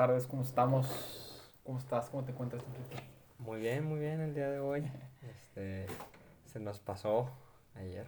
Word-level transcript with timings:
tardes, 0.00 0.26
¿cómo 0.26 0.40
estamos? 0.40 1.52
¿Cómo 1.62 1.78
estás? 1.78 2.08
¿Cómo 2.08 2.24
te 2.24 2.32
encuentras, 2.32 2.64
Enrique? 2.64 3.04
Muy 3.36 3.60
bien, 3.60 3.84
muy 3.84 3.98
bien 3.98 4.22
el 4.22 4.34
día 4.34 4.48
de 4.48 4.58
hoy. 4.58 4.90
Este, 5.20 5.84
se 6.46 6.58
nos 6.58 6.78
pasó 6.78 7.28
ayer 7.74 8.06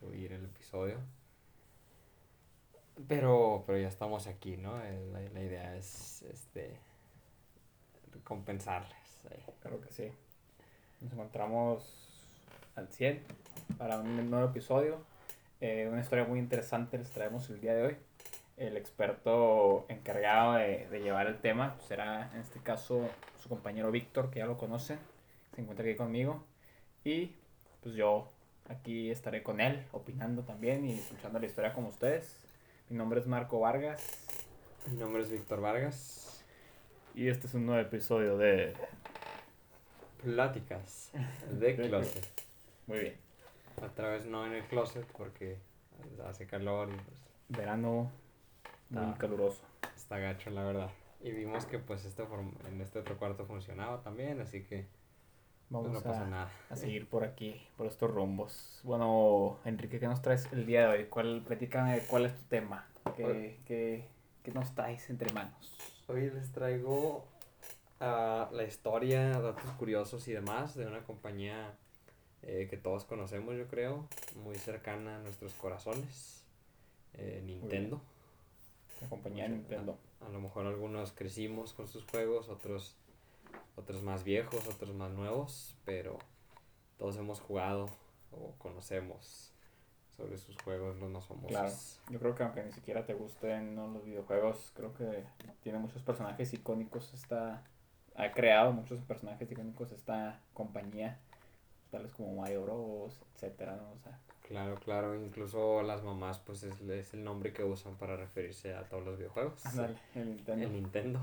subir 0.00 0.32
el 0.32 0.46
episodio. 0.46 1.00
Pero, 3.08 3.62
pero 3.66 3.78
ya 3.78 3.88
estamos 3.88 4.26
aquí, 4.26 4.56
¿no? 4.56 4.82
Eh, 4.82 5.06
La, 5.12 5.20
la 5.20 5.42
idea 5.42 5.76
es 5.76 6.22
este 6.22 6.78
compensarles. 8.24 9.26
eh. 9.32 9.42
Claro 9.60 9.82
que 9.82 9.90
sí. 9.92 10.10
Nos 11.02 11.12
encontramos 11.12 12.24
al 12.74 12.88
100 12.88 13.22
para 13.76 13.98
un 13.98 14.30
nuevo 14.30 14.48
episodio. 14.48 15.04
Eh, 15.60 15.86
una 15.92 16.00
historia 16.00 16.24
muy 16.24 16.38
interesante 16.38 16.96
les 16.96 17.10
traemos 17.10 17.50
el 17.50 17.60
día 17.60 17.74
de 17.74 17.82
hoy. 17.82 17.96
El 18.56 18.76
experto 18.76 19.86
encargado 19.88 20.54
de, 20.54 20.86
de 20.88 21.00
llevar 21.00 21.26
el 21.26 21.38
tema 21.40 21.74
pues, 21.74 21.88
será 21.88 22.30
en 22.34 22.40
este 22.40 22.60
caso 22.60 23.08
su 23.42 23.48
compañero 23.48 23.90
Víctor, 23.90 24.30
que 24.30 24.40
ya 24.40 24.46
lo 24.46 24.58
conocen. 24.58 24.98
Se 25.54 25.60
encuentra 25.60 25.84
aquí 25.86 25.96
conmigo. 25.96 26.44
Y 27.04 27.34
pues 27.82 27.94
yo 27.94 28.28
aquí 28.68 29.10
estaré 29.10 29.42
con 29.42 29.60
él, 29.60 29.84
opinando 29.92 30.42
también 30.42 30.84
y 30.84 30.92
escuchando 30.92 31.38
la 31.38 31.46
historia 31.46 31.72
como 31.72 31.88
ustedes. 31.88 32.40
Mi 32.88 32.96
nombre 32.96 33.20
es 33.20 33.26
Marco 33.26 33.60
Vargas. 33.60 34.26
Mi 34.90 34.98
nombre 34.98 35.22
es 35.22 35.30
Víctor 35.30 35.60
Vargas. 35.60 36.44
Y 37.14 37.28
este 37.28 37.46
es 37.46 37.54
un 37.54 37.66
nuevo 37.66 37.80
episodio 37.80 38.36
de... 38.36 38.74
Pláticas 40.22 41.10
de 41.50 41.74
De 41.74 41.88
closet. 41.88 42.26
Muy 42.86 42.98
bien. 42.98 43.16
Otra 43.82 44.08
vez 44.10 44.24
no 44.26 44.46
en 44.46 44.52
el 44.52 44.64
closet 44.64 45.04
porque 45.16 45.56
hace 46.26 46.46
calor 46.46 46.88
y 46.90 46.96
pues 46.96 47.22
Verano 47.48 48.10
muy 48.92 49.12
Ah. 49.12 49.16
caluroso. 49.18 49.62
está 49.96 50.18
gacho 50.18 50.50
la 50.50 50.64
verdad. 50.64 50.90
Y 51.20 51.30
vimos 51.30 51.66
que 51.66 51.78
pues 51.78 52.04
este 52.04 52.24
form- 52.24 52.54
en 52.68 52.80
este 52.80 52.98
otro 52.98 53.16
cuarto 53.16 53.44
funcionaba 53.46 54.02
también, 54.02 54.40
así 54.40 54.62
que 54.64 54.86
pues, 55.68 55.84
Vamos 55.84 55.92
no 55.92 56.00
pasa 56.02 56.22
a, 56.26 56.28
nada. 56.28 56.50
a 56.70 56.76
seguir 56.76 57.08
por 57.08 57.24
aquí, 57.24 57.60
por 57.76 57.86
estos 57.86 58.10
rumbos. 58.10 58.80
Bueno, 58.84 59.58
Enrique, 59.64 59.98
¿qué 60.00 60.06
nos 60.08 60.20
traes 60.20 60.48
el 60.52 60.66
día 60.66 60.82
de 60.88 60.98
hoy? 60.98 61.04
¿Cuál, 61.06 61.42
platícame 61.46 62.00
cuál 62.08 62.26
es 62.26 62.34
tu 62.36 62.42
tema? 62.44 62.86
¿Qué, 63.16 63.58
qué, 63.66 64.06
qué 64.42 64.52
nos 64.52 64.74
traes 64.74 65.08
entre 65.10 65.32
manos? 65.32 65.78
Hoy 66.08 66.30
les 66.30 66.50
traigo 66.52 67.24
ah, 68.00 68.50
la 68.52 68.64
historia, 68.64 69.30
datos 69.40 69.70
curiosos 69.78 70.26
y 70.28 70.32
demás 70.32 70.74
de 70.74 70.86
una 70.86 71.02
compañía 71.04 71.74
eh, 72.42 72.66
que 72.68 72.76
todos 72.76 73.04
conocemos, 73.04 73.54
yo 73.56 73.66
creo, 73.68 74.08
muy 74.44 74.56
cercana 74.56 75.16
a 75.16 75.18
nuestros 75.20 75.54
corazones, 75.54 76.44
eh, 77.14 77.40
Nintendo. 77.46 78.02
La 79.02 79.08
compañía 79.08 79.44
de 79.44 79.50
Nintendo. 79.50 79.98
A 80.20 80.28
lo 80.28 80.40
mejor 80.40 80.66
algunos 80.66 81.12
crecimos 81.12 81.74
con 81.74 81.88
sus 81.88 82.06
juegos, 82.06 82.48
otros, 82.48 82.96
otros 83.76 84.02
más 84.02 84.22
viejos, 84.22 84.66
otros 84.68 84.94
más 84.94 85.10
nuevos, 85.10 85.76
pero 85.84 86.18
todos 86.98 87.16
hemos 87.16 87.40
jugado 87.40 87.90
o 88.30 88.52
conocemos 88.58 89.52
sobre 90.16 90.38
sus 90.38 90.56
juegos 90.62 90.96
los 90.98 91.10
más 91.10 91.26
famosos. 91.26 91.50
Claro. 91.50 91.74
Yo 92.10 92.18
creo 92.20 92.34
que 92.36 92.42
aunque 92.44 92.62
ni 92.62 92.72
siquiera 92.72 93.04
te 93.04 93.14
gusten 93.14 93.74
¿no? 93.74 93.88
los 93.88 94.04
videojuegos, 94.04 94.72
creo 94.76 94.94
que 94.94 95.24
tiene 95.62 95.78
muchos 95.78 96.02
personajes 96.02 96.52
icónicos 96.54 97.12
esta... 97.12 97.64
Ha 98.14 98.30
creado 98.32 98.72
muchos 98.72 99.00
personajes 99.04 99.50
icónicos 99.50 99.90
esta 99.90 100.38
compañía, 100.52 101.18
tales 101.90 102.12
como 102.12 102.40
Mario 102.40 102.62
Bros, 102.62 103.18
etcétera, 103.34 103.76
¿no? 103.76 103.90
O 103.92 103.98
sea, 103.98 104.20
Claro, 104.42 104.74
claro, 104.76 105.14
incluso 105.14 105.82
las 105.82 106.02
mamás 106.02 106.38
pues 106.40 106.62
es, 106.64 106.80
es 106.80 107.14
el 107.14 107.22
nombre 107.24 107.52
que 107.52 107.64
usan 107.64 107.96
para 107.96 108.16
referirse 108.16 108.74
a 108.74 108.84
todos 108.84 109.04
los 109.04 109.18
videojuegos. 109.18 109.64
ándale, 109.66 109.98
el 110.14 110.28
Nintendo. 110.30 110.66
El 110.66 110.72
Nintendo. 110.72 111.20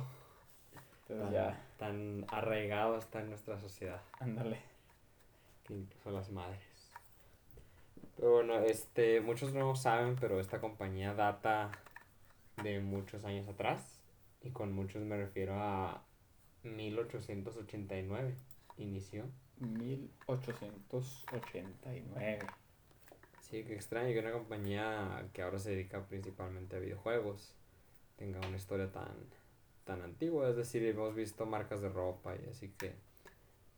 Entonces 1.07 1.34
ya, 1.34 1.59
tan 1.78 2.25
arraigado 2.30 2.97
está 2.97 3.22
en 3.22 3.30
nuestra 3.30 3.59
sociedad, 3.59 4.02
ándale. 4.19 4.59
incluso 5.69 6.12
las 6.12 6.30
madres. 6.31 6.59
Pero 8.16 8.34
bueno, 8.34 8.59
este, 8.59 9.22
muchos 9.22 9.53
no 9.53 9.75
saben, 9.75 10.16
pero 10.19 10.40
esta 10.40 10.59
compañía 10.59 11.13
data 11.13 11.72
de 12.62 12.80
muchos 12.80 13.25
años 13.25 13.47
atrás. 13.47 14.00
Y 14.41 14.51
con 14.51 14.72
muchos 14.74 15.03
me 15.03 15.18
refiero 15.18 15.56
a 15.56 16.01
1889. 16.63 18.36
Inició. 18.78 19.25
1889. 19.59 22.40
Sí, 23.50 23.64
qué 23.64 23.74
extraño 23.74 24.14
que 24.14 24.20
una 24.20 24.32
compañía 24.32 25.28
que 25.34 25.42
ahora 25.42 25.58
se 25.58 25.72
dedica 25.72 26.06
principalmente 26.06 26.76
a 26.76 26.80
videojuegos 26.80 27.56
tenga 28.16 28.40
una 28.48 28.58
historia 28.58 28.92
tan, 28.92 29.16
tan 29.86 30.04
antigua. 30.04 30.50
Es 30.50 30.56
decir, 30.56 30.84
hemos 30.86 31.16
visto 31.16 31.48
marcas 31.48 31.82
de 31.82 31.90
ropa 31.90 32.36
y 32.36 32.48
así 32.48 32.70
que 32.78 32.94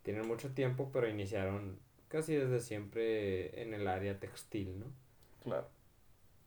tienen 0.04 0.28
mucho 0.28 0.54
tiempo, 0.54 0.90
pero 0.92 1.08
iniciaron 1.08 1.80
casi 2.10 2.36
desde 2.36 2.60
siempre 2.60 3.62
en 3.62 3.74
el 3.74 3.88
área 3.88 4.20
textil, 4.20 4.78
¿no? 4.78 4.88
Claro. 5.44 5.68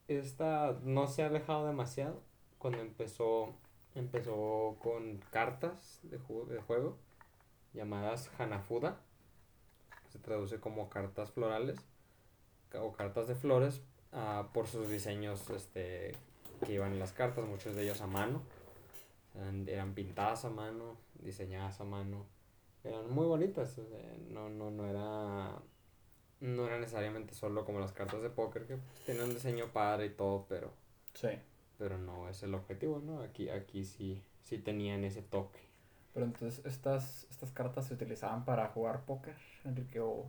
Esta 0.06 0.78
no 0.82 1.06
se 1.06 1.22
ha 1.22 1.26
alejado 1.26 1.66
demasiado 1.66 2.20
cuando 2.58 2.80
empezó, 2.80 3.54
empezó 3.94 4.76
con 4.82 5.18
cartas 5.30 6.00
de, 6.02 6.18
de 6.18 6.60
juego 6.60 6.98
llamadas 7.72 8.30
Hanafuda. 8.38 9.00
Se 10.10 10.18
traduce 10.18 10.60
como 10.60 10.90
cartas 10.90 11.32
florales 11.32 11.78
o 12.80 12.92
cartas 12.92 13.28
de 13.28 13.34
flores 13.34 13.82
ah, 14.12 14.48
por 14.52 14.66
sus 14.66 14.88
diseños 14.88 15.48
este, 15.50 16.12
que 16.64 16.72
iban 16.74 16.92
en 16.92 16.98
las 16.98 17.12
cartas, 17.12 17.44
muchos 17.46 17.74
de 17.76 17.82
ellos 17.84 18.00
a 18.00 18.06
mano. 18.06 18.42
Eran, 19.34 19.68
eran 19.68 19.94
pintadas 19.94 20.44
a 20.44 20.50
mano, 20.50 20.96
diseñadas 21.20 21.80
a 21.80 21.84
mano. 21.84 22.26
Eran 22.84 23.10
muy 23.10 23.26
bonitas. 23.26 23.78
o 23.78 23.86
sea, 23.86 24.16
no, 24.30 24.48
no, 24.48 24.70
no 24.70 24.86
era 24.88 25.58
no 26.40 26.66
era 26.66 26.78
necesariamente 26.78 27.32
solo 27.34 27.64
como 27.64 27.80
las 27.80 27.92
cartas 27.92 28.20
de 28.22 28.28
póker 28.28 28.66
que 28.66 28.76
pues, 28.76 29.00
tienen 29.06 29.24
un 29.24 29.34
diseño 29.34 29.72
padre 29.72 30.06
y 30.06 30.10
todo, 30.10 30.44
pero 30.48 30.72
Sí. 31.14 31.28
pero 31.78 31.96
no 31.96 32.28
es 32.28 32.42
el 32.42 32.54
objetivo, 32.54 33.00
¿no? 33.04 33.20
Aquí 33.22 33.48
aquí 33.48 33.84
sí 33.84 34.22
sí 34.42 34.58
tenían 34.58 35.04
ese 35.04 35.22
toque. 35.22 35.60
Pero 36.12 36.26
entonces, 36.26 36.64
¿estas, 36.66 37.26
¿estas 37.30 37.50
cartas 37.50 37.86
se 37.86 37.94
utilizaban 37.94 38.44
para 38.44 38.68
jugar 38.68 39.04
póker, 39.04 39.34
Enrique, 39.64 39.98
o 40.00 40.26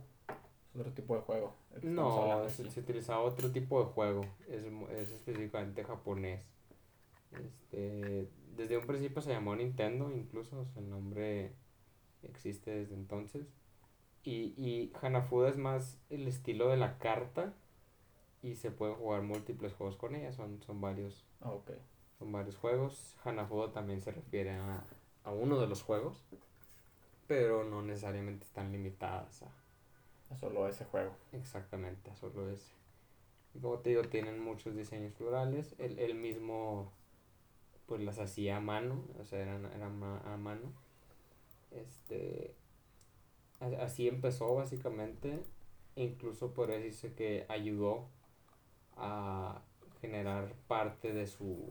otro 0.80 0.92
tipo 0.92 1.16
de 1.16 1.22
juego? 1.22 1.54
No, 1.82 2.48
se, 2.48 2.70
se 2.70 2.80
utilizaba 2.80 3.20
otro 3.20 3.50
tipo 3.50 3.80
de 3.80 3.86
juego, 3.86 4.22
es, 4.48 4.64
es 4.92 5.10
específicamente 5.12 5.84
japonés. 5.84 6.44
Este, 7.32 8.28
desde 8.56 8.78
un 8.78 8.86
principio 8.86 9.20
se 9.22 9.30
llamó 9.30 9.54
Nintendo, 9.56 10.10
incluso, 10.10 10.60
o 10.60 10.64
sea, 10.64 10.82
el 10.82 10.90
nombre 10.90 11.52
existe 12.22 12.70
desde 12.70 12.94
entonces. 12.94 13.46
Y, 14.24 14.54
y 14.56 14.92
Hanafuda 15.00 15.48
es 15.48 15.56
más 15.56 15.98
el 16.10 16.26
estilo 16.26 16.68
de 16.68 16.76
la 16.76 16.98
carta 16.98 17.54
y 18.42 18.56
se 18.56 18.70
pueden 18.70 18.96
jugar 18.96 19.22
múltiples 19.22 19.72
juegos 19.72 19.96
con 19.96 20.14
ella, 20.16 20.32
son, 20.32 20.62
son 20.62 20.80
varios 20.80 21.26
Ah. 21.40 21.54
Son 22.18 22.32
varios 22.32 22.56
juegos. 22.56 23.16
Hanafuda 23.24 23.72
también 23.72 24.00
se 24.00 24.10
refiere 24.10 24.52
a, 24.52 24.84
a 25.24 25.30
uno 25.32 25.60
de 25.60 25.66
los 25.66 25.82
juegos. 25.82 26.24
Pero 27.26 27.64
no 27.64 27.82
necesariamente 27.82 28.44
están 28.44 28.72
limitadas 28.72 29.42
a 29.42 29.50
Es 30.32 30.38
solo 30.40 30.68
ese 30.68 30.84
juego. 30.84 31.12
exactamente 31.32 32.10
a 32.10 32.16
solo 32.16 32.50
ese. 32.50 32.72
Como 33.60 33.78
te 33.78 33.90
digo, 33.90 34.02
tienen 34.02 34.38
muchos 34.42 34.76
diseños 34.76 35.14
florales. 35.14 35.74
Él, 35.78 35.98
él 35.98 36.14
mismo 36.14 36.92
pues 37.86 38.02
las 38.02 38.18
hacía 38.18 38.56
a 38.58 38.60
mano. 38.60 39.00
O 39.20 39.24
sea, 39.24 39.40
eran, 39.40 39.64
eran 39.66 40.02
a 40.02 40.36
mano. 40.36 40.72
Este. 41.70 42.54
a- 43.60 43.84
Así 43.84 44.08
empezó 44.08 44.54
básicamente. 44.54 45.42
Incluso 45.94 46.52
por 46.52 46.68
decirse 46.68 47.14
que 47.14 47.46
ayudó 47.48 48.06
a 48.96 49.62
generar 50.02 50.52
parte 50.68 51.12
de 51.12 51.26
su 51.26 51.70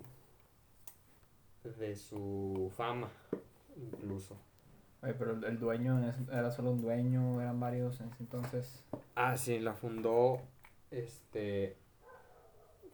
de 1.80 1.96
su 1.96 2.72
fama 2.76 3.10
incluso 3.76 4.36
Oye, 5.06 5.14
pero 5.14 5.34
el, 5.34 5.44
el 5.46 5.60
dueño 5.60 6.02
era 6.32 6.52
solo 6.52 6.72
un 6.72 6.82
dueño, 6.82 7.40
eran 7.40 7.60
varios 7.60 8.02
en 8.02 8.10
ese 8.10 8.24
entonces. 8.24 8.84
ah 9.16 9.38
sí 9.38 9.60
la 9.60 9.74
fundó 9.74 10.42
este 10.92 11.78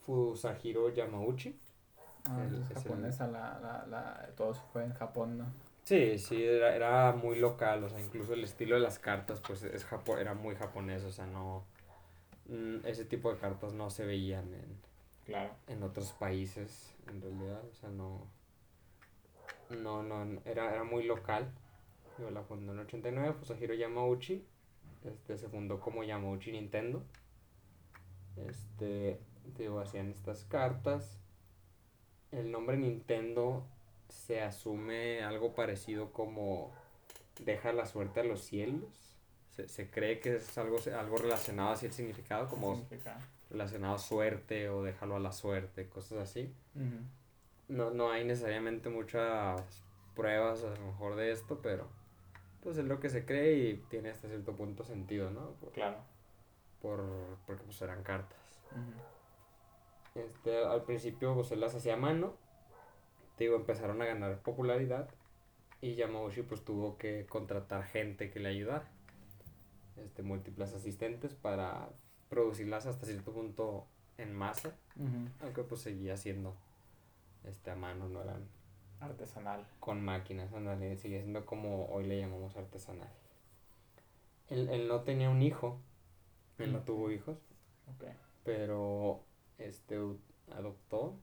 Fusahiro 0.06 0.90
Yamauchi 0.90 1.58
Ah, 2.30 2.38
El- 2.44 2.50
entonces 2.50 2.78
es 2.78 2.78
el- 2.78 2.84
japonesa, 2.84 3.28
la, 3.28 3.60
la, 3.60 3.86
la, 3.88 4.30
todo 4.36 4.52
eso 4.52 4.62
fue 4.72 4.84
en 4.84 4.94
Japón, 4.94 5.38
¿no? 5.40 5.46
sí 5.84 6.18
sí 6.20 6.44
era, 6.44 6.76
era 6.76 7.12
muy 7.14 7.40
local 7.40 7.84
o 7.84 7.90
sea 7.90 8.00
incluso 8.00 8.34
el 8.36 8.44
estilo 8.44 8.76
de 8.76 8.82
las 8.82 9.00
cartas 9.00 9.42
pues 9.46 9.64
es 9.64 9.84
japo 9.84 10.18
era 10.20 10.36
muy 10.36 10.54
japonés 10.56 11.04
o 11.04 11.12
sea 11.12 11.26
no 11.26 11.66
mm, 12.48 12.86
ese 12.86 13.06
tipo 13.06 13.34
de 13.34 13.40
cartas 13.40 13.74
no 13.74 13.90
se 13.90 14.06
veían 14.06 14.54
en 14.54 14.78
Claro. 15.26 15.56
en 15.68 15.82
otros 15.82 16.12
países 16.14 16.94
en 17.08 17.22
realidad 17.22 17.62
o 17.72 17.74
sea 17.74 17.90
no 17.90 18.28
no 19.72 20.04
no 20.04 20.24
no, 20.26 20.42
era, 20.46 20.72
era 20.74 20.84
muy 20.84 21.04
local 21.06 21.50
la 22.34 22.44
fundó 22.44 22.74
en 22.74 22.80
el 22.80 22.86
89 22.86 23.34
Fusahiro 23.40 23.74
Yamauchi 23.74 24.46
este 25.04 25.38
se 25.38 25.50
fundó 25.50 25.80
como 25.80 26.04
Yamauchi 26.04 26.52
Nintendo 26.52 27.04
este 28.48 29.20
digo 29.58 29.80
hacían 29.80 30.10
estas 30.10 30.44
cartas 30.46 31.18
el 32.32 32.52
nombre 32.52 32.78
Nintendo 32.78 33.66
se 34.12 34.42
asume 34.42 35.24
algo 35.24 35.54
parecido 35.54 36.12
como 36.12 36.72
deja 37.40 37.74
la 37.74 37.86
suerte 37.86 38.20
a 38.20 38.24
los 38.24 38.42
cielos. 38.42 39.18
Se, 39.56 39.68
se 39.68 39.90
cree 39.90 40.20
que 40.20 40.36
es 40.36 40.58
algo, 40.58 40.78
algo 40.98 41.18
relacionado 41.18 41.72
así 41.72 41.88
el 41.88 41.94
significado, 41.94 42.48
como 42.48 42.86
relacionado 43.50 43.96
a 43.96 44.00
suerte 44.00 44.70
o 44.70 44.84
déjalo 44.84 45.16
a 45.16 45.20
la 45.20 45.32
suerte, 45.32 45.88
cosas 45.90 46.20
así. 46.20 46.54
No, 47.68 47.92
no 47.92 48.12
hay 48.12 48.24
necesariamente 48.26 48.90
muchas 48.90 49.62
pruebas 50.16 50.64
a 50.64 50.76
lo 50.76 50.88
mejor 50.88 51.16
de 51.16 51.32
esto, 51.32 51.60
pero 51.62 51.88
pues 52.62 52.78
es 52.78 52.86
lo 52.86 53.00
que 53.00 53.10
se 53.10 53.26
cree 53.26 53.54
y 53.58 53.78
tiene 53.90 54.10
hasta 54.10 54.28
cierto 54.28 54.56
punto 54.56 54.84
sentido, 54.84 55.32
¿no? 55.32 55.52
Por, 55.60 55.72
Claro. 55.72 55.98
por- 56.82 57.38
porque 57.46 57.64
pues 57.64 57.82
eran 57.82 58.04
cartas. 58.04 58.38
Este, 60.16 60.64
al 60.66 60.84
principio 60.84 61.34
pues 61.36 61.52
él 61.52 61.62
las 61.62 61.74
hacía 61.76 61.94
a 61.94 61.98
mano, 61.98 62.36
te 63.38 63.46
digo, 63.46 63.56
empezaron 63.56 64.02
a 64.02 64.06
ganar 64.06 64.40
popularidad 64.42 65.10
y 65.80 65.96
Yamauchi 65.96 66.42
pues 66.44 66.64
tuvo 66.64 66.98
que 66.98 67.26
contratar 67.28 67.84
gente 67.84 68.30
que 68.30 68.40
le 68.40 68.50
ayudara, 68.50 68.88
este, 69.98 70.22
múltiples 70.22 70.74
asistentes 70.74 71.34
para 71.34 71.90
producirlas 72.30 72.86
hasta 72.86 73.06
cierto 73.06 73.32
punto 73.32 73.88
en 74.18 74.34
masa, 74.36 74.76
aunque 75.42 75.64
pues 75.64 75.82
seguía 75.82 76.18
siendo 76.18 76.56
este, 77.46 77.72
a 77.72 77.76
mano, 77.76 78.08
no 78.10 78.22
eran 78.22 78.46
Artesanal. 79.02 79.66
con 79.80 80.04
máquinas, 80.04 80.54
ándale, 80.54 80.96
sigue 80.96 81.20
siendo 81.22 81.46
como 81.46 81.88
hoy 81.88 82.06
le 82.06 82.20
llamamos 82.20 82.56
artesanal. 82.56 83.10
Él, 84.50 84.70
él 84.70 84.88
no 84.88 85.02
tenía 85.02 85.30
un 85.30 85.42
hijo, 85.42 85.80
él 86.60 86.72
no 86.74 86.80
tuvo 86.82 87.10
hijos, 87.12 87.38
Ok. 87.88 88.06
pero 88.44 89.24
este 89.58 89.98
adoptó. 90.52 91.16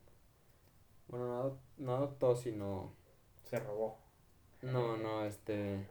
Bueno, 1.08 1.26
no, 1.26 1.42
adop- 1.44 1.58
no 1.78 1.94
adoptó, 1.94 2.36
sino. 2.36 2.92
Se 3.44 3.58
robó. 3.60 3.96
No, 4.62 4.96
no, 4.96 5.24
este. 5.24 5.86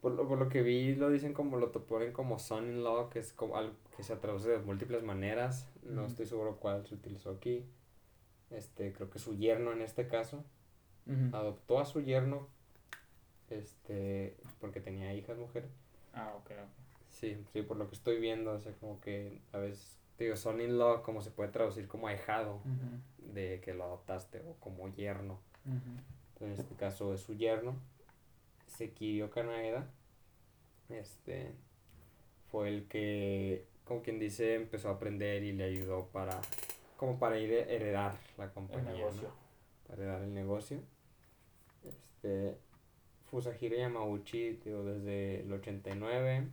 Por 0.00 0.12
lo, 0.12 0.28
por 0.28 0.38
lo 0.38 0.48
que 0.48 0.62
vi, 0.62 0.94
lo 0.94 1.10
dicen 1.10 1.32
como 1.32 1.56
lo 1.56 1.72
ponen 1.72 2.12
como 2.12 2.38
son-in-law, 2.38 3.08
que 3.10 3.18
es 3.20 3.32
como 3.32 3.56
algo 3.56 3.74
que 3.96 4.02
se 4.02 4.16
traduce 4.16 4.48
de 4.50 4.58
múltiples 4.58 5.02
maneras. 5.02 5.68
No 5.82 6.04
estoy 6.06 6.26
seguro 6.26 6.56
cuál 6.58 6.86
se 6.86 6.94
utilizó 6.94 7.30
aquí. 7.30 7.64
Este, 8.50 8.92
creo 8.92 9.10
que 9.10 9.18
su 9.18 9.34
yerno 9.34 9.72
en 9.72 9.82
este 9.82 10.06
caso. 10.08 10.44
Adoptó 11.32 11.80
a 11.80 11.84
su 11.84 12.00
yerno. 12.00 12.46
Este, 13.50 14.36
porque 14.60 14.80
tenía 14.80 15.14
hijas 15.14 15.38
mujeres. 15.38 15.70
Ah, 16.12 16.34
ok. 16.36 16.50
ok. 16.50 16.68
Sí, 17.10 17.36
sí, 17.52 17.62
por 17.62 17.76
lo 17.76 17.88
que 17.88 17.94
estoy 17.94 18.20
viendo, 18.20 18.52
o 18.52 18.58
sea, 18.58 18.72
como 18.74 19.00
que 19.00 19.40
a 19.52 19.58
veces, 19.58 19.98
digo, 20.18 20.36
son-in-law, 20.36 21.02
como 21.02 21.22
se 21.22 21.30
puede 21.30 21.50
traducir 21.50 21.88
como 21.88 22.08
ahijado. 22.08 22.60
De 23.32 23.60
que 23.60 23.74
lo 23.74 23.84
adoptaste 23.84 24.40
o 24.40 24.54
como 24.60 24.88
yerno. 24.88 25.40
En 26.40 26.52
este 26.52 26.74
caso 26.76 27.12
es 27.12 27.20
su 27.20 27.34
yerno, 27.34 27.74
Sekirio 28.66 29.30
Kanaeda. 29.30 29.86
Este 30.88 31.52
fue 32.50 32.68
el 32.68 32.86
que, 32.86 33.66
como 33.84 34.02
quien 34.02 34.18
dice, 34.18 34.54
empezó 34.54 34.88
a 34.88 34.92
aprender 34.92 35.42
y 35.42 35.52
le 35.52 35.64
ayudó 35.64 36.06
para, 36.06 36.40
como 36.96 37.18
para 37.18 37.38
ir 37.38 37.52
a 37.52 37.62
heredar 37.70 38.14
la 38.38 38.44
El 38.44 38.50
compañía, 38.52 39.06
para 39.86 40.02
heredar 40.02 40.22
el 40.22 40.32
negocio. 40.32 40.80
Este, 42.18 42.58
Fusahiro 43.30 43.76
Yamauchi, 43.76 44.54
desde 44.54 45.42
el 45.42 45.52
89, 45.52 46.48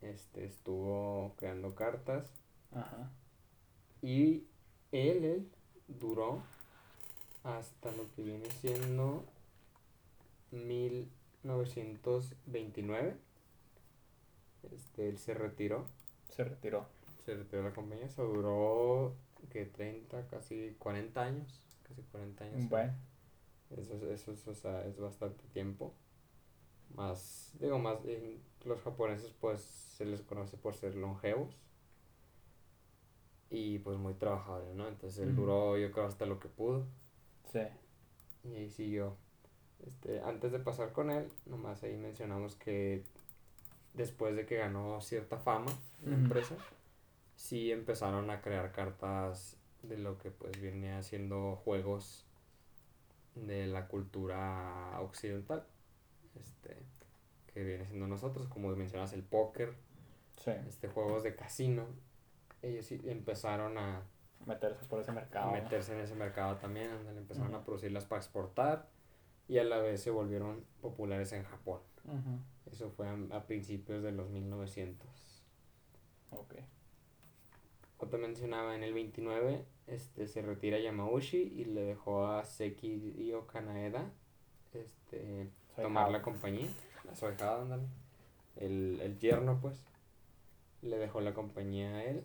este, 0.00 0.46
estuvo 0.46 1.34
creando 1.36 1.74
cartas. 1.74 2.32
Ajá. 2.72 3.10
Y 4.00 4.46
él, 4.92 5.24
él 5.24 5.50
duró 5.86 6.42
hasta 7.44 7.92
lo 7.92 8.10
que 8.14 8.22
viene 8.22 8.50
siendo 8.62 9.26
1929. 10.52 13.16
Este, 14.72 15.10
él 15.10 15.18
se 15.18 15.34
retiró. 15.34 15.84
Se 16.30 16.44
retiró. 16.44 16.86
Se 17.26 17.34
retiró 17.34 17.62
de 17.62 17.68
la 17.68 17.74
compañía. 17.74 18.08
Se 18.08 18.22
duró 18.22 19.14
que 19.50 19.66
30, 19.66 20.26
casi 20.28 20.74
40 20.78 21.22
años. 21.22 21.60
Casi 21.82 22.00
40 22.02 22.44
años. 22.44 22.66
Bueno. 22.70 22.94
Eso, 23.70 23.94
es- 23.94 24.02
eso, 24.02 24.32
es, 24.32 24.48
o 24.48 24.54
sea, 24.54 24.84
es 24.86 24.98
bastante 24.98 25.44
tiempo. 25.52 25.94
Más, 26.94 27.52
digo, 27.60 27.78
más, 27.78 28.04
en 28.06 28.42
los 28.64 28.80
japoneses 28.82 29.32
pues 29.40 29.62
se 29.62 30.04
les 30.04 30.22
conoce 30.22 30.56
por 30.56 30.74
ser 30.74 30.96
longevos. 30.96 31.56
Y 33.50 33.80
pues 33.80 33.98
muy 33.98 34.14
trabajables, 34.14 34.74
¿no? 34.76 34.86
Entonces 34.86 35.18
él 35.20 35.34
Ujú. 35.34 35.34
duró 35.34 35.76
yo 35.78 35.90
creo 35.90 36.06
hasta 36.06 36.26
lo 36.26 36.38
que 36.38 36.48
pudo. 36.48 36.86
Sí. 37.52 37.60
Y 38.44 38.54
ahí 38.56 38.70
siguió. 38.70 39.16
Este, 39.86 40.20
antes 40.22 40.52
de 40.52 40.58
pasar 40.60 40.92
con 40.92 41.10
él, 41.10 41.28
nomás 41.46 41.82
ahí 41.84 41.96
mencionamos 41.96 42.56
que 42.56 43.04
después 43.94 44.36
de 44.36 44.46
que 44.46 44.56
ganó 44.58 45.00
cierta 45.02 45.38
fama 45.38 45.72
en 46.04 46.10
la 46.10 46.16
empresa, 46.16 46.56
sí 47.36 47.72
empezaron 47.72 48.30
a 48.30 48.42
crear 48.42 48.72
cartas 48.72 49.58
de 49.82 49.98
lo 49.98 50.18
que 50.18 50.32
pues 50.32 50.60
viene 50.60 50.94
haciendo 50.96 51.56
juegos 51.56 52.25
de 53.36 53.66
la 53.66 53.86
cultura 53.88 54.98
occidental. 55.00 55.64
Este, 56.38 56.76
que 57.52 57.62
viene 57.64 57.86
siendo 57.86 58.06
nosotros, 58.06 58.48
como 58.48 58.68
mencionas 58.76 59.12
el 59.12 59.22
póker, 59.22 59.74
Sí. 60.36 60.50
este 60.68 60.88
juegos 60.88 61.22
de 61.22 61.34
casino. 61.34 61.86
Ellos 62.62 62.90
empezaron 62.92 63.78
a 63.78 64.02
Meterse 64.44 64.84
por 64.86 65.00
ese 65.00 65.12
mercado. 65.12 65.48
a 65.48 65.52
meterse 65.52 65.94
en 65.94 66.00
ese 66.00 66.14
mercado 66.14 66.56
también, 66.56 66.90
donde 67.04 67.20
empezaron 67.20 67.50
Ujú. 67.50 67.58
a 67.58 67.64
producirlas 67.64 68.04
para 68.04 68.20
exportar 68.20 68.88
y 69.48 69.58
a 69.58 69.64
la 69.64 69.78
vez 69.78 70.02
se 70.02 70.10
volvieron 70.10 70.64
populares 70.80 71.32
en 71.32 71.44
Japón. 71.44 71.80
Ujú. 72.04 72.38
Eso 72.70 72.90
fue 72.90 73.08
a, 73.08 73.16
a 73.32 73.46
principios 73.46 74.02
de 74.02 74.12
los 74.12 74.28
1900. 74.28 75.08
Ok. 76.30 76.54
Como 77.96 78.10
te 78.10 78.18
mencionaba, 78.18 78.74
en 78.74 78.82
el 78.82 78.92
29 78.92 79.64
este, 79.86 80.26
se 80.26 80.42
retira 80.42 80.78
Yamauchi 80.78 81.38
y 81.38 81.64
le 81.64 81.82
dejó 81.82 82.26
a 82.26 82.44
Sekiryo 82.44 83.46
Kanaeda 83.46 84.10
este, 84.74 85.48
tomar 85.76 86.10
la 86.10 86.22
compañía, 86.22 86.68
a 87.10 87.14
su 87.14 87.26
ahijado, 87.26 87.62
ándale. 87.62 87.84
el, 88.56 89.00
el 89.00 89.18
yerno 89.18 89.58
pues, 89.60 89.84
le 90.82 90.98
dejó 90.98 91.20
la 91.20 91.34
compañía 91.34 91.96
a 91.96 92.04
él. 92.04 92.24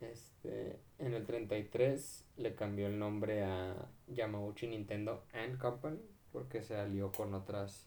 Este, 0.00 0.78
en 0.98 1.14
el 1.14 1.24
33 1.26 2.24
le 2.36 2.54
cambió 2.54 2.86
el 2.86 2.98
nombre 2.98 3.44
a 3.44 3.88
Yamauchi 4.08 4.68
Nintendo 4.68 5.24
and 5.32 5.58
Company 5.58 5.98
porque 6.32 6.62
se 6.62 6.76
alió 6.76 7.10
con 7.12 7.32
otras, 7.34 7.86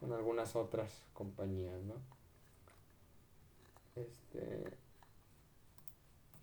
con 0.00 0.12
algunas 0.12 0.56
otras 0.56 1.02
compañías, 1.12 1.80
¿no? 1.82 1.94
Este, 3.94 4.72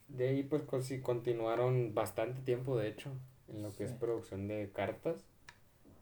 de 0.08 0.30
ahí 0.30 0.44
pues 0.44 0.64
sí 0.86 1.02
continuaron 1.02 1.94
bastante 1.94 2.42
tiempo 2.42 2.78
de 2.78 2.88
hecho 2.90 3.12
en 3.50 3.62
lo 3.64 3.76
que 3.76 3.84
es 3.86 3.92
producción 3.94 4.48
de 4.48 4.70
cartas. 4.74 5.24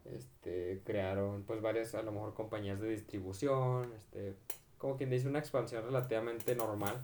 Este, 0.04 0.82
crearon 0.84 1.44
pues 1.44 1.62
varias 1.62 1.94
a 1.94 2.02
lo 2.02 2.12
mejor 2.12 2.34
compañías 2.34 2.78
de 2.80 2.90
distribución, 2.90 3.90
este, 3.94 4.34
como 4.76 4.96
quien 4.98 5.08
dice 5.08 5.26
una 5.28 5.38
expansión 5.38 5.82
relativamente 5.84 6.54
normal 6.54 7.02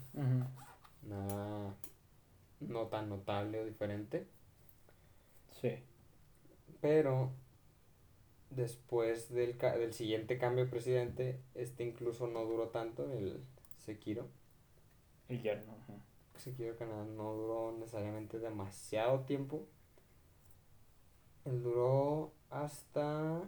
nada 1.09 1.75
no 2.61 2.87
tan 2.89 3.09
notable 3.09 3.61
o 3.61 3.65
diferente, 3.65 4.27
Sí. 5.63 5.79
pero 6.83 7.31
después 8.51 9.31
del, 9.33 9.57
ca- 9.57 9.79
del 9.79 9.95
siguiente 9.95 10.37
cambio 10.37 10.65
de 10.67 10.71
presidente, 10.71 11.41
este 11.55 11.85
incluso 11.85 12.27
no 12.27 12.45
duró 12.45 12.69
tanto, 12.69 13.11
el 13.13 13.41
Sekiro. 13.79 14.29
El 15.29 15.41
yerno. 15.43 15.73
Ujú. 16.41 16.51
Sekiro 16.51 16.77
Canadá 16.77 17.05
no 17.05 17.33
duró 17.35 17.73
necesariamente 17.79 18.39
demasiado 18.39 19.21
tiempo. 19.21 19.67
Él 21.45 21.63
duró 21.63 22.33
hasta 22.51 23.43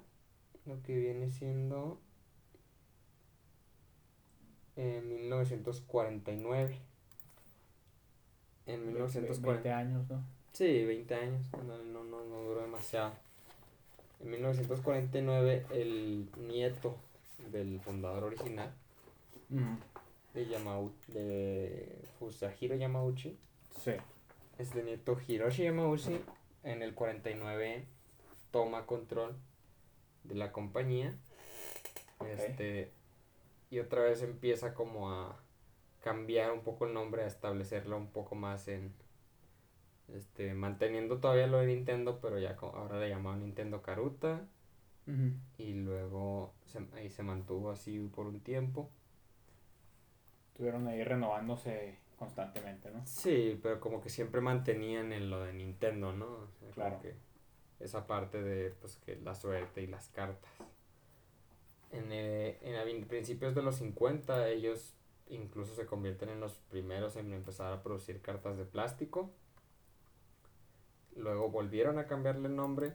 lo 0.65 0.83
que 0.83 0.97
viene 0.97 1.31
siendo 1.31 1.99
en 4.77 5.09
1949. 5.09 6.79
En 8.67 8.81
Ve- 8.81 8.87
1940. 8.87 9.53
20 9.63 9.73
años, 9.73 10.09
¿no? 10.11 10.23
Sí, 10.53 10.85
20 10.85 11.15
años, 11.15 11.47
no, 11.67 11.79
no, 11.79 12.05
no, 12.05 12.25
no 12.25 12.43
duró 12.43 12.63
demasiado. 12.63 13.13
En 14.21 14.31
1949, 14.31 15.67
el 15.71 16.29
nieto 16.39 16.97
del 17.51 17.81
fundador 17.81 18.23
original 18.25 18.73
Ujú. 19.51 19.63
De, 20.35 20.47
Yamau 20.47 20.93
de 21.09 22.05
Fusahiro 22.19 22.75
Yamauchi, 22.77 23.37
Sí. 23.71 23.93
este 24.59 24.83
nieto 24.83 25.19
Hiroshi 25.27 25.65
Yamauchi, 25.65 26.19
en 26.63 26.83
el 26.83 26.95
49 26.95 27.87
toma 28.51 28.87
control 28.87 29.35
de 30.25 30.35
la 30.35 30.53
compañía. 30.53 31.17
Este, 32.37 32.93
y 33.71 33.79
otra 33.81 34.03
vez 34.03 34.23
empieza 34.23 34.75
como 34.75 35.11
a 35.11 35.37
cambiar 36.01 36.53
un 36.53 36.61
poco 36.61 36.87
el 36.87 36.95
nombre, 36.95 37.25
a 37.25 37.27
establecerlo 37.27 37.97
un 37.97 38.09
poco 38.09 38.35
más 38.35 38.69
en, 38.69 38.93
Este, 40.15 40.53
manteniendo 40.53 41.19
todavía 41.19 41.47
lo 41.47 41.59
de 41.59 41.67
Nintendo, 41.67 42.19
pero 42.21 42.39
ya 42.39 42.57
ahora 42.61 43.01
le 43.01 43.09
llamaban 43.09 43.41
Nintendo 43.41 43.83
Karuta. 43.83 44.47
Y 45.59 45.73
luego 45.75 46.53
se, 46.67 46.79
ahí 46.95 47.11
se 47.11 47.23
mantuvo 47.25 47.71
así 47.71 47.99
por 48.15 48.27
un 48.27 48.39
tiempo. 48.41 48.89
Estuvieron 50.53 50.87
ahí 50.87 51.03
renovándose 51.03 51.97
constantemente, 52.19 52.91
¿no? 52.91 53.05
Sí, 53.07 53.59
pero 53.63 53.81
como 53.81 54.01
que 54.03 54.11
siempre 54.11 54.41
mantenían 54.43 55.13
en 55.13 55.31
lo 55.31 55.43
de 55.43 55.55
Nintendo, 55.55 56.13
¿no? 56.13 56.27
O 56.27 56.47
sea, 56.47 56.61
como 56.61 56.73
Claro. 56.75 57.01
que 57.01 57.15
esa 57.81 58.07
parte 58.07 58.43
de 58.43 58.71
pues 58.71 58.97
que 58.99 59.17
la 59.17 59.35
suerte 59.35 59.83
y 59.83 59.87
las 59.87 60.09
cartas. 60.11 60.51
En, 61.91 62.13
eh, 62.13 62.59
en 62.63 62.77
a 62.77 63.07
principios 63.09 63.55
de 63.55 63.63
los 63.63 63.77
50 63.77 64.49
ellos 64.49 64.95
incluso 65.29 65.75
se 65.75 65.87
convierten 65.87 66.29
en 66.29 66.41
los 66.41 66.53
primeros 66.71 67.17
en 67.17 67.33
empezar 67.33 67.73
a 67.73 67.83
producir 67.83 68.21
cartas 68.21 68.57
de 68.59 68.65
plástico. 68.67 69.31
Luego 71.17 71.49
volvieron 71.51 71.99
a 71.99 72.07
cambiarle 72.07 72.49
el 72.49 72.57
nombre 72.57 72.93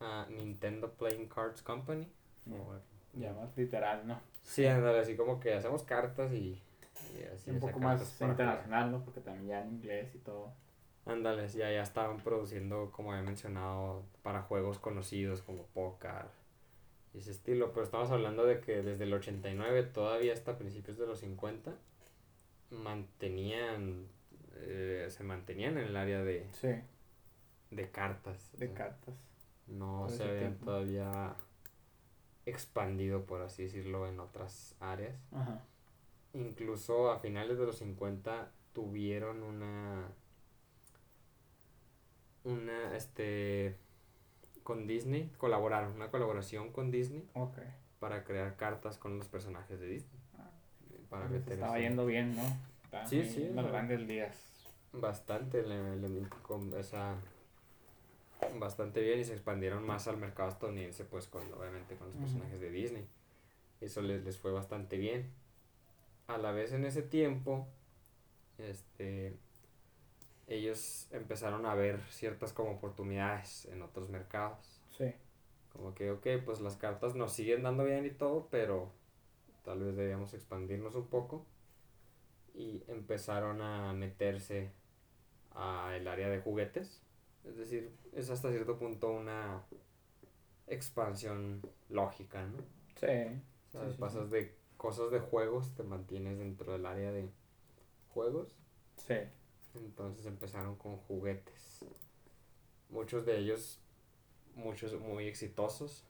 a 0.00 0.26
Nintendo 0.30 0.92
Playing 0.92 1.28
Cards 1.28 1.62
Company. 1.62 2.06
o- 2.50 2.78
Ya 3.18 3.32
más 3.32 3.56
literal, 3.56 4.06
¿no? 4.06 4.20
Sí, 4.42 4.66
ándale, 4.66 5.00
así 5.00 5.16
como 5.16 5.40
que 5.40 5.52
hacemos 5.54 5.82
cartas 5.82 6.32
y, 6.32 6.60
así 7.34 7.50
un 7.50 7.60
poco 7.60 7.78
más 7.78 8.00
internacional, 8.20 8.90
¿no? 8.90 9.04
Porque 9.04 9.20
también 9.20 9.46
ya 9.48 9.62
en 9.62 9.68
inglés 9.74 10.14
y 10.14 10.18
todo. 10.18 10.52
Ándale, 11.06 11.48
ya, 11.48 11.70
ya 11.72 11.82
estaban 11.82 12.18
produciendo, 12.18 12.90
como 12.92 13.12
había 13.12 13.24
mencionado, 13.24 14.04
para 14.22 14.42
juegos 14.42 14.78
conocidos 14.78 15.40
como 15.42 15.62
póker 15.68 16.26
y 17.14 17.18
ese 17.18 17.30
estilo. 17.30 17.72
Pero 17.72 17.84
estamos 17.84 18.10
hablando 18.10 18.44
de 18.44 18.60
que 18.60 18.82
desde 18.82 19.04
el 19.04 19.14
89, 19.14 19.84
todavía 19.84 20.34
hasta 20.34 20.58
principios 20.58 20.98
de 20.98 21.06
los 21.06 21.20
50, 21.20 21.72
mantenían, 22.70 24.06
eh, 24.56 25.06
se 25.08 25.24
mantenían 25.24 25.78
en 25.78 25.86
el 25.86 25.96
área 25.96 26.22
de, 26.22 26.46
Sí, 26.52 26.68
de 27.70 27.90
cartas. 27.90 28.50
o 28.54 28.58
de 28.58 28.66
sea, 28.66 28.74
cartas. 28.76 29.14
No 29.66 30.04
todo 30.06 30.16
se 30.16 30.22
habían 30.24 30.38
tiempo. 30.40 30.64
todavía 30.66 31.34
expandido, 32.46 33.24
por 33.24 33.42
así 33.42 33.64
decirlo, 33.64 34.06
en 34.08 34.20
otras 34.20 34.74
áreas. 34.80 35.16
Ajá. 35.32 35.62
Incluso 36.34 37.10
a 37.10 37.18
finales 37.18 37.58
de 37.58 37.66
los 37.66 37.78
50 37.78 38.50
tuvieron 38.72 39.42
una 39.42 40.08
una 42.44 42.96
este 42.96 43.76
con 44.62 44.86
Disney, 44.86 45.30
colaboraron, 45.38 45.92
una 45.94 46.10
colaboración 46.10 46.72
con 46.72 46.90
Disney 46.90 47.26
para 48.00 48.24
crear 48.24 48.56
cartas 48.56 48.98
con 48.98 49.18
los 49.18 49.28
personajes 49.28 49.80
de 49.80 49.86
Disney. 49.86 50.20
Ah, 50.38 50.50
Para 51.10 51.28
meter 51.28 51.54
estaba 51.54 51.78
yendo 51.78 52.04
bien, 52.06 52.36
¿no? 52.36 52.42
Sí, 53.06 53.24
sí, 53.24 53.48
los 53.54 53.66
grandes 53.70 54.06
días. 54.06 54.36
bastante 54.92 55.62
le, 55.62 55.96
le- 55.96 56.28
con 56.42 56.72
esa 56.78 57.16
bastante 58.58 59.00
bien 59.02 59.20
y 59.20 59.24
se 59.24 59.32
expandieron 59.34 59.84
más 59.84 60.06
al 60.08 60.16
mercado 60.16 60.48
estadounidense 60.50 61.04
pues 61.04 61.26
con 61.26 61.42
obviamente 61.52 61.96
con 61.96 62.08
los 62.08 62.16
personajes 62.16 62.60
de 62.60 62.70
Disney 62.70 63.06
eso 63.80 64.00
les, 64.02 64.24
les 64.24 64.38
fue 64.38 64.52
bastante 64.52 64.96
bien 64.96 65.30
a 66.28 66.36
la 66.38 66.52
vez 66.52 66.72
en 66.72 66.84
ese 66.84 67.02
tiempo 67.02 67.66
este 68.58 69.36
ellos 70.46 71.08
empezaron 71.10 71.66
a 71.66 71.74
ver 71.74 72.00
ciertas 72.10 72.52
como 72.52 72.72
oportunidades 72.72 73.66
en 73.66 73.82
otros 73.82 74.08
mercados. 74.08 74.80
Sí. 74.90 75.12
como 75.70 75.94
que 75.94 76.10
ok 76.10 76.26
pues 76.44 76.60
las 76.60 76.76
cartas 76.76 77.14
nos 77.14 77.32
siguen 77.32 77.62
dando 77.62 77.84
bien 77.84 78.06
y 78.06 78.10
todo 78.10 78.48
pero 78.50 78.92
tal 79.64 79.80
vez 79.80 79.96
deberíamos 79.96 80.32
expandirnos 80.34 80.94
un 80.94 81.08
poco. 81.08 81.44
Y 82.54 82.82
empezaron 82.88 83.62
a 83.62 83.92
meterse 83.92 84.72
a 85.54 85.94
el 85.94 86.08
área 86.08 86.28
de 86.28 86.40
juguetes. 86.40 87.02
Es 87.44 87.56
decir 87.56 87.90
es 88.12 88.28
hasta 88.30 88.50
cierto 88.50 88.78
punto 88.78 89.10
una 89.10 89.62
expansión 90.66 91.62
lógica 91.88 92.44
no 92.44 92.58
Sí. 92.96 93.06
O 93.68 93.70
sea, 93.70 93.84
Sí, 93.86 93.92
sí, 93.92 93.96
pasas 93.98 94.30
de 94.30 94.57
cosas 94.78 95.10
de 95.10 95.20
juegos 95.20 95.74
te 95.74 95.82
mantienes 95.82 96.38
dentro 96.38 96.72
del 96.72 96.86
área 96.86 97.12
de 97.12 97.28
juegos 98.14 98.48
Sí. 98.96 99.14
entonces 99.74 100.24
empezaron 100.26 100.76
con 100.76 100.96
juguetes. 100.96 101.84
Muchos 102.90 103.26
de 103.26 103.38
ellos, 103.38 103.78
muchos 104.54 104.98
muy 104.98 105.26
exitosos. 105.26 106.04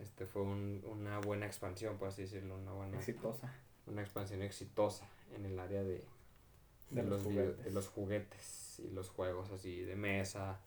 Este 0.00 0.24
fue 0.26 0.42
un- 0.42 0.82
una 0.86 1.18
buena 1.18 1.46
expansión, 1.46 1.98
por 1.98 2.08
así 2.08 2.22
decirlo, 2.22 2.54
una 2.56 2.72
buena 2.72 2.96
Exitosa. 2.98 3.52
una 3.86 4.02
expansión 4.02 4.42
exitosa 4.42 5.08
en 5.34 5.44
el 5.46 5.58
área 5.58 5.82
de, 5.82 6.04
De 6.90 7.02
los 7.02 7.22
juguetes. 7.22 7.64
de 7.64 7.70
los 7.72 7.88
juguetes 7.88 8.80
y 8.84 8.90
los 8.92 9.10
juegos 9.10 9.50
así 9.50 9.80
de 9.82 9.96
mesa, 9.96 10.60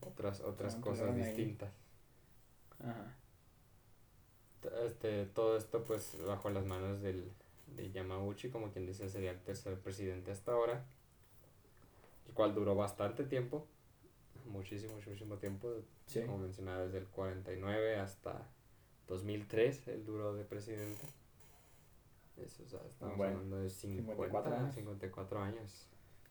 otras 0.00 0.40
otras 0.40 0.76
cosas 0.76 1.10
ahí. 1.10 1.22
distintas. 1.22 1.70
Ajá. 2.80 3.14
Este, 4.84 5.26
todo 5.26 5.56
esto 5.56 5.84
pues 5.84 6.16
bajo 6.26 6.50
las 6.50 6.64
manos 6.66 7.00
del, 7.00 7.30
de 7.76 7.90
Yamauchi, 7.90 8.50
como 8.50 8.70
quien 8.70 8.86
dice 8.86 9.08
sería 9.08 9.30
el 9.30 9.40
tercer 9.40 9.78
presidente 9.78 10.30
hasta 10.32 10.52
ahora, 10.52 10.84
el 12.28 12.34
cual 12.34 12.54
duró 12.54 12.74
bastante 12.74 13.24
tiempo, 13.24 13.66
muchísimo, 14.46 14.94
muchísimo 14.94 15.36
tiempo, 15.36 15.72
Sí. 16.06 16.22
como 16.22 16.38
mencionaba, 16.38 16.82
desde 16.82 16.98
el 16.98 17.06
49 17.06 17.96
hasta 18.00 18.42
2003 19.08 19.88
él 19.88 20.04
duró 20.04 20.34
de 20.34 20.44
presidente. 20.44 21.06
Eso, 22.36 22.62
o 22.64 22.68
sea, 22.68 22.80
estamos 22.88 23.16
Bueno, 23.16 23.34
hablando 23.34 23.56
de 23.58 23.70
50, 23.70 24.12
54 24.12 24.54
años. 24.54 24.74
54 24.74 25.42
años. 25.42 25.86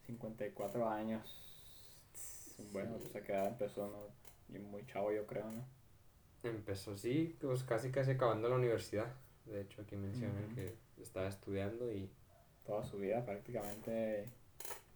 54 0.08 0.90
años. 0.90 1.46
Bueno, 2.74 2.98
pues 2.98 3.16
a 3.16 3.22
quedar 3.22 3.48
empezó, 3.48 3.88
¿no? 3.88 4.60
Muy 4.60 4.86
chavo, 4.88 5.12
yo 5.12 5.26
creo, 5.28 5.50
¿no? 5.52 5.64
Empezó, 6.44 6.98
sí, 6.98 7.36
pues 7.42 7.64
casi 7.64 7.92
casi 7.92 8.12
acabando 8.12 8.50
la 8.50 8.56
universidad. 8.56 9.14
De 9.46 9.62
hecho, 9.62 9.82
aquí 9.82 9.96
mencionan 9.96 10.56
que 10.56 10.76
estaba 11.02 11.28
estudiando 11.28 11.92
y 11.92 12.10
Toda 12.66 12.84
su 12.84 13.00
vida 13.00 13.26
prácticamente 13.26 14.28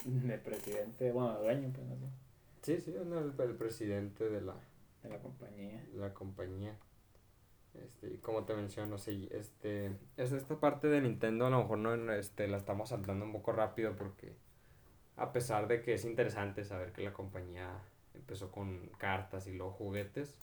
de 0.05 0.37
presidente, 0.37 1.11
bueno, 1.11 1.39
dueño, 1.39 1.71
pues, 1.73 1.87
así, 1.89 2.05
sí, 2.61 2.81
sí, 2.81 2.91
era 2.91 3.19
el, 3.19 3.33
el 3.35 3.55
presidente 3.55 4.29
de 4.29 4.41
la, 4.41 4.53
de 5.01 5.09
la 5.09 5.17
compañía. 5.17 5.83
la 5.95 6.13
compañía. 6.13 6.77
Este, 7.73 8.19
como 8.19 8.43
te 8.43 8.53
menciono, 8.53 8.99
sí, 8.99 9.27
este, 9.31 9.91
es 10.17 10.31
esta 10.33 10.59
parte 10.59 10.87
de 10.87 11.01
Nintendo 11.01 11.47
a 11.47 11.49
lo 11.49 11.63
mejor 11.63 11.79
no 11.79 12.13
este, 12.13 12.47
la 12.47 12.57
estamos 12.57 12.89
saltando 12.89 13.25
un 13.25 13.31
poco 13.31 13.51
rápido 13.51 13.95
porque 13.95 14.35
a 15.17 15.31
pesar 15.31 15.67
de 15.67 15.81
que 15.81 15.95
es 15.95 16.05
interesante 16.05 16.63
saber 16.65 16.91
que 16.91 17.01
la 17.01 17.13
compañía 17.13 17.81
empezó 18.13 18.51
con 18.51 18.87
cartas 18.99 19.47
y 19.47 19.53
luego 19.53 19.71
juguetes. 19.71 20.39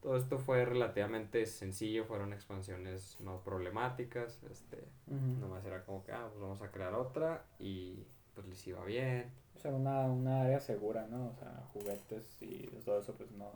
Todo 0.00 0.16
esto 0.16 0.38
fue 0.38 0.64
relativamente 0.64 1.44
sencillo, 1.46 2.04
fueron 2.04 2.32
expansiones 2.32 3.18
no 3.20 3.40
problemáticas, 3.42 4.42
este, 4.50 4.78
Ujú. 5.06 5.40
nomás 5.40 5.64
era 5.64 5.84
como 5.84 6.02
que, 6.04 6.12
ah, 6.12 6.26
pues 6.28 6.40
vamos 6.40 6.62
a 6.62 6.70
crear 6.70 6.94
otra 6.94 7.44
y 7.58 8.06
pues 8.34 8.46
les 8.46 8.66
iba 8.66 8.84
bien. 8.84 9.30
O 9.56 9.58
sea, 9.58 9.72
una, 9.72 10.06
una 10.06 10.42
área 10.42 10.60
segura, 10.60 11.06
¿no? 11.06 11.28
O 11.28 11.34
sea, 11.34 11.64
juguetes 11.72 12.40
y 12.40 12.66
todo 12.84 13.00
eso, 13.00 13.14
pues 13.14 13.30
no, 13.32 13.50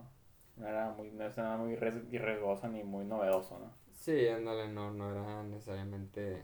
no 0.57 0.67
era 0.67 0.91
muy, 0.91 1.09
no 1.11 1.27
nada 1.27 1.57
muy 1.57 1.75
riesgoso 1.75 2.67
ni 2.67 2.83
muy 2.83 3.05
novedoso, 3.05 3.57
¿no? 3.57 3.71
Sí, 3.91 4.27
ándale, 4.27 4.67
no, 4.67 4.91
no 4.93 5.09
era 5.11 5.43
necesariamente 5.43 6.43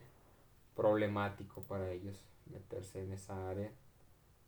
problemático 0.76 1.62
para 1.62 1.92
ellos 1.92 2.18
meterse 2.52 3.04
en 3.04 3.12
esa 3.14 3.50
área. 3.50 3.72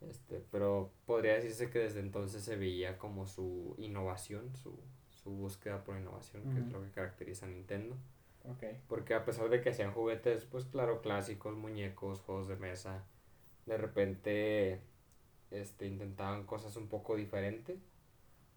Este, 0.02 0.44
pero 0.52 0.90
podría 1.06 1.36
decirse 1.36 1.70
que 1.70 1.80
desde 1.80 2.00
entonces 2.00 2.44
se 2.44 2.56
veía 2.56 2.98
como 2.98 3.28
su 3.28 3.76
innovación, 3.78 4.56
su, 4.56 4.78
su 5.24 5.32
búsqueda 5.32 5.84
por 5.84 5.98
innovación, 5.98 6.44
que 6.54 6.60
es 6.60 6.72
lo 6.72 6.82
que 6.84 6.92
caracteriza 6.92 7.46
a 7.46 7.50
Nintendo. 7.50 7.96
Ok. 8.50 8.64
Porque 8.88 9.14
a 9.14 9.24
pesar 9.24 9.50
de 9.50 9.62
que 9.62 9.70
hacían 9.70 9.94
juguetes, 9.94 10.46
pues 10.46 10.66
claro, 10.66 11.02
clásicos, 11.02 11.56
muñecos, 11.56 12.20
juegos 12.22 12.48
de 12.48 12.58
mesa, 12.58 13.04
de 13.66 13.78
repente 13.78 14.82
este, 15.52 15.86
intentaban 15.88 16.46
cosas 16.46 16.76
un 16.76 16.88
poco 16.88 17.16
diferentes. 17.16 17.80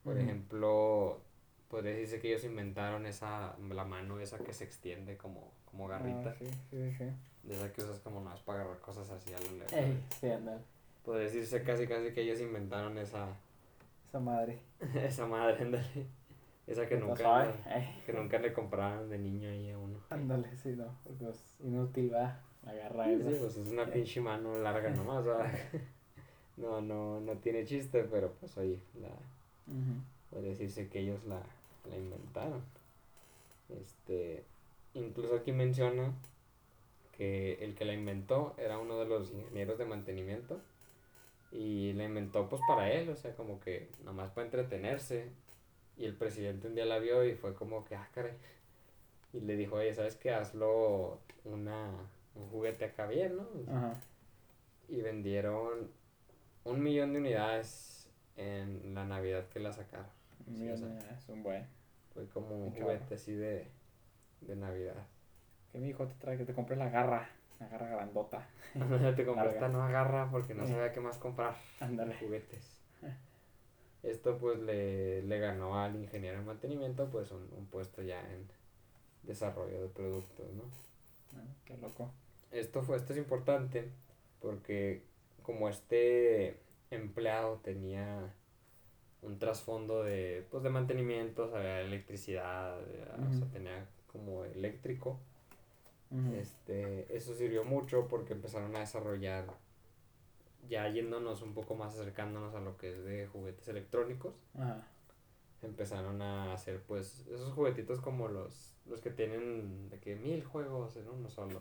Por 0.02 0.18
ejemplo, 0.18 1.20
podría 1.68 1.92
decirse 1.92 2.20
que 2.20 2.28
ellos 2.28 2.44
inventaron 2.44 3.06
esa, 3.06 3.56
la 3.58 3.84
mano 3.84 4.20
esa 4.20 4.42
que 4.42 4.52
se 4.52 4.64
extiende 4.64 5.16
como, 5.16 5.52
como 5.64 5.88
garrita. 5.88 6.30
Ah, 6.30 6.34
sí, 6.38 6.46
sí, 6.70 6.92
sí. 6.92 7.04
De 7.42 7.54
esa 7.54 7.72
que 7.72 7.82
usas 7.82 8.00
como 8.00 8.20
más 8.20 8.40
para 8.42 8.60
agarrar 8.60 8.80
cosas 8.80 9.10
así 9.10 9.32
a 9.32 9.40
lo 9.40 9.52
lejos. 9.52 9.84
Sí. 10.20 10.28
Podría 11.04 11.24
decirse 11.26 11.62
casi 11.62 11.86
casi 11.86 12.12
que 12.12 12.22
ellos 12.22 12.40
inventaron 12.40 12.98
esa, 12.98 13.28
Esa 14.08 14.20
madre. 14.20 14.58
esa 14.94 15.26
madre, 15.26 15.62
ándale. 15.62 16.06
Esa 16.66 16.88
que 16.88 16.96
nunca, 16.96 17.16
suave. 17.16 17.54
Ey, 17.70 18.02
que 18.06 18.12
nunca 18.12 18.38
le 18.38 18.52
compraron 18.52 19.08
de 19.08 19.18
niño 19.18 19.48
ahí 19.50 19.70
a 19.70 19.78
uno. 19.78 19.98
Ándale, 20.10 20.56
sí, 20.56 20.70
no. 20.76 20.86
Porque 21.04 21.28
es 21.30 21.56
inútil, 21.60 22.12
va. 22.12 22.40
Agarra 22.64 23.04
Sí, 23.06 23.12
esa. 23.12 23.30
pues 23.38 23.56
es 23.56 23.68
una 23.68 23.86
pinche 23.92 24.20
mano 24.20 24.58
larga 24.58 24.90
nomás, 24.90 25.24
¿verdad? 25.24 25.46
No, 26.56 26.80
no, 26.80 27.20
no 27.20 27.36
tiene 27.36 27.66
chiste, 27.66 28.04
pero 28.04 28.32
pues 28.40 28.56
oye, 28.56 28.80
la, 29.00 29.10
podría 30.30 30.50
decirse 30.52 30.88
que 30.88 31.00
ellos 31.00 31.24
la, 31.26 31.42
la 31.90 31.96
inventaron. 31.96 32.62
Este, 33.68 34.44
incluso 34.94 35.36
aquí 35.36 35.52
menciona 35.52 36.12
que 37.12 37.54
el 37.64 37.74
que 37.74 37.84
la 37.84 37.94
inventó 37.94 38.54
era 38.58 38.78
uno 38.78 38.98
de 38.98 39.06
los 39.06 39.32
ingenieros 39.32 39.78
de 39.78 39.86
mantenimiento 39.86 40.60
Y 41.52 41.92
la 41.94 42.04
inventó 42.04 42.48
pues 42.48 42.60
para 42.68 42.90
él, 42.92 43.08
o 43.10 43.16
sea, 43.16 43.34
como 43.36 43.60
que 43.60 43.88
nomás 44.04 44.30
para 44.32 44.46
entretenerse. 44.46 45.30
Y 45.96 46.04
el 46.04 46.14
presidente 46.14 46.68
un 46.68 46.74
día 46.74 46.84
la 46.84 46.98
vio 46.98 47.24
y 47.24 47.34
fue 47.34 47.54
como 47.54 47.84
que, 47.84 47.94
ah, 47.96 48.08
caray. 48.14 48.34
Y 49.32 49.40
le 49.40 49.56
dijo, 49.56 49.76
oye, 49.76 49.94
¿sabes 49.94 50.16
qué? 50.16 50.32
Hazlo 50.32 51.20
una, 51.44 51.90
un 52.34 52.48
juguete 52.50 52.84
acá 52.84 53.06
bien, 53.06 53.36
¿no? 53.36 53.46
Ajá. 53.72 53.94
Y 54.88 55.00
vendieron 55.02 55.90
un 56.64 56.82
millón 56.82 57.12
de 57.12 57.18
unidades 57.20 58.08
en 58.36 58.94
la 58.94 59.04
Navidad 59.04 59.46
que 59.48 59.60
la 59.60 59.72
sacaron. 59.72 60.06
Mira, 60.46 60.74
o 60.74 60.76
sea, 60.76 60.88
es 61.18 61.28
un 61.28 61.42
buen. 61.42 61.66
Fue 62.14 62.26
como 62.28 62.66
un 62.66 62.70
juguete 62.72 63.14
así 63.14 63.34
de, 63.34 63.68
de 64.42 64.56
Navidad. 64.56 65.06
Que 65.72 65.78
mi 65.78 65.88
hijo 65.88 66.06
te 66.06 66.14
trae 66.14 66.36
que 66.36 66.44
te 66.44 66.54
compres 66.54 66.78
la 66.78 66.88
garra. 66.88 67.28
La 67.58 67.68
garra 67.68 67.88
grandota. 67.88 68.46
te 69.16 69.24
compré 69.26 69.48
esta 69.48 69.68
nueva 69.68 69.90
garra 69.90 70.28
porque 70.30 70.54
no 70.54 70.64
Eh. 70.64 70.66
sabía 70.68 70.92
qué 70.92 71.00
más 71.00 71.18
comprar. 71.18 71.56
Ándale. 71.80 72.14
juguetes. 72.18 72.82
Esto 74.02 74.38
pues 74.38 74.58
le, 74.60 75.22
le 75.22 75.38
ganó 75.38 75.78
al 75.78 75.96
ingeniero 75.96 76.38
en 76.38 76.46
mantenimiento 76.46 77.08
pues 77.10 77.30
un, 77.32 77.48
un 77.56 77.66
puesto 77.66 78.02
ya 78.02 78.20
en 78.32 78.46
desarrollo 79.24 79.82
de 79.82 79.88
productos, 79.88 80.46
¿no? 80.54 80.62
Ah, 81.36 81.44
Qué 81.64 81.76
loco. 81.78 82.10
Esto 82.52 82.82
fue, 82.82 82.96
esto 82.96 83.12
es 83.12 83.18
importante 83.18 83.90
porque 84.40 85.02
como 85.42 85.68
este 85.68 86.58
empleado 86.90 87.56
tenía 87.62 88.32
un 89.22 89.38
trasfondo 89.38 90.04
de, 90.04 90.46
pues, 90.50 90.62
de 90.62 90.70
mantenimiento, 90.70 91.50
sabía 91.50 91.80
electricidad, 91.80 92.78
era- 92.90 93.14
o 93.28 93.32
sea, 93.32 93.46
tenía 93.48 93.86
como 94.12 94.44
eléctrico, 94.44 95.18
este, 96.38 97.16
eso 97.16 97.34
sirvió 97.34 97.64
mucho 97.64 98.08
porque 98.08 98.32
empezaron 98.34 98.74
a 98.76 98.80
desarrollar, 98.80 99.46
ya 100.68 100.88
yéndonos 100.88 101.42
un 101.42 101.54
poco 101.54 101.74
más 101.74 101.94
acercándonos 101.94 102.54
a 102.54 102.60
lo 102.60 102.76
que 102.76 102.90
es 102.92 103.04
de 103.04 103.26
juguetes 103.26 103.68
electrónicos, 103.68 104.34
Ajá. 104.54 104.86
empezaron 105.62 106.20
a 106.22 106.52
hacer 106.52 106.82
pues 106.82 107.26
esos 107.28 107.52
juguetitos 107.52 108.00
como 108.00 108.28
los, 108.28 108.74
los 108.86 109.00
que 109.00 109.10
tienen 109.10 109.88
de 109.88 109.98
que 109.98 110.16
mil 110.16 110.44
juegos 110.44 110.96
en 110.96 111.08
uno 111.08 111.28
solo, 111.28 111.60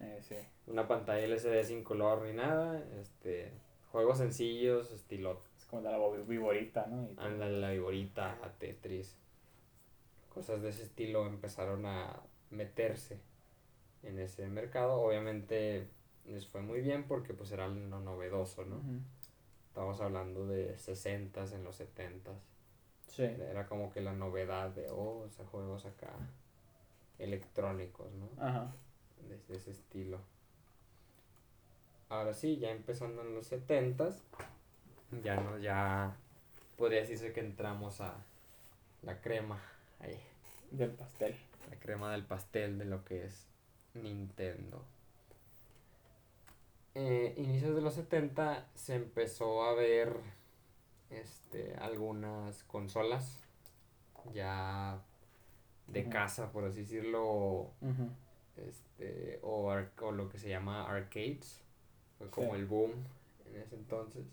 Eh, 0.00 0.20
sí. 0.22 0.36
una 0.66 0.88
pantalla 0.88 1.24
LCD 1.24 1.64
sin 1.64 1.84
color 1.84 2.22
ni 2.22 2.32
nada, 2.32 2.82
este, 3.00 3.52
juegos 3.92 4.18
sencillos, 4.18 4.90
estilo 4.90 5.40
Es 5.56 5.64
como 5.66 5.82
la 5.82 5.96
bo- 5.98 6.24
viborita, 6.24 6.86
¿no? 6.86 7.08
Anda 7.16 7.46
la 7.46 7.70
viborita, 7.70 8.38
a 8.42 8.50
Tetris. 8.58 9.16
Cosas 10.32 10.62
de 10.62 10.68
ese 10.70 10.84
estilo 10.84 11.26
empezaron 11.26 11.84
a 11.86 12.20
meterse 12.50 13.18
en 14.02 14.18
ese 14.18 14.46
mercado. 14.46 15.00
Obviamente 15.00 15.88
les 16.28 16.46
fue 16.46 16.60
muy 16.62 16.80
bien 16.80 17.04
porque 17.04 17.34
pues 17.34 17.50
era 17.52 17.68
lo 17.68 18.00
novedoso, 18.00 18.64
¿no? 18.64 18.80
Estamos 19.68 20.00
hablando 20.00 20.46
de 20.46 20.76
60s 20.76 21.52
en 21.52 21.64
los 21.64 21.80
70s. 21.80 22.38
Sí. 23.08 23.22
Era 23.22 23.66
como 23.66 23.90
que 23.92 24.00
la 24.00 24.12
novedad 24.12 24.70
de, 24.70 24.88
oh, 24.90 25.24
o 25.26 25.30
sea, 25.30 25.44
juegos 25.46 25.84
acá 25.86 26.12
electrónicos, 27.18 28.12
¿no? 28.12 28.28
Ajá. 28.42 28.72
De, 29.28 29.38
de 29.48 29.56
ese 29.56 29.70
estilo. 29.70 30.20
Ahora 32.08 32.32
sí, 32.32 32.58
ya 32.58 32.70
empezando 32.70 33.22
en 33.22 33.34
los 33.34 33.50
70s, 33.52 34.14
ya 35.22 35.36
no, 35.36 35.58
ya 35.58 36.16
podría 36.76 37.00
decirse 37.00 37.32
que 37.32 37.40
entramos 37.40 38.00
a 38.00 38.14
la 39.02 39.20
crema, 39.20 39.60
ahí, 40.00 40.18
Del 40.70 40.90
pastel. 40.90 41.36
la 41.70 41.76
crema 41.78 42.12
del 42.12 42.24
pastel 42.24 42.78
de 42.78 42.84
lo 42.84 43.04
que 43.04 43.24
es 43.24 43.46
Nintendo. 43.94 44.84
Eh, 47.00 47.32
inicios 47.36 47.76
de 47.76 47.80
los 47.80 47.94
70 47.94 48.66
se 48.74 48.96
empezó 48.96 49.62
a 49.62 49.72
ver 49.74 50.16
este, 51.10 51.76
algunas 51.76 52.64
consolas 52.64 53.40
ya 54.34 55.00
de 55.86 56.08
casa, 56.08 56.50
por 56.50 56.64
así 56.64 56.80
decirlo, 56.80 57.70
este, 58.56 59.38
o, 59.42 59.70
ar- 59.70 59.92
o 60.02 60.10
lo 60.10 60.28
que 60.28 60.38
se 60.38 60.48
llama 60.48 60.90
arcades. 60.90 61.62
Fue 62.18 62.28
como 62.30 62.50
Sí. 62.50 62.56
el 62.56 62.66
boom 62.66 62.90
en 63.46 63.62
ese 63.62 63.76
entonces. 63.76 64.26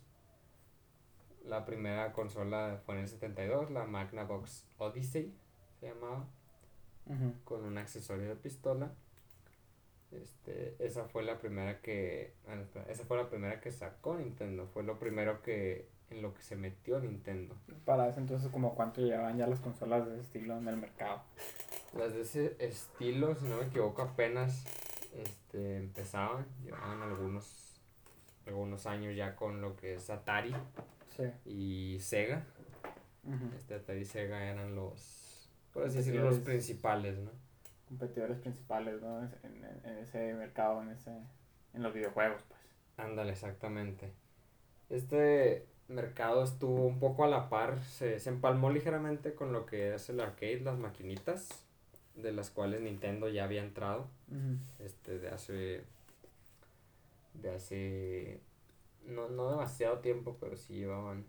La 1.46 1.66
primera 1.66 2.12
consola 2.14 2.82
fue 2.84 2.96
en 2.96 3.02
el 3.02 3.08
72, 3.08 3.70
la 3.70 3.86
Magnavox 3.86 4.66
Odyssey 4.80 5.32
se 5.80 5.90
llamaba, 5.90 6.26
con 7.44 7.64
un 7.64 7.78
accesorio 7.78 8.28
de 8.30 8.36
pistola. 8.36 8.92
Este, 10.22 10.76
esa 10.80 11.06
fue 11.06 11.24
la 11.24 11.40
primera 11.40 11.82
que, 11.82 12.34
bueno, 12.46 12.62
espera, 12.64 12.86
esa 12.90 13.04
fue 13.06 13.18
la 13.18 13.30
primera 13.30 13.60
que 13.60 13.72
sacó 13.72 14.16
Nintendo, 14.16 14.68
fue 14.68 14.84
lo 14.84 14.98
primero 15.00 15.42
que 15.42 15.88
en 16.12 16.22
lo 16.22 16.34
que 16.34 16.42
se 16.42 16.56
metió 16.56 17.00
Nintendo. 17.00 17.56
Para 17.84 18.08
ese 18.08 18.20
entonces, 18.20 18.52
como 18.52 18.76
cuánto 18.76 19.02
llevaban 19.02 19.38
ya 19.38 19.48
las 19.48 19.60
consolas 19.60 20.06
de 20.06 20.14
ese 20.14 20.22
estilo 20.22 20.58
en 20.58 20.68
el 20.68 20.78
mercado. 20.78 21.24
Las 21.98 22.14
de 22.14 22.22
ese 22.22 22.56
estilo, 22.60 23.36
si 23.36 23.46
no 23.46 23.58
me 23.58 23.66
equivoco, 23.66 24.04
apenas 24.04 24.66
este, 25.16 25.78
empezaban, 25.78 26.46
llevaban 26.64 27.02
algunos, 27.02 27.82
algunos 28.46 28.86
años 28.86 29.16
ya 29.16 29.36
con 29.36 29.62
lo 29.62 29.76
que 29.76 29.96
es 29.96 30.10
Atari 30.10 30.56
Sí. 31.16 31.24
y 31.46 32.00
Sega. 32.02 32.46
Ujú. 33.24 33.56
Este 33.58 33.76
Atari 33.76 34.02
y 34.02 34.06
Sega 34.06 34.44
eran 34.44 34.76
los, 34.76 35.50
por 35.74 35.84
así 35.86 35.98
decirlo, 35.98 36.24
los 36.26 36.40
principales, 36.40 37.18
¿no? 37.18 37.32
Competidores 37.88 38.38
principales, 38.40 39.02
¿no? 39.02 39.22
En, 39.22 39.32
en- 39.44 39.82
en 39.86 39.98
ese 40.00 40.34
mercado, 40.34 40.82
en 40.82 40.90
ese 40.90 41.12
en 41.74 41.84
los 41.84 41.94
videojuegos, 41.94 42.42
pues. 42.48 42.60
Ándale, 42.98 43.32
exactamente. 43.34 44.12
Este 44.90 45.66
mercado 45.88 46.44
estuvo 46.44 46.86
un 46.86 47.00
poco 47.00 47.24
a 47.26 47.28
la 47.28 47.50
par, 47.50 47.78
se, 47.80 48.20
se 48.20 48.30
empalmó 48.30 48.70
ligeramente 48.72 49.36
con 49.36 49.52
lo 49.54 49.66
que 49.66 49.94
es 49.94 50.10
el 50.10 50.20
arcade, 50.20 50.62
las 50.62 50.78
maquinitas, 50.80 51.50
de 52.16 52.32
las 52.32 52.50
cuales 52.50 52.82
Nintendo 52.82 53.28
ya 53.30 53.44
había 53.44 53.62
entrado. 53.64 54.08
este 54.80 55.20
de 55.20 55.30
hace 55.30 55.84
de 57.34 57.54
hace 57.54 58.40
no, 59.06 59.28
no 59.30 59.52
demasiado 59.52 60.00
tiempo 60.00 60.38
pero 60.40 60.56
sí 60.56 60.76
llevaban 60.76 61.26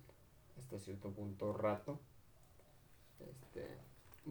hasta 0.57 0.79
cierto 0.79 1.11
punto 1.11 1.53
rato 1.53 1.99
este 3.29 3.67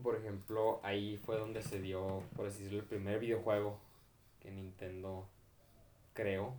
por 0.04 0.16
ejemplo 0.16 0.80
ahí 0.84 1.18
fue 1.26 1.38
donde 1.38 1.62
se 1.62 1.82
dio 1.82 2.22
por 2.36 2.48
así 2.48 2.60
decirlo 2.60 2.80
el 2.80 2.86
primer 2.86 3.20
videojuego 3.20 3.78
que 4.42 4.52
Nintendo 4.52 5.26
creó 6.14 6.54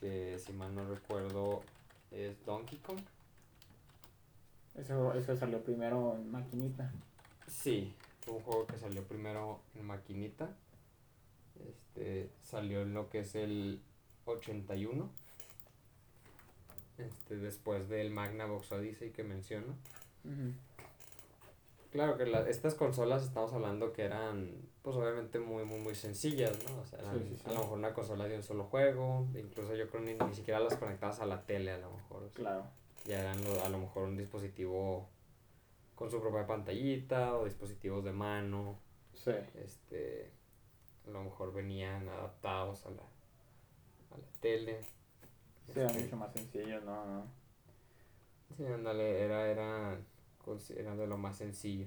que 0.00 0.38
si 0.38 0.52
mal 0.52 0.74
no 0.74 0.88
recuerdo 0.88 1.62
es 2.10 2.44
Donkey 2.44 2.78
Kong 2.78 3.00
Eso, 4.74 5.12
eso 5.14 5.36
salió 5.36 5.62
primero 5.62 6.16
en 6.16 6.30
maquinita. 6.30 6.90
Sí, 7.46 7.94
fue 8.22 8.34
un 8.34 8.40
juego 8.42 8.66
que 8.66 8.78
salió 8.78 9.02
primero 9.04 9.60
en 9.74 9.84
maquinita. 9.86 10.48
Este 11.68 12.30
salió 12.42 12.82
en 12.82 12.94
lo 12.94 13.10
que 13.10 13.20
es 13.20 13.34
el 13.34 13.80
81. 14.24 15.10
Este, 16.98 17.36
después 17.36 17.88
del 17.88 18.10
Magnavox 18.10 18.72
Odyssey 18.72 19.10
que 19.10 19.24
menciono. 19.24 19.74
Claro 21.92 22.16
que 22.16 22.24
la- 22.26 22.48
estas 22.48 22.74
consolas 22.74 23.22
estamos 23.22 23.52
hablando 23.52 23.92
que 23.92 24.02
eran, 24.04 24.50
pues 24.82 24.96
obviamente 24.96 25.38
muy, 25.38 25.64
muy, 25.64 25.78
muy 25.78 25.94
sencillas, 25.94 26.58
¿no? 26.68 26.80
O 26.80 26.86
sea, 26.86 26.98
eran 27.00 27.18
Sí, 27.18 27.26
sí, 27.28 27.36
sí. 27.36 27.42
a 27.50 27.52
lo 27.52 27.60
mejor 27.60 27.78
una 27.78 27.92
consola 27.92 28.24
de 28.26 28.36
un 28.36 28.42
solo 28.42 28.64
juego, 28.64 29.26
incluso 29.34 29.74
yo 29.76 29.88
creo 29.90 30.02
ni, 30.02 30.14
ni 30.14 30.34
siquiera 30.34 30.58
las 30.58 30.76
conectabas 30.76 31.20
a 31.20 31.26
la 31.26 31.42
tele 31.44 31.70
a 31.72 31.78
lo 31.78 31.90
mejor. 31.92 32.22
o 32.24 32.30
sea, 32.30 32.36
Claro. 32.36 32.64
ya 33.04 33.20
eran 33.20 33.44
lo- 33.44 33.62
a 33.62 33.68
lo 33.68 33.78
mejor 33.78 34.04
un 34.04 34.16
dispositivo 34.16 35.06
con 35.94 36.10
su 36.10 36.18
propia 36.20 36.46
pantallita 36.46 37.36
o 37.36 37.44
dispositivos 37.44 38.02
de 38.04 38.12
mano. 38.12 38.78
Sí. 39.14 39.32
este 39.62 40.32
a 41.06 41.10
lo 41.10 41.22
mejor 41.24 41.52
venían 41.52 42.08
adaptados 42.08 42.86
a 42.86 42.90
la, 42.90 43.02
a 43.02 44.16
la 44.18 44.26
tele 44.40 44.80
Sí, 45.66 45.78
era 45.78 45.86
Este, 45.90 46.02
mucho 46.04 46.16
más 46.16 46.32
sencillo, 46.32 46.80
¿no? 46.80 47.04
no. 47.04 47.26
sí, 48.56 48.64
ándale, 48.64 49.20
era, 49.22 49.48
era, 49.48 50.00
consi- 50.44 50.76
era 50.78 50.96
de 50.96 51.06
lo 51.06 51.16
más 51.18 51.36
sencillo 51.38 51.86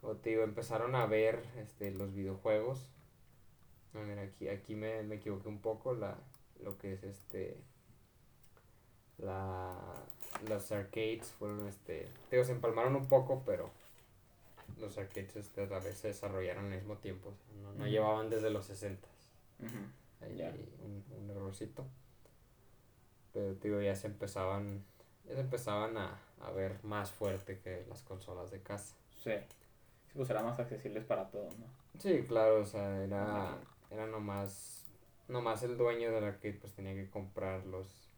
como 0.00 0.16
te 0.16 0.30
digo 0.30 0.42
empezaron 0.42 0.94
a 0.94 1.06
ver 1.06 1.44
este 1.56 1.90
los 1.90 2.12
videojuegos 2.14 2.88
a 3.94 3.98
ver 4.00 4.18
aquí 4.18 4.48
aquí 4.48 4.74
me, 4.74 5.02
me 5.02 5.16
equivoqué 5.16 5.48
un 5.48 5.60
poco 5.60 5.94
la 5.94 6.16
lo 6.62 6.76
que 6.78 6.92
es 6.94 7.04
este 7.04 7.58
la 9.18 9.76
los 10.48 10.72
arcades 10.72 11.32
fueron 11.38 11.66
este 11.68 12.08
te 12.28 12.36
digo 12.36 12.44
se 12.44 12.52
empalmaron 12.52 12.96
un 12.96 13.06
poco 13.06 13.42
pero 13.46 13.70
los 14.78 14.98
arcades 14.98 15.36
este, 15.36 15.62
a 15.62 15.78
vez 15.78 15.98
se 15.98 16.08
desarrollaron 16.08 16.66
al 16.66 16.78
mismo 16.78 16.96
tiempo 16.98 17.28
o 17.30 17.34
sea, 17.36 17.54
no, 17.62 17.72
no 17.72 17.84
Ujú. 17.84 17.90
llevaban 17.90 18.30
desde 18.30 18.50
los 18.50 18.66
60 18.66 19.06
Ujú. 19.60 20.24
ahí 20.24 20.36
Ya. 20.36 20.48
hay 20.48 20.74
un, 20.82 21.04
un 21.16 21.30
errorcito 21.30 21.86
pero 23.32 23.54
te 23.54 23.68
digo 23.68 23.80
ya 23.80 23.94
se 23.94 24.08
empezaban 24.08 24.84
ya 25.26 25.34
se 25.34 25.40
empezaban 25.40 25.96
a, 25.96 26.18
a 26.40 26.50
ver 26.50 26.82
más 26.84 27.10
fuerte 27.10 27.58
que 27.60 27.84
las 27.88 28.02
consolas 28.02 28.50
de 28.50 28.60
casa 28.60 28.94
Sí. 29.22 29.32
Sí, 30.06 30.12
pues 30.16 30.30
eran 30.30 30.44
más 30.44 30.58
accesibles 30.58 31.04
para 31.04 31.28
todos, 31.30 31.56
¿no? 31.58 31.66
sí 31.98 32.24
claro 32.26 32.60
o 32.60 32.64
sea 32.64 33.02
era 33.04 33.56
era 33.90 34.06
nomás 34.06 34.84
nomás 35.28 35.62
el 35.62 35.76
dueño 35.78 36.10
del 36.12 36.24
arcade 36.24 36.54
pues 36.54 36.74
tenía 36.74 36.94
que 36.94 37.08
comprarlos 37.08 38.14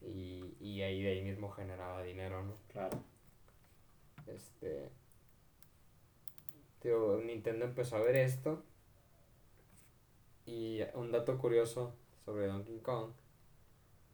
y, 0.00 0.54
y 0.60 0.82
ahí 0.82 1.02
de 1.02 1.10
ahí 1.10 1.22
mismo 1.22 1.50
generaba 1.50 2.02
dinero, 2.02 2.42
¿no? 2.42 2.54
Claro. 2.72 2.98
Este. 4.26 4.88
Tío, 6.80 7.18
Nintendo 7.18 7.64
empezó 7.64 7.96
a 7.96 8.02
ver 8.02 8.16
esto. 8.16 8.62
Y 10.46 10.80
un 10.94 11.12
dato 11.12 11.36
curioso 11.38 11.94
sobre 12.24 12.46
Donkey 12.46 12.78
Kong 12.80 13.10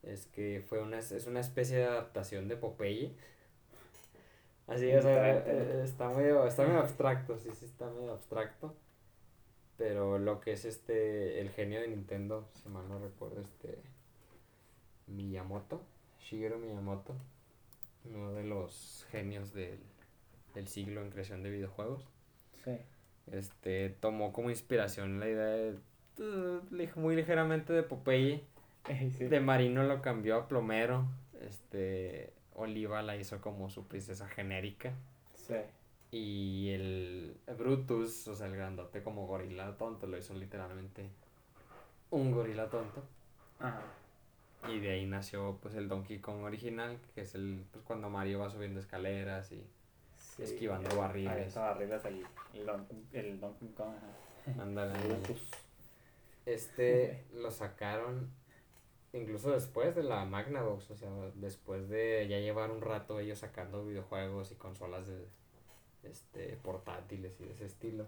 es 0.06 0.26
que 0.26 0.64
fue 0.68 0.82
una, 0.82 0.98
es 0.98 1.26
una 1.26 1.40
especie 1.40 1.76
de 1.78 1.84
adaptación 1.84 2.48
de 2.48 2.56
Popeye. 2.56 3.14
Así, 4.66 4.92
o 4.94 5.02
sea, 5.02 5.36
eh, 5.36 5.82
está 5.84 6.08
medio, 6.08 6.46
está 6.46 6.64
medio 6.64 6.80
abstracto, 6.80 7.38
sí, 7.38 7.50
sí, 7.54 7.66
está 7.66 7.90
medio 7.90 8.12
abstracto. 8.12 8.74
Pero 9.76 10.18
lo 10.18 10.40
que 10.40 10.52
es 10.52 10.64
este, 10.64 11.40
el 11.40 11.50
genio 11.50 11.80
de 11.80 11.88
Nintendo, 11.88 12.48
si 12.54 12.68
mal 12.68 12.88
no 12.88 12.98
recuerdo, 12.98 13.40
este, 13.40 13.78
Miyamoto, 15.06 15.82
Shigeru 16.20 16.58
Miyamoto, 16.58 17.14
uno 18.04 18.32
de 18.32 18.44
los 18.44 19.06
genios 19.10 19.52
del, 19.52 19.80
del 20.54 20.68
siglo 20.68 21.02
en 21.02 21.10
creación 21.10 21.42
de 21.42 21.50
videojuegos. 21.50 22.06
Sí. 22.64 22.78
Este, 23.32 23.90
tomó 24.00 24.32
como 24.32 24.50
inspiración 24.50 25.18
la 25.18 25.28
idea 25.28 25.46
de, 25.46 25.74
lig- 26.70 26.94
muy 26.96 27.16
ligeramente 27.16 27.72
de 27.72 27.82
Popeye. 27.82 28.44
Sí. 29.16 29.24
De 29.26 29.40
Marino 29.40 29.82
lo 29.84 30.00
cambió 30.02 30.36
a 30.36 30.48
Plomero. 30.48 31.06
Este, 31.40 32.32
Oliva 32.54 33.02
la 33.02 33.16
hizo 33.16 33.40
como 33.40 33.70
su 33.70 33.86
princesa 33.86 34.28
genérica. 34.28 34.92
Sí. 35.34 35.56
Y 36.10 36.70
el 36.70 37.36
Brutus, 37.58 38.28
o 38.28 38.34
sea, 38.36 38.46
el 38.46 38.54
grandote 38.56 39.02
como 39.02 39.26
gorila 39.26 39.76
tonto, 39.76 40.06
lo 40.06 40.16
hizo 40.16 40.34
literalmente 40.34 41.08
un 42.10 42.30
gorila 42.30 42.68
tonto. 42.70 43.02
Ajá. 43.58 43.82
Y 44.68 44.78
de 44.80 44.92
ahí 44.92 45.06
nació 45.06 45.58
pues 45.60 45.74
el 45.74 45.88
Donkey 45.88 46.20
Kong 46.20 46.42
original, 46.44 46.98
que 47.14 47.22
es 47.22 47.34
el 47.34 47.64
pues 47.72 47.84
cuando 47.84 48.08
Mario 48.10 48.38
va 48.38 48.48
subiendo 48.50 48.80
escaleras 48.80 49.50
y 49.52 49.62
Sí, 50.16 50.42
Esquivando 50.42 50.88
el- 50.90 50.96
barriles. 50.96 51.54
barriles 51.54 52.04
el, 52.06 52.24
el, 52.54 52.66
Don- 52.66 52.86
el 53.12 53.40
Donkey 53.40 53.68
Kong. 53.68 53.94
ajá. 54.46 54.98
Brutus. 55.06 55.50
Este 56.46 57.24
lo 57.34 57.50
sacaron 57.50 58.30
incluso 59.14 59.52
después 59.52 59.94
de 59.94 60.02
la 60.02 60.24
Magnavox, 60.24 60.90
o 60.90 60.96
sea, 60.96 61.10
después 61.34 61.88
de 61.88 62.26
ya 62.28 62.38
llevar 62.38 62.70
un 62.70 62.80
rato 62.80 63.20
ellos 63.20 63.38
sacando 63.38 63.84
videojuegos 63.84 64.52
y 64.52 64.56
consolas 64.56 65.06
de 65.06 65.26
este 66.02 66.56
portátiles 66.56 67.40
y 67.40 67.44
de 67.44 67.52
ese 67.52 67.66
estilo. 67.66 68.06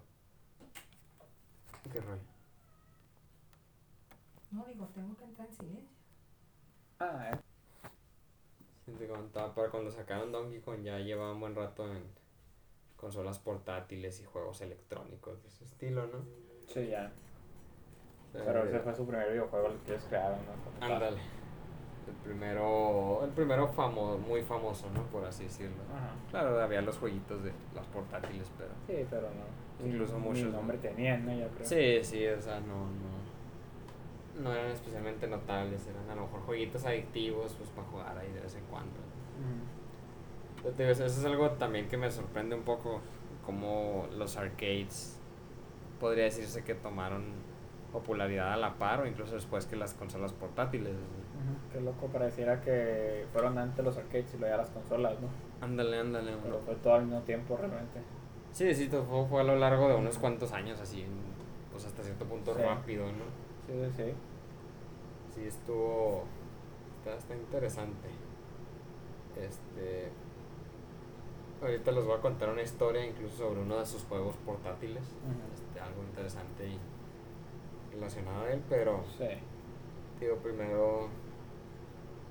¿Qué 1.93 2.01
rollo? 2.01 2.21
No, 4.51 4.65
digo, 4.67 4.89
tengo 4.95 5.17
que 5.17 5.25
entrar 5.25 5.49
en 5.49 5.55
silencio. 5.55 5.97
Ah, 6.99 7.31
eh. 7.33 7.39
Sí, 8.85 8.93
te 8.93 9.07
comentaba, 9.07 9.55
para 9.55 9.71
cuando 9.71 9.91
sacaron 9.91 10.33
Donkey 10.33 10.61
Kong 10.61 10.83
ya 10.83 10.99
llevaban 10.99 11.41
buen 11.41 11.55
rato 11.55 11.93
en 11.93 12.05
consolas 12.97 13.39
portátiles 13.39 14.21
y 14.21 14.25
juegos 14.25 14.61
electrónicos 14.61 15.43
de 15.43 15.49
ese 15.49 15.65
estilo, 15.65 16.07
¿no? 16.07 16.25
Sí, 16.69 16.89
ya. 16.89 17.13
Pero 18.33 18.65
ese 18.65 18.81
fue 18.81 18.95
su 18.95 19.07
primer 19.07 19.31
videojuego 19.31 19.69
el 19.69 19.79
que 19.79 19.93
ellos 19.93 20.07
crearon, 20.09 20.39
¿no? 20.45 20.87
Ándale. 20.87 21.19
El 22.07 22.15
primero, 22.23 23.25
el 23.25 23.31
primero 23.31 23.67
famoso, 23.69 24.19
muy 24.19 24.43
famoso, 24.43 24.89
¿no? 24.95 25.03
Por 25.05 25.25
así 25.25 25.45
decirlo. 25.45 25.83
Ajá. 25.93 26.11
Claro, 26.31 26.61
había 26.61 26.81
los 26.83 26.99
jueguitos 26.99 27.43
de 27.43 27.53
las 27.75 27.87
portátiles, 27.87 28.51
pero... 28.57 28.71
Sí, 28.87 29.07
pero 29.11 29.23
no. 29.23 29.87
Incluso 29.87 30.19
Ni 30.19 30.29
muchos, 30.29 30.53
nombre 30.53 30.77
¿no? 30.77 30.83
tenían, 30.83 31.27
¿no? 31.27 31.33
Yo 31.35 31.49
creo. 31.49 31.67
Sí, 31.67 32.05
sí, 32.05 32.27
o 32.27 32.41
sea, 32.41 32.61
no, 32.61 32.87
no... 32.87 33.27
No 34.43 34.53
eran 34.53 34.71
especialmente 34.71 35.27
notables, 35.27 35.87
eran 35.87 36.11
a 36.11 36.15
lo 36.15 36.23
mejor 36.23 36.41
jueguitos 36.43 36.85
adictivos, 36.85 37.55
pues 37.55 37.71
para 37.71 37.89
jugar 37.89 38.19
ahí 38.19 38.31
de 38.33 38.41
vez 38.41 38.55
en 38.55 38.65
cuando. 38.67 38.93
Digo, 40.77 40.91
Eso 40.91 41.05
es 41.07 41.25
algo 41.25 41.51
también 41.53 41.89
que 41.89 41.97
me 41.97 42.11
sorprende 42.11 42.55
un 42.55 42.63
poco, 42.63 43.01
como 43.45 44.07
los 44.17 44.37
arcades, 44.37 45.19
podría 46.01 46.25
decirse 46.25 46.63
que 46.65 46.75
tomaron 46.75 47.25
popularidad 47.93 48.53
a 48.53 48.57
la 48.57 48.75
par 48.75 49.01
o 49.01 49.07
incluso 49.07 49.35
después 49.35 49.67
que 49.67 49.77
las 49.77 49.95
consolas 49.95 50.33
portátiles. 50.33 50.95
Qué 51.73 51.81
loco 51.81 52.07
pareciera 52.09 52.61
que 52.61 53.27
fueron 53.33 53.57
antes 53.59 53.85
los 53.85 53.97
arcades 53.97 54.33
y 54.35 54.39
luego 54.39 54.55
ya 54.55 54.63
las 54.63 54.71
consolas, 54.71 55.15
¿no? 55.21 55.29
Ándale, 55.65 55.99
ándale. 56.01 56.33
Pero 56.43 56.59
fue 56.61 56.75
todo 56.77 56.95
al 56.95 57.05
mismo 57.05 57.21
tiempo 57.23 57.57
realmente. 57.57 58.01
Sí, 58.53 58.75
sí, 58.75 58.89
todo 58.89 59.05
fue, 59.05 59.27
fue 59.29 59.41
a 59.43 59.45
lo 59.45 59.57
largo 59.57 59.89
de 59.89 59.95
unos 59.95 60.19
cuantos 60.19 60.53
años, 60.53 60.81
así, 60.81 61.05
pues 61.71 61.85
hasta 61.85 62.03
cierto 62.03 62.25
punto 62.25 62.55
Sí. 62.55 62.63
rápido, 62.63 63.05
¿no? 63.07 63.25
Sí, 63.67 63.73
sí, 63.97 64.03
sí. 64.05 64.13
Sí, 65.35 65.45
estuvo. 65.47 66.25
Está, 66.99 67.17
está 67.17 67.35
interesante. 67.37 68.09
Este. 69.37 70.09
Ahorita 71.63 71.91
les 71.93 72.05
voy 72.05 72.17
a 72.17 72.21
contar 72.21 72.49
una 72.51 72.63
historia 72.63 73.05
incluso 73.05 73.37
sobre 73.37 73.61
uno 73.61 73.79
de 73.79 73.87
sus 73.87 74.03
juegos 74.05 74.35
portátiles. 74.45 75.03
Este, 75.55 75.81
algo 75.81 76.03
interesante 76.03 76.67
y 76.69 76.79
relacionado 77.97 78.45
a 78.45 78.51
él, 78.53 78.63
pero. 78.69 79.03
Sí. 79.19 79.27
Digo, 80.21 80.37
primero. 80.37 81.09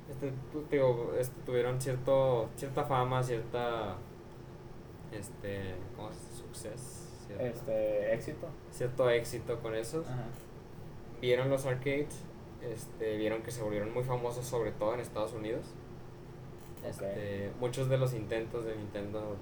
Este, 0.10 0.32
digo, 0.71 1.13
este, 1.19 1.36
tuvieron 1.45 1.82
cierto, 1.82 2.49
cierta 2.56 2.84
fama, 2.86 3.21
cierta. 3.23 3.95
Este. 5.12 5.75
¿Cómo 5.95 6.10
dice? 6.10 6.32
Success. 6.36 7.01
cierta- 7.28 7.43
Este, 7.47 8.13
éxito. 8.13 8.47
Cierto 8.71 9.10
éxito 9.10 9.60
con 9.60 9.75
esos. 9.75 10.08
Ajá. 10.08 10.25
vieron 11.21 11.49
los 11.49 11.65
arcades, 11.65 12.21
este, 12.62 13.17
vieron 13.17 13.41
que 13.41 13.49
se 13.49 13.63
volvieron 13.63 13.91
muy 13.91 14.04
famosos 14.04 14.45
sobre 14.45 14.71
todo 14.73 14.93
en 14.93 14.99
Estados 14.99 15.34
Unidos. 15.34 15.65
Este, 16.86 17.51
muchos 17.60 17.89
de 17.89 17.97
los 17.97 18.13
intentos 18.13 18.63
de 18.65 18.75
Nintendo 18.75 19.36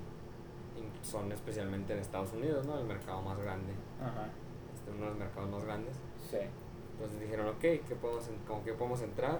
in- 0.77 1.03
son 1.03 1.29
especialmente 1.33 1.91
en 1.91 1.99
Estados 1.99 2.31
Unidos, 2.31 2.65
¿no? 2.65 2.79
El 2.79 2.85
mercado 2.85 3.21
más 3.21 3.37
grande, 3.39 3.73
Ajá. 3.99 4.29
este, 4.73 4.91
uno 4.91 5.01
de 5.05 5.09
los 5.09 5.17
mercados 5.19 5.49
más 5.49 5.65
grandes. 5.65 5.97
Sí. 6.33 6.47
Entonces 6.93 7.19
dijeron, 7.21 7.47
ok, 7.47 7.59
¿qué 7.59 7.95
podemos, 8.01 8.29
¿con 8.47 8.63
qué 8.63 8.73
podemos 8.73 9.01
entrar? 9.01 9.39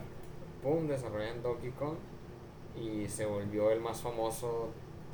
Pum, 0.61 0.87
desarrollan 0.87 1.41
Donkey 1.41 1.71
Kong 1.71 1.97
y 2.75 3.07
se 3.07 3.25
volvió 3.25 3.71
el 3.71 3.79
más 3.79 4.01
famoso 4.01 4.69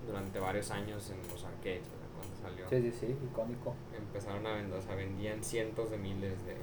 durante 0.06 0.40
varios 0.40 0.72
años 0.72 1.10
en 1.12 1.18
los 1.32 1.44
arcades, 1.44 1.88
o 1.88 1.98
sea, 1.98 2.08
cuando 2.16 2.36
salió. 2.36 2.70
Sí, 2.70 2.92
sí, 2.92 2.98
sí, 3.08 3.18
icónico. 3.26 3.76
Empezaron 3.96 4.46
a 4.48 4.54
vender, 4.54 4.80
o 4.80 4.82
sea, 4.82 4.96
vendían 4.96 5.44
cientos 5.44 5.92
de 5.92 5.98
miles 5.98 6.38
de... 6.46 6.56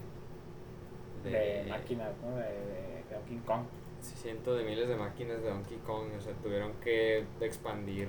De, 1.31 1.69
máquinas, 1.69 2.13
¿no? 2.23 2.37
De, 2.37 3.03
Donkey 3.11 3.39
Kong. 3.45 3.65
cientos 4.01 4.57
de 4.57 4.65
miles 4.65 4.89
de 4.89 4.97
máquinas 4.97 5.43
de 5.43 5.49
Donkey 5.49 5.79
Kong, 5.79 6.09
o 6.17 6.21
sea, 6.21 6.33
tuvieron 6.35 6.73
que 6.75 7.25
expandir 7.41 8.09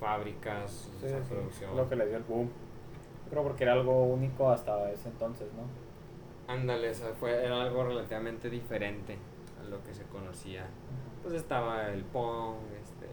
fábricas, 0.00 0.90
Sí, 1.00 1.06
o 1.06 1.08
sea, 1.08 1.22
sí, 1.22 1.28
producción. 1.30 1.76
Lo 1.76 1.88
que 1.88 1.96
le 1.96 2.06
dio 2.06 2.16
el 2.16 2.22
boom. 2.24 2.50
Creo 3.30 3.42
porque 3.42 3.64
era 3.64 3.74
algo 3.74 4.04
único 4.04 4.50
hasta 4.50 4.90
ese 4.90 5.08
entonces, 5.08 5.48
¿no? 5.54 5.62
Ándale, 6.48 6.90
o 6.90 6.94
sea, 6.94 7.12
fue, 7.14 7.44
era 7.44 7.62
algo 7.62 7.84
relativamente 7.84 8.50
diferente 8.50 9.16
a 9.60 9.68
lo 9.68 9.82
que 9.84 9.94
se 9.94 10.02
conocía. 10.04 10.66
Pues 11.22 11.34
estaba 11.34 11.88
el 11.88 12.02
Pong, 12.04 12.56
este, 12.82 13.06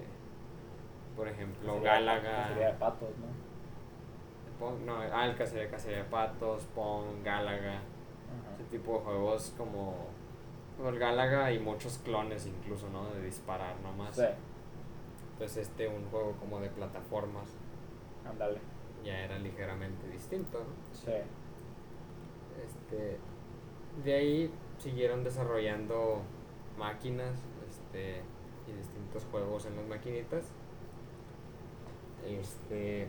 por 1.16 1.28
ejemplo, 1.28 1.74
Cacería- 1.76 1.94
Galaga. 1.94 2.42
cacería 2.44 2.68
de 2.68 2.74
patos, 2.74 3.10
¿no? 3.20 3.28
el 4.48 4.54
Pong, 4.60 4.80
no, 4.86 4.98
ah, 5.00 5.26
el 5.28 5.36
cacería, 5.38 5.70
cacería 5.70 6.00
de 6.00 6.04
patos, 6.06 6.64
Pong, 6.76 7.24
Galaga, 7.24 7.76
Ajá. 7.78 8.54
ese 8.56 8.64
tipo 8.66 8.94
de 8.98 9.00
juegos 9.06 9.54
como 9.58 10.08
el 10.86 10.98
Galaga 11.00 11.52
y 11.52 11.60
muchos 11.60 12.00
clones 12.00 12.46
incluso, 12.48 12.90
¿no? 12.90 13.10
De 13.12 13.22
disparar 13.24 13.76
nomás. 13.82 14.16
Sí, 14.16 14.24
Entonces 15.34 15.68
este, 15.70 15.88
un 15.88 16.04
juego 16.10 16.34
como 16.40 16.60
de 16.60 16.70
plataformas. 16.70 17.50
ándale. 18.28 18.60
ya 19.04 19.18
era 19.20 19.38
ligeramente 19.40 20.08
distinto, 20.10 20.60
¿no? 20.60 20.94
Sí. 20.94 21.12
Este, 22.92 23.18
de 24.04 24.14
ahí 24.14 24.52
siguieron 24.78 25.24
desarrollando 25.24 26.22
máquinas 26.78 27.36
este, 27.68 28.22
y 28.68 28.72
distintos 28.78 29.26
juegos 29.32 29.66
en 29.66 29.76
las 29.76 29.86
maquinitas. 29.88 30.46
Este, 32.28 33.08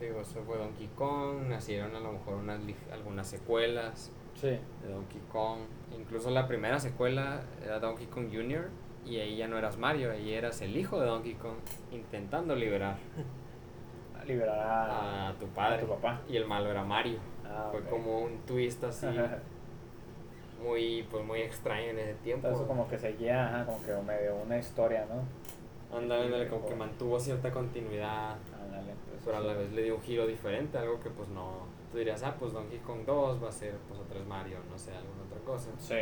digo, 0.00 0.20
eso 0.20 0.42
fue 0.44 0.58
Donkey 0.58 0.88
Kong, 0.96 1.42
nacieron 1.48 1.94
a 1.96 2.00
lo 2.00 2.12
mejor 2.12 2.34
unas, 2.34 2.60
algunas 2.92 3.26
secuelas 3.28 4.12
Sí. 4.34 4.48
de 4.48 4.88
Donkey 4.92 5.20
Kong. 5.32 5.60
Incluso 5.98 6.30
la 6.30 6.46
primera 6.46 6.78
secuela 6.78 7.42
era 7.64 7.78
Donkey 7.80 8.06
Kong 8.06 8.28
Jr. 8.32 8.68
y 9.04 9.18
ahí 9.18 9.36
ya 9.36 9.48
no 9.48 9.58
eras 9.58 9.76
Mario, 9.76 10.12
ahí 10.12 10.32
eras 10.34 10.60
el 10.62 10.76
hijo 10.76 11.00
de 11.00 11.06
Donkey 11.06 11.34
Kong 11.34 11.56
intentando 11.90 12.54
liberar 12.54 12.96
Liberar 14.26 14.58
a, 14.90 15.28
a 15.30 15.34
tu 15.38 15.46
padre. 15.48 15.76
a 15.76 15.80
tu 15.80 15.88
papá. 15.88 16.20
Y 16.28 16.36
el 16.36 16.46
malo 16.46 16.70
era 16.70 16.84
Mario. 16.84 17.18
Ah, 17.50 17.68
Fue 17.72 17.82
como 17.84 18.20
un 18.20 18.38
twist 18.46 18.82
así 18.84 19.06
muy 20.62 21.02
pues 21.10 21.24
muy 21.24 21.40
extraño 21.40 21.90
en 21.90 21.98
ese 21.98 22.14
tiempo. 22.14 22.46
Entonces 22.46 22.68
como 22.68 22.88
que 22.88 22.98
seguía, 22.98 23.46
ajá, 23.48 23.66
como 23.66 23.82
que 23.82 23.94
medio 24.06 24.36
una 24.36 24.58
historia, 24.58 25.06
¿no? 25.06 25.96
Ándale, 25.96 26.26
ándale, 26.26 26.46
como 26.48 26.66
que 26.66 26.74
mantuvo 26.76 27.18
cierta 27.18 27.50
continuidad, 27.50 28.36
Ándale. 28.62 28.92
entonces, 28.92 29.20
pero 29.24 29.38
a 29.38 29.40
la 29.40 29.54
vez 29.54 29.72
le 29.72 29.82
dio 29.82 29.96
un 29.96 30.02
giro 30.02 30.24
diferente, 30.26 30.78
algo 30.78 31.00
que 31.00 31.10
pues 31.10 31.28
no, 31.30 31.66
tú 31.90 31.98
dirías, 31.98 32.22
ah, 32.22 32.36
pues 32.38 32.52
Donkey 32.52 32.78
Kong 32.78 33.00
2 33.04 33.42
va 33.42 33.48
a 33.48 33.52
ser 33.52 33.74
pues 33.88 33.98
otro 33.98 34.20
es 34.20 34.26
Mario, 34.26 34.58
no 34.70 34.78
sé, 34.78 34.92
alguna 34.92 35.22
otra 35.24 35.40
cosa. 35.44 35.70
Sí, 35.78 35.96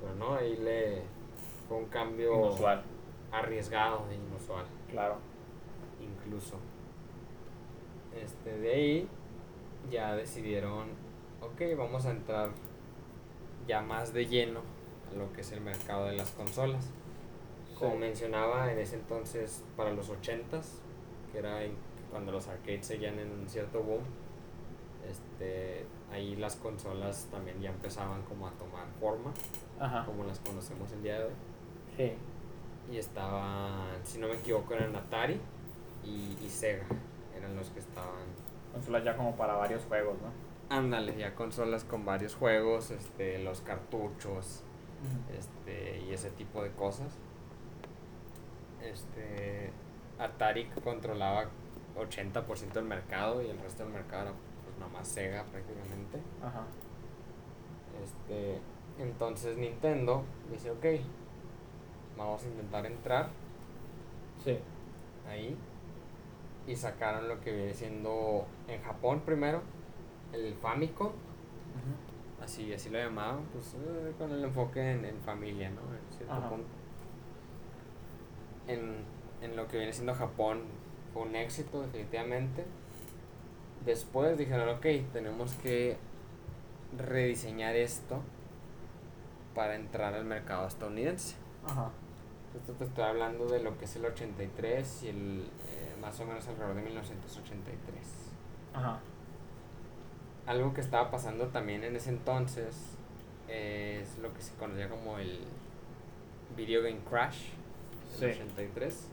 Pero 0.00 0.14
no, 0.16 0.34
ahí 0.34 0.56
le 0.56 1.02
fue 1.68 1.76
un 1.76 1.86
cambio 1.86 2.34
inusual, 2.34 2.82
arriesgado 3.30 4.06
e 4.10 4.14
inusual, 4.16 4.64
claro. 4.90 5.18
incluso. 6.00 6.56
Este, 8.20 8.58
de 8.58 8.72
ahí 8.72 9.08
ya 9.90 10.14
decidieron, 10.14 10.88
ok, 11.40 11.76
vamos 11.76 12.06
a 12.06 12.10
entrar 12.10 12.50
ya 13.66 13.80
más 13.80 14.12
de 14.12 14.26
lleno 14.26 14.60
a 15.10 15.16
lo 15.16 15.32
que 15.32 15.40
es 15.40 15.52
el 15.52 15.60
mercado 15.60 16.06
de 16.06 16.14
las 16.14 16.30
consolas. 16.30 16.90
Como 17.78 17.96
mencionaba 17.96 18.72
en 18.72 18.78
ese 18.78 18.96
entonces, 18.96 19.64
para 19.76 19.92
los 19.92 20.10
80s, 20.10 20.64
que 21.32 21.38
era 21.38 21.60
cuando 22.10 22.30
los 22.32 22.46
arcades 22.46 22.86
seguían 22.86 23.18
en 23.18 23.30
un 23.30 23.48
cierto 23.48 23.82
boom, 23.82 24.02
este, 25.10 25.84
ahí 26.12 26.36
las 26.36 26.56
consolas 26.56 27.26
también 27.30 27.60
ya 27.60 27.70
empezaban 27.70 28.22
como 28.22 28.46
a 28.46 28.52
tomar 28.52 28.86
forma, 29.00 29.32
Ajá. 29.78 30.04
como 30.06 30.24
las 30.24 30.38
conocemos 30.40 30.90
el 30.92 31.02
día 31.02 31.18
de 31.18 31.24
hoy. 31.24 31.32
Sí. 31.96 32.12
Y 32.92 32.98
estaban, 32.98 33.98
si 34.04 34.18
no 34.18 34.28
me 34.28 34.34
equivoco, 34.34 34.74
eran 34.74 34.94
Atari 34.94 35.40
y, 36.04 36.36
y 36.40 36.48
Sega, 36.48 36.86
eran 37.36 37.56
los 37.56 37.70
que 37.70 37.80
estaban 37.80 38.24
Consolas 38.74 39.04
ya 39.04 39.16
como 39.16 39.34
para 39.36 39.54
varios 39.54 39.84
juegos, 39.84 40.16
¿no? 40.20 40.76
Ándale, 40.76 41.16
ya 41.16 41.34
consolas 41.34 41.84
con 41.84 42.04
varios 42.04 42.34
juegos, 42.34 42.90
este, 42.90 43.38
los 43.38 43.60
cartuchos, 43.62 44.62
este, 45.36 46.00
y 46.00 46.12
ese 46.12 46.30
tipo 46.30 46.62
de 46.62 46.70
cosas. 46.72 47.18
Este, 48.82 49.70
Atari 50.18 50.66
controlaba 50.82 51.46
80% 51.96 52.72
del 52.72 52.84
mercado 52.84 53.42
y 53.42 53.48
el 53.48 53.58
resto 53.60 53.84
del 53.84 53.92
mercado 53.92 54.22
era 54.24 54.32
pues 54.64 54.76
nomás 54.78 55.06
Sega 55.08 55.44
prácticamente. 55.44 56.18
Ajá. 56.42 56.64
Este, 58.02 58.60
entonces 58.98 59.56
Nintendo 59.56 60.24
dice, 60.50 60.70
ok, 60.70 60.84
vamos 62.16 62.42
a 62.44 62.46
intentar 62.48 62.86
entrar 62.86 63.28
Sí. 64.42 64.58
ahí. 65.28 65.56
Y 66.66 66.76
sacaron 66.76 67.28
lo 67.28 67.40
que 67.40 67.52
viene 67.52 67.74
siendo 67.74 68.46
en 68.68 68.82
Japón 68.82 69.20
primero, 69.24 69.62
el 70.32 70.54
Famicom. 70.54 71.12
así, 72.42 72.72
así 72.72 72.90
lo 72.90 72.98
llamaban, 72.98 73.44
pues 73.52 73.74
eh, 73.74 74.12
con 74.18 74.30
el 74.32 74.44
enfoque 74.44 74.92
en, 74.92 75.04
en 75.04 75.18
familia, 75.22 75.70
¿no? 75.70 75.80
En 75.82 76.16
cierto 76.16 76.34
Ajá. 76.34 76.48
punto. 76.48 76.66
En, 78.66 79.04
en 79.42 79.56
lo 79.56 79.66
que 79.68 79.76
viene 79.78 79.92
siendo 79.92 80.14
Japón 80.14 80.62
fue 81.12 81.22
un 81.22 81.36
éxito, 81.36 81.82
definitivamente. 81.82 82.64
Después 83.84 84.38
dijeron, 84.38 84.68
ok, 84.70 84.86
tenemos 85.12 85.54
que 85.54 85.96
rediseñar 86.96 87.76
esto 87.76 88.20
para 89.54 89.74
entrar 89.74 90.14
al 90.14 90.24
mercado 90.24 90.66
estadounidense. 90.66 91.36
Ajá. 91.66 91.90
Esto 92.56 92.72
te 92.74 92.84
estoy 92.84 93.04
hablando 93.04 93.46
de 93.46 93.60
lo 93.62 93.76
que 93.78 93.84
es 93.84 93.96
el 93.96 94.04
83 94.06 95.02
y 95.02 95.08
el 95.08 95.40
eh, 95.68 95.94
más 96.00 96.18
o 96.20 96.24
menos 96.26 96.46
alrededor 96.46 96.76
de 96.76 96.82
1983 96.82 98.23
Ajá. 98.74 98.98
algo 100.46 100.74
que 100.74 100.80
estaba 100.82 101.10
pasando 101.10 101.46
también 101.48 101.84
en 101.84 101.96
ese 101.96 102.10
entonces 102.10 102.76
es 103.48 104.18
lo 104.18 104.32
que 104.34 104.42
se 104.42 104.54
conocía 104.56 104.88
como 104.88 105.18
el 105.18 105.40
Video 106.56 106.82
Game 106.82 106.98
Crash 107.08 107.48
Sí. 108.18 108.26
el 108.26 108.32
83 108.32 109.08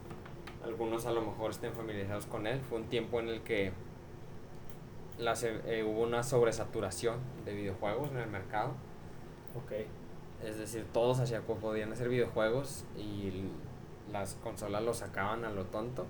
algunos 0.64 1.06
a 1.06 1.12
lo 1.12 1.22
mejor 1.22 1.50
estén 1.52 1.72
familiarizados 1.72 2.26
con 2.26 2.46
él 2.46 2.60
fue 2.60 2.78
un 2.78 2.84
tiempo 2.84 3.18
en 3.20 3.28
el 3.28 3.40
que 3.42 3.72
se- 5.34 5.60
eh, 5.66 5.84
hubo 5.84 6.02
una 6.02 6.22
sobresaturación 6.22 7.18
de 7.44 7.54
videojuegos 7.54 8.10
en 8.10 8.18
el 8.18 8.28
mercado 8.28 8.72
Ok. 9.56 9.72
es 10.44 10.58
decir 10.58 10.86
todos 10.92 11.18
hacia 11.20 11.40
podían 11.40 11.92
hacer 11.92 12.08
videojuegos 12.08 12.84
y 12.96 13.48
las 14.12 14.34
consolas 14.42 14.82
los 14.82 14.98
sacaban 14.98 15.44
a 15.44 15.50
lo 15.50 15.64
tonto 15.64 16.06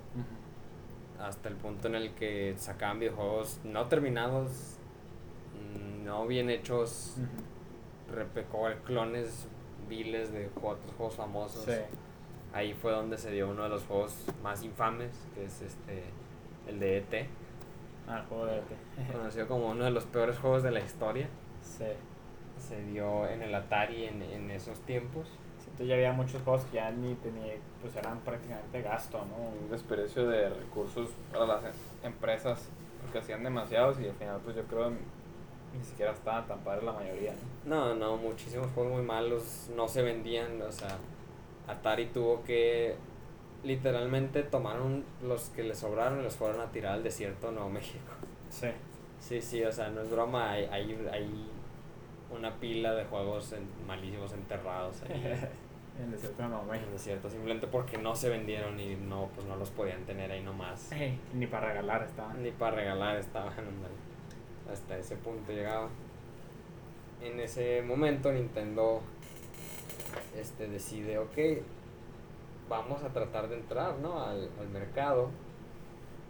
hasta 1.22 1.48
el 1.48 1.54
punto 1.56 1.88
en 1.88 1.94
el 1.94 2.14
que 2.14 2.54
sacaban 2.58 2.98
videojuegos 2.98 3.60
no 3.64 3.86
terminados, 3.86 4.78
no 6.04 6.26
bien 6.26 6.50
hechos, 6.50 7.16
repecó 8.10 8.68
clones 8.84 9.46
viles 9.88 10.32
de 10.32 10.50
otros 10.56 10.92
juegos 10.96 11.16
famosos. 11.16 11.64
Sí. 11.64 11.80
Ahí 12.52 12.74
fue 12.74 12.92
donde 12.92 13.16
se 13.16 13.30
dio 13.30 13.48
uno 13.48 13.62
de 13.62 13.68
los 13.68 13.84
juegos 13.84 14.14
más 14.42 14.62
infames, 14.62 15.10
que 15.34 15.44
es 15.44 15.62
este 15.62 16.02
el 16.68 16.78
de 16.78 16.98
ET, 16.98 17.28
Ah, 18.08 18.24
juego 18.28 18.46
de 18.46 18.60
conocido 19.12 19.46
como 19.46 19.70
uno 19.70 19.84
de 19.84 19.90
los 19.90 20.04
peores 20.04 20.36
juegos 20.38 20.62
de 20.64 20.72
la 20.72 20.80
historia. 20.80 21.28
Sí. 21.62 21.84
Se 22.58 22.82
dio 22.84 23.28
en 23.28 23.42
el 23.42 23.54
Atari 23.54 24.04
en, 24.04 24.22
en 24.22 24.50
esos 24.50 24.80
tiempos. 24.80 25.28
Entonces 25.72 25.88
ya 25.88 25.94
había 25.94 26.12
muchos 26.12 26.42
juegos 26.42 26.64
que 26.66 26.76
ya 26.76 26.90
ni 26.90 27.14
tenía, 27.16 27.54
pues 27.80 27.96
eran 27.96 28.18
prácticamente 28.20 28.82
gasto, 28.82 29.18
¿no? 29.18 29.62
Un 29.64 29.70
desperdicio 29.70 30.26
de 30.26 30.48
recursos 30.50 31.10
para 31.32 31.46
las 31.46 31.64
em- 31.64 31.72
empresas, 32.04 32.68
porque 33.00 33.18
hacían 33.18 33.42
demasiados 33.42 33.98
y 34.00 34.06
al 34.06 34.14
final 34.14 34.40
pues 34.44 34.54
yo 34.56 34.62
creo 34.64 34.90
ni 34.90 35.82
siquiera 35.82 36.12
estaban 36.12 36.46
tan 36.46 36.58
padres 36.60 36.84
la 36.84 36.92
mayoría, 36.92 37.32
¿no? 37.64 37.94
No, 37.94 37.94
no, 37.94 38.16
muchísimos 38.18 38.68
juegos 38.74 38.92
muy 38.92 39.02
malos 39.02 39.70
no 39.74 39.88
se 39.88 40.02
vendían, 40.02 40.60
o 40.60 40.70
sea, 40.70 40.98
Atari 41.66 42.06
tuvo 42.06 42.42
que 42.44 42.94
literalmente 43.64 44.42
tomaron 44.42 45.04
los 45.22 45.48
que 45.50 45.62
le 45.62 45.74
sobraron 45.74 46.20
y 46.20 46.22
los 46.22 46.36
fueron 46.36 46.60
a 46.60 46.70
tirar 46.70 46.92
al 46.94 47.02
desierto 47.02 47.46
de 47.46 47.54
Nuevo 47.54 47.70
México. 47.70 48.12
Sí. 48.50 48.68
Sí, 49.20 49.40
sí, 49.40 49.62
o 49.64 49.72
sea, 49.72 49.88
no 49.88 50.02
es 50.02 50.10
broma, 50.10 50.50
hay, 50.50 50.64
hay, 50.64 51.08
hay 51.12 51.48
una 52.36 52.54
pila 52.56 52.94
de 52.94 53.04
juegos 53.04 53.52
en- 53.52 53.68
malísimos 53.86 54.32
enterrados 54.32 55.02
ahí 55.02 55.12
en 55.98 56.04
el 56.04 56.10
desierto 56.12 56.42
de 56.42 56.48
Nuevo 56.48 56.74
en 56.74 56.82
el 56.82 56.90
desierto, 56.92 57.28
simplemente 57.30 57.66
porque 57.66 57.98
no 57.98 58.14
se 58.16 58.28
vendieron 58.30 58.78
y 58.80 58.96
no, 58.96 59.28
pues 59.34 59.46
no 59.46 59.56
los 59.56 59.70
podían 59.70 60.04
tener 60.04 60.30
ahí 60.30 60.42
nomás. 60.42 60.90
Ey, 60.92 61.18
Ni 61.34 61.46
para 61.46 61.68
regalar 61.68 62.02
estaban. 62.02 62.42
Ni 62.42 62.50
para 62.50 62.76
regalar 62.76 63.16
estaban. 63.18 63.52
Hasta 64.72 64.96
ese 64.96 65.16
punto 65.16 65.52
llegaba. 65.52 65.88
En 67.22 67.38
ese 67.40 67.82
momento 67.82 68.32
Nintendo 68.32 69.00
este, 70.36 70.66
decide, 70.66 71.18
ok, 71.18 71.36
vamos 72.68 73.02
a 73.02 73.08
tratar 73.10 73.48
de 73.48 73.56
entrar 73.56 73.96
¿no? 73.98 74.22
al, 74.24 74.48
al 74.58 74.68
mercado. 74.72 75.28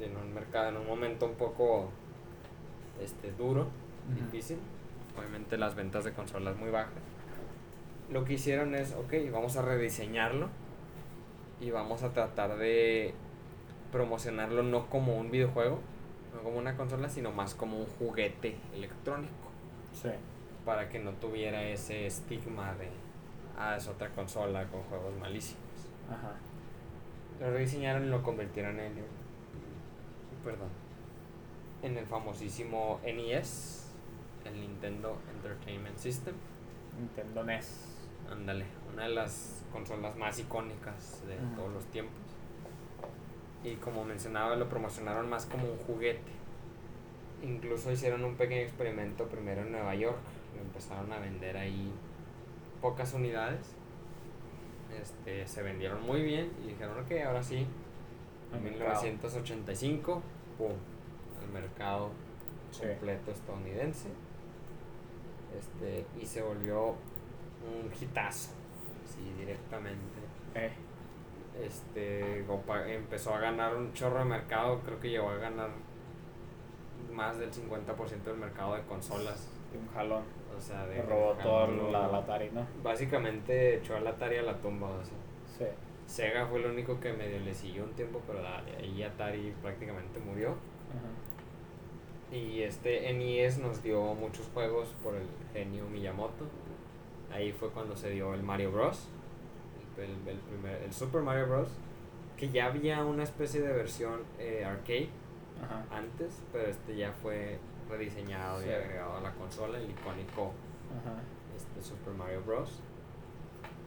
En 0.01 0.17
un 0.17 0.35
mercado, 0.35 0.71
en 0.71 0.77
un 0.79 0.87
momento 0.87 1.27
un 1.27 1.35
poco 1.35 1.89
este, 3.01 3.31
duro, 3.33 3.69
difícil. 4.17 4.59
Obviamente 5.19 5.57
las 5.59 5.75
ventas 5.75 6.05
de 6.05 6.13
consolas 6.13 6.57
muy 6.57 6.71
bajas. 6.71 6.93
Lo 8.11 8.25
que 8.25 8.35
hicieron 8.35 8.75
es, 8.75 8.93
ok, 8.95 9.13
vamos 9.33 9.57
a 9.57 9.63
rediseñarlo 9.63 10.49
y 11.61 11.71
vamos 11.71 12.03
a 12.03 12.13
tratar 12.13 12.57
de 12.57 13.15
promocionarlo 13.91 14.63
no 14.63 14.89
como 14.89 15.17
un 15.19 15.31
videojuego, 15.31 15.79
no 16.35 16.43
como 16.43 16.59
una 16.59 16.77
consola, 16.77 17.09
sino 17.09 17.31
más 17.33 17.55
como 17.55 17.79
un 17.79 17.87
juguete 17.99 18.57
electrónico, 18.75 19.33
Sí. 19.93 20.09
para 20.65 20.89
que 20.89 20.99
no 20.99 21.13
tuviera 21.13 21.63
ese 21.63 22.07
estigma 22.07 22.75
de, 22.75 22.89
ah, 23.59 23.77
es 23.77 23.87
otra 23.89 24.09
consola 24.11 24.65
con 24.67 24.83
juegos 24.85 25.15
malísimos. 25.21 25.63
Ajá. 26.11 26.33
Lo 27.41 27.51
rediseñaron 27.51 28.05
y 28.05 28.09
lo 28.09 28.23
convirtieron 28.23 28.79
en, 28.81 28.93
perdón, 30.45 30.69
en 31.83 31.97
el 31.99 32.07
famosísimo 32.07 33.01
NES, 33.05 33.82
el 34.45 34.61
Nintendo 34.61 35.17
Entertainment 35.35 35.97
System. 35.99 36.35
Nintendo 36.99 37.45
NES. 37.45 37.89
Ándale, 38.31 38.67
una 38.93 39.05
de 39.05 39.11
las 39.11 39.65
consolas 39.73 40.17
más 40.17 40.39
icónicas 40.39 41.23
de 41.27 41.37
todos 41.57 41.73
los 41.73 41.85
tiempos. 41.87 42.15
Y 43.65 43.75
como 43.77 44.05
mencionaba, 44.05 44.57
lo 44.57 44.69
promocionaron 44.69 45.29
más 45.29 45.47
como 45.47 45.65
un 45.71 45.79
juguete. 45.79 46.33
Incluso 47.43 47.91
hicieron 47.91 48.25
un 48.25 48.37
pequeño 48.37 48.63
experimento 48.63 49.27
primero 49.27 49.63
en 49.63 49.73
Nueva 49.73 49.95
York. 49.95 50.19
Lo 50.57 50.63
empezaron 50.63 51.13
a 51.13 51.19
vender 51.19 51.57
ahí 51.57 51.93
pocas 52.81 53.13
unidades. 53.15 53.75
Este, 55.01 55.47
se 55.47 55.63
vendieron 55.63 56.03
muy 56.05 56.23
bien 56.23 56.51
y 56.63 56.69
dijeron, 56.69 56.99
ok, 57.01 57.13
ahora 57.27 57.43
sí. 57.43 57.67
En 58.53 58.63
mercado. 58.63 59.03
1985, 59.03 60.23
¡pum! 60.59 60.73
Al 61.43 61.49
mercado 61.53 62.11
Sí. 62.71 62.83
completo 62.87 63.31
estadounidense. 63.31 64.09
Este, 65.59 66.05
y 66.21 66.27
se 66.27 66.43
volvió 66.43 66.89
un 66.89 67.91
hitazo, 68.01 68.51
sí, 69.07 69.33
directamente. 69.39 70.19
Eh, 70.55 70.73
Este, 71.63 72.45
empezó 72.95 73.35
a 73.35 73.41
ganar 73.41 73.77
un 73.77 73.93
chorro 73.93 74.21
de 74.21 74.25
mercado, 74.25 74.81
creo 74.81 74.99
que 74.99 75.11
llegó 75.11 75.29
a 75.31 75.37
ganar 75.37 75.69
más 77.13 77.39
del 77.39 77.51
50% 77.53 78.23
del 78.23 78.37
mercado 78.37 78.75
de 78.75 78.83
consolas. 78.83 79.49
de 79.73 79.79
un 79.79 79.89
jalón. 79.89 80.23
O 80.57 80.61
sea, 80.61 80.87
de 80.87 81.01
Robó 81.03 81.33
todo 81.43 81.91
la, 81.91 82.09
la 82.09 82.19
Atari, 82.19 82.51
¿no? 82.51 82.67
Básicamente 82.83 83.77
echó 83.77 83.97
al 83.97 84.07
Atari 84.07 84.37
a 84.37 84.43
la 84.43 84.61
tumba, 84.61 84.89
o 84.89 85.05
sea. 85.05 85.15
Sí. 85.59 85.65
Sega 86.07 86.47
fue 86.47 86.59
el 86.61 86.67
único 86.67 87.01
que 87.01 87.13
medio 87.13 87.39
le 87.41 87.55
siguió 87.55 87.85
un 87.85 87.93
tiempo, 87.93 88.21
pero 88.27 88.41
ahí 88.79 89.03
Atari 89.03 89.55
prácticamente 89.63 90.21
murió. 90.21 90.51
Ajá. 90.51 91.09
Y 92.33 92.63
este 92.63 93.13
NES 93.13 93.59
nos 93.59 93.83
dio 93.83 94.01
muchos 94.15 94.49
juegos 94.55 94.89
por 95.03 95.15
el 95.15 95.27
genio 95.53 95.85
Miyamoto. 95.89 96.47
Ahí 97.31 97.53
fue 97.53 97.69
cuando 97.71 97.95
se 97.97 98.11
dio 98.11 98.33
el 98.35 98.43
Mario 98.43 98.73
Bros. 98.73 99.07
El, 99.99 100.39
primer, 100.39 100.83
el 100.83 100.93
Super 100.93 101.21
Mario 101.23 101.47
Bros. 101.47 101.69
Que 102.37 102.49
ya 102.49 102.67
había 102.67 103.05
una 103.05 103.23
especie 103.25 103.61
de 103.61 103.73
versión 103.73 104.21
eh, 104.39 104.65
arcade 104.65 105.09
Ajá. 105.63 105.85
antes, 105.97 106.43
pero 106.53 106.69
este 106.69 106.97
ya 106.97 107.13
fue 107.13 107.59
rediseñado 107.89 108.61
Sí. 108.61 108.69
y 108.69 108.73
agregado 108.73 109.19
a 109.19 109.21
la 109.21 109.33
consola, 109.35 109.79
el 109.79 109.91
icónico 109.91 110.53
Ajá. 110.91 111.21
este 111.55 111.83
Super 111.83 112.15
Mario 112.15 112.43
Bros. 112.45 112.81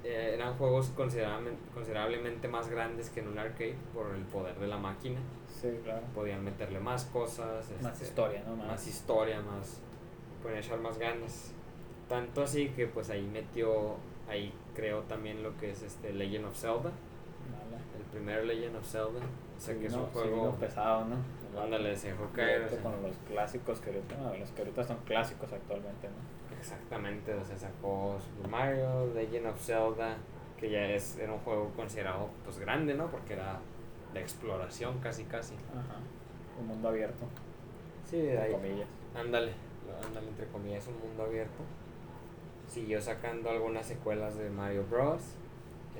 Eh, 0.03 0.31
eran 0.35 0.55
juegos 0.57 0.89
considerablemente, 0.95 1.61
considerablemente 1.73 2.47
más 2.47 2.69
grandes 2.69 3.09
que 3.09 3.21
en 3.21 3.27
un 3.29 3.39
arcade 3.39 3.75
por 3.93 4.13
el 4.15 4.21
poder 4.25 4.55
de 4.59 4.67
la 4.67 4.77
máquina. 4.77 5.19
Sí, 5.71 5.79
claro. 5.83 6.01
Podían 6.13 6.43
meterle 6.43 6.79
más 6.79 7.05
cosas, 7.05 7.65
Más 7.81 7.93
este, 7.93 8.05
historia, 8.05 8.43
¿no? 8.47 8.55
Más. 8.55 8.67
más 8.67 8.87
historia, 8.87 9.41
más 9.41 9.81
podían 10.41 10.59
echar 10.59 10.79
más 10.79 10.97
ganas. 10.97 11.51
Tanto 12.09 12.43
así 12.43 12.69
que 12.69 12.85
pues 12.87 13.09
ahí 13.09 13.23
metió, 13.33 13.95
ahí 14.29 14.53
creó 14.75 15.01
también 15.03 15.41
lo 15.41 15.57
que 15.57 15.71
es 15.71 15.81
este 15.81 16.13
Legend 16.13 16.45
of 16.45 16.55
Zelda, 16.55 16.91
Vale. 16.91 17.81
el 17.97 18.03
primer 18.11 18.45
Legend 18.45 18.75
of 18.75 18.85
Zelda. 18.85 19.19
O 19.57 19.59
sea 19.59 19.73
Sí, 19.73 19.79
que 19.79 19.87
es 19.87 19.93
no, 19.93 19.99
un 20.03 20.05
sí, 20.05 20.11
juego, 20.13 20.45
no 20.45 20.51
pesado, 20.55 21.05
¿no? 21.05 21.15
ándale, 21.59 21.95
se 21.95 22.09
dejó 22.09 22.27
caer. 22.33 22.63
o 22.63 22.69
sea, 22.69 22.83
con 22.83 23.01
los 23.01 23.15
clásicos 23.29 23.79
que 23.79 23.89
ahorita, 23.89 24.17
no, 24.17 24.35
los 24.35 24.49
que 24.51 24.61
ahorita 24.61 24.83
son 24.83 24.97
clásicos 25.05 25.51
actualmente, 25.53 26.09
¿no? 26.09 26.55
Exactamente, 26.59 27.33
o 27.33 27.45
sea, 27.45 27.57
sacó 27.57 28.17
Super 28.19 28.49
Mario, 28.51 29.13
Legend 29.15 29.47
of 29.47 29.59
Zelda, 29.61 30.17
que 30.59 30.69
ya 30.69 30.85
es, 30.87 31.17
era 31.17 31.31
un 31.31 31.39
juego 31.39 31.71
considerado 31.75 32.29
pues 32.43 32.59
grande, 32.59 32.93
¿no? 32.93 33.07
Porque 33.07 33.33
era 33.33 33.59
de 34.15 34.21
exploración 34.21 34.97
casi 34.99 35.23
casi. 35.25 35.53
Ajá. 35.53 35.99
Un 36.59 36.67
mundo 36.67 36.87
abierto, 36.89 37.25
Sí, 38.09 38.17
entre 38.19 38.39
ahí, 38.41 38.51
comillas. 38.53 38.87
ándale, 39.15 39.51
ándale 40.07 40.27
entre 40.29 40.47
comillas, 40.47 40.87
un 40.87 40.99
mundo 41.07 41.23
abierto. 41.23 41.63
Siguió 42.67 43.01
sacando 43.01 43.49
algunas 43.51 43.85
secuelas 43.85 44.37
de 44.37 44.49
Mario 44.49 44.85
Bros. 44.89 45.21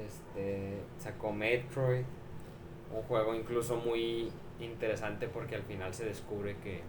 Este, 0.03 0.77
sacó 0.99 1.31
Metroid, 1.31 2.03
un 2.93 3.01
juego 3.03 3.33
incluso 3.35 3.77
muy 3.77 4.29
interesante 4.59 5.27
porque 5.27 5.55
al 5.55 5.63
final 5.63 5.93
se 5.93 6.05
descubre 6.05 6.57
que 6.57 6.81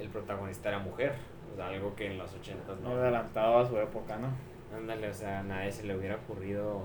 el 0.00 0.08
protagonista 0.08 0.70
era 0.70 0.78
mujer, 0.78 1.14
o 1.52 1.56
sea, 1.56 1.68
algo 1.68 1.94
que 1.94 2.06
en 2.06 2.18
los 2.18 2.32
80 2.34 2.74
Muy 2.76 2.82
no. 2.82 2.90
adelantado 3.00 3.58
a 3.58 3.68
su 3.68 3.76
época, 3.78 4.16
¿no? 4.18 4.28
Ándale, 4.76 5.08
o 5.10 5.14
sea, 5.14 5.40
a 5.40 5.42
nadie 5.42 5.70
se 5.70 5.84
le 5.84 5.96
hubiera 5.96 6.16
ocurrido 6.16 6.82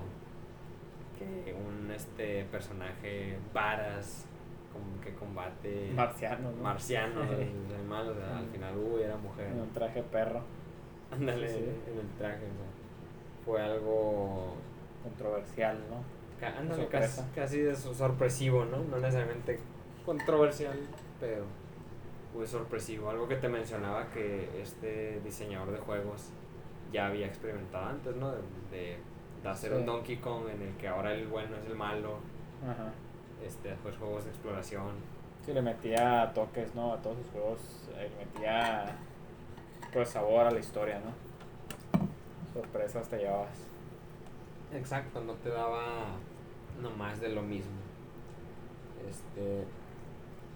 que 1.18 1.54
un 1.54 1.90
este 1.90 2.44
personaje 2.44 3.38
varas 3.52 4.26
como 4.72 5.00
que 5.00 5.12
combate 5.14 5.90
Marciano, 5.94 6.50
¿no? 6.52 6.62
marcianos, 6.62 7.26
o 7.30 8.14
sea, 8.14 8.38
al 8.38 8.46
final 8.48 8.76
uy, 8.76 9.02
era 9.02 9.16
mujer. 9.16 9.46
En 9.48 9.60
un 9.60 9.70
traje 9.72 10.02
perro, 10.02 10.42
Ándale, 11.10 11.48
Sí. 11.48 11.56
en 11.90 11.98
el 11.98 12.08
traje, 12.18 12.36
o 12.44 12.54
sea, 12.54 13.44
fue 13.44 13.62
algo 13.62 14.54
controversial, 15.02 15.78
¿no? 15.90 16.46
ándale, 16.46 16.86
casi, 16.88 17.22
casi 17.34 17.60
de 17.60 17.74
sorpresivo, 17.74 18.64
¿no? 18.66 18.78
No 18.84 18.98
necesariamente 18.98 19.58
controversial, 20.04 20.78
pero 21.18 21.44
fue 22.32 22.46
sorpresivo. 22.46 23.10
Algo 23.10 23.26
que 23.26 23.36
te 23.36 23.48
mencionaba 23.48 24.10
que 24.10 24.48
este 24.62 25.20
diseñador 25.24 25.72
de 25.72 25.78
juegos 25.78 26.30
ya 26.92 27.06
había 27.06 27.26
experimentado 27.26 27.86
antes, 27.86 28.14
¿no? 28.16 28.30
De, 28.32 28.38
de- 28.70 28.98
de 29.42 29.48
hacer 29.48 29.70
Sí. 29.72 29.76
un 29.76 29.86
Donkey 29.86 30.16
Kong 30.18 30.48
en 30.48 30.62
el 30.62 30.74
que 30.76 30.88
ahora 30.88 31.12
el 31.14 31.26
bueno 31.28 31.56
es 31.56 31.64
el 31.66 31.74
malo, 31.76 32.18
Ajá. 32.64 32.90
este, 33.44 33.70
después 33.70 33.96
juegos 33.96 34.24
de 34.24 34.30
exploración. 34.30 34.92
Sí, 35.44 35.52
le 35.52 35.62
metía 35.62 36.30
toques, 36.34 36.74
¿no? 36.74 36.92
A 36.92 36.96
todos 37.02 37.16
sus 37.18 37.26
juegos, 37.30 37.58
eh, 37.96 38.10
le 38.18 38.24
metía 38.26 38.96
pues 39.92 40.08
sabor 40.10 40.46
a 40.46 40.50
la 40.50 40.58
historia, 40.58 41.00
¿no? 41.00 41.12
Sorpresas 42.52 43.08
te 43.08 43.18
llevabas. 43.18 43.56
Exacto, 44.72 45.20
no 45.22 45.32
te 45.34 45.48
daba 45.50 46.06
nomás 46.82 47.20
de 47.20 47.30
lo 47.30 47.42
mismo. 47.42 47.70
Este, 49.08 49.64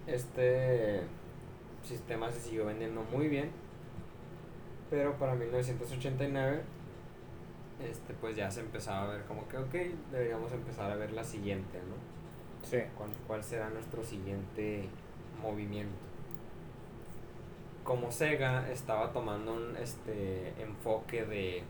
este 0.05 1.01
sistema 1.83 2.29
se 2.31 2.39
siguió 2.39 2.65
vendiendo 2.65 3.01
muy 3.11 3.27
bien, 3.27 3.49
pero 4.89 5.13
para 5.17 5.33
1989, 5.33 6.61
este, 7.83 8.13
pues 8.13 8.35
ya 8.35 8.49
se 8.51 8.61
empezaba 8.61 9.03
a 9.03 9.07
ver 9.13 9.23
como 9.23 9.47
que, 9.47 9.57
ok, 9.57 9.73
deberíamos 10.11 10.51
empezar 10.51 10.91
a 10.91 10.95
ver 10.95 11.11
la 11.11 11.23
siguiente, 11.23 11.77
¿no? 11.79 12.67
Sí. 12.67 12.79
¿Cuál, 12.97 13.09
cuál 13.27 13.43
será 13.43 13.69
nuestro 13.69 14.03
siguiente 14.03 14.89
movimiento? 15.41 15.93
Como 17.83 18.11
Sega 18.11 18.69
estaba 18.71 19.11
tomando 19.11 19.53
un 19.53 19.75
este 19.75 20.53
enfoque 20.61 21.25
de 21.25 21.63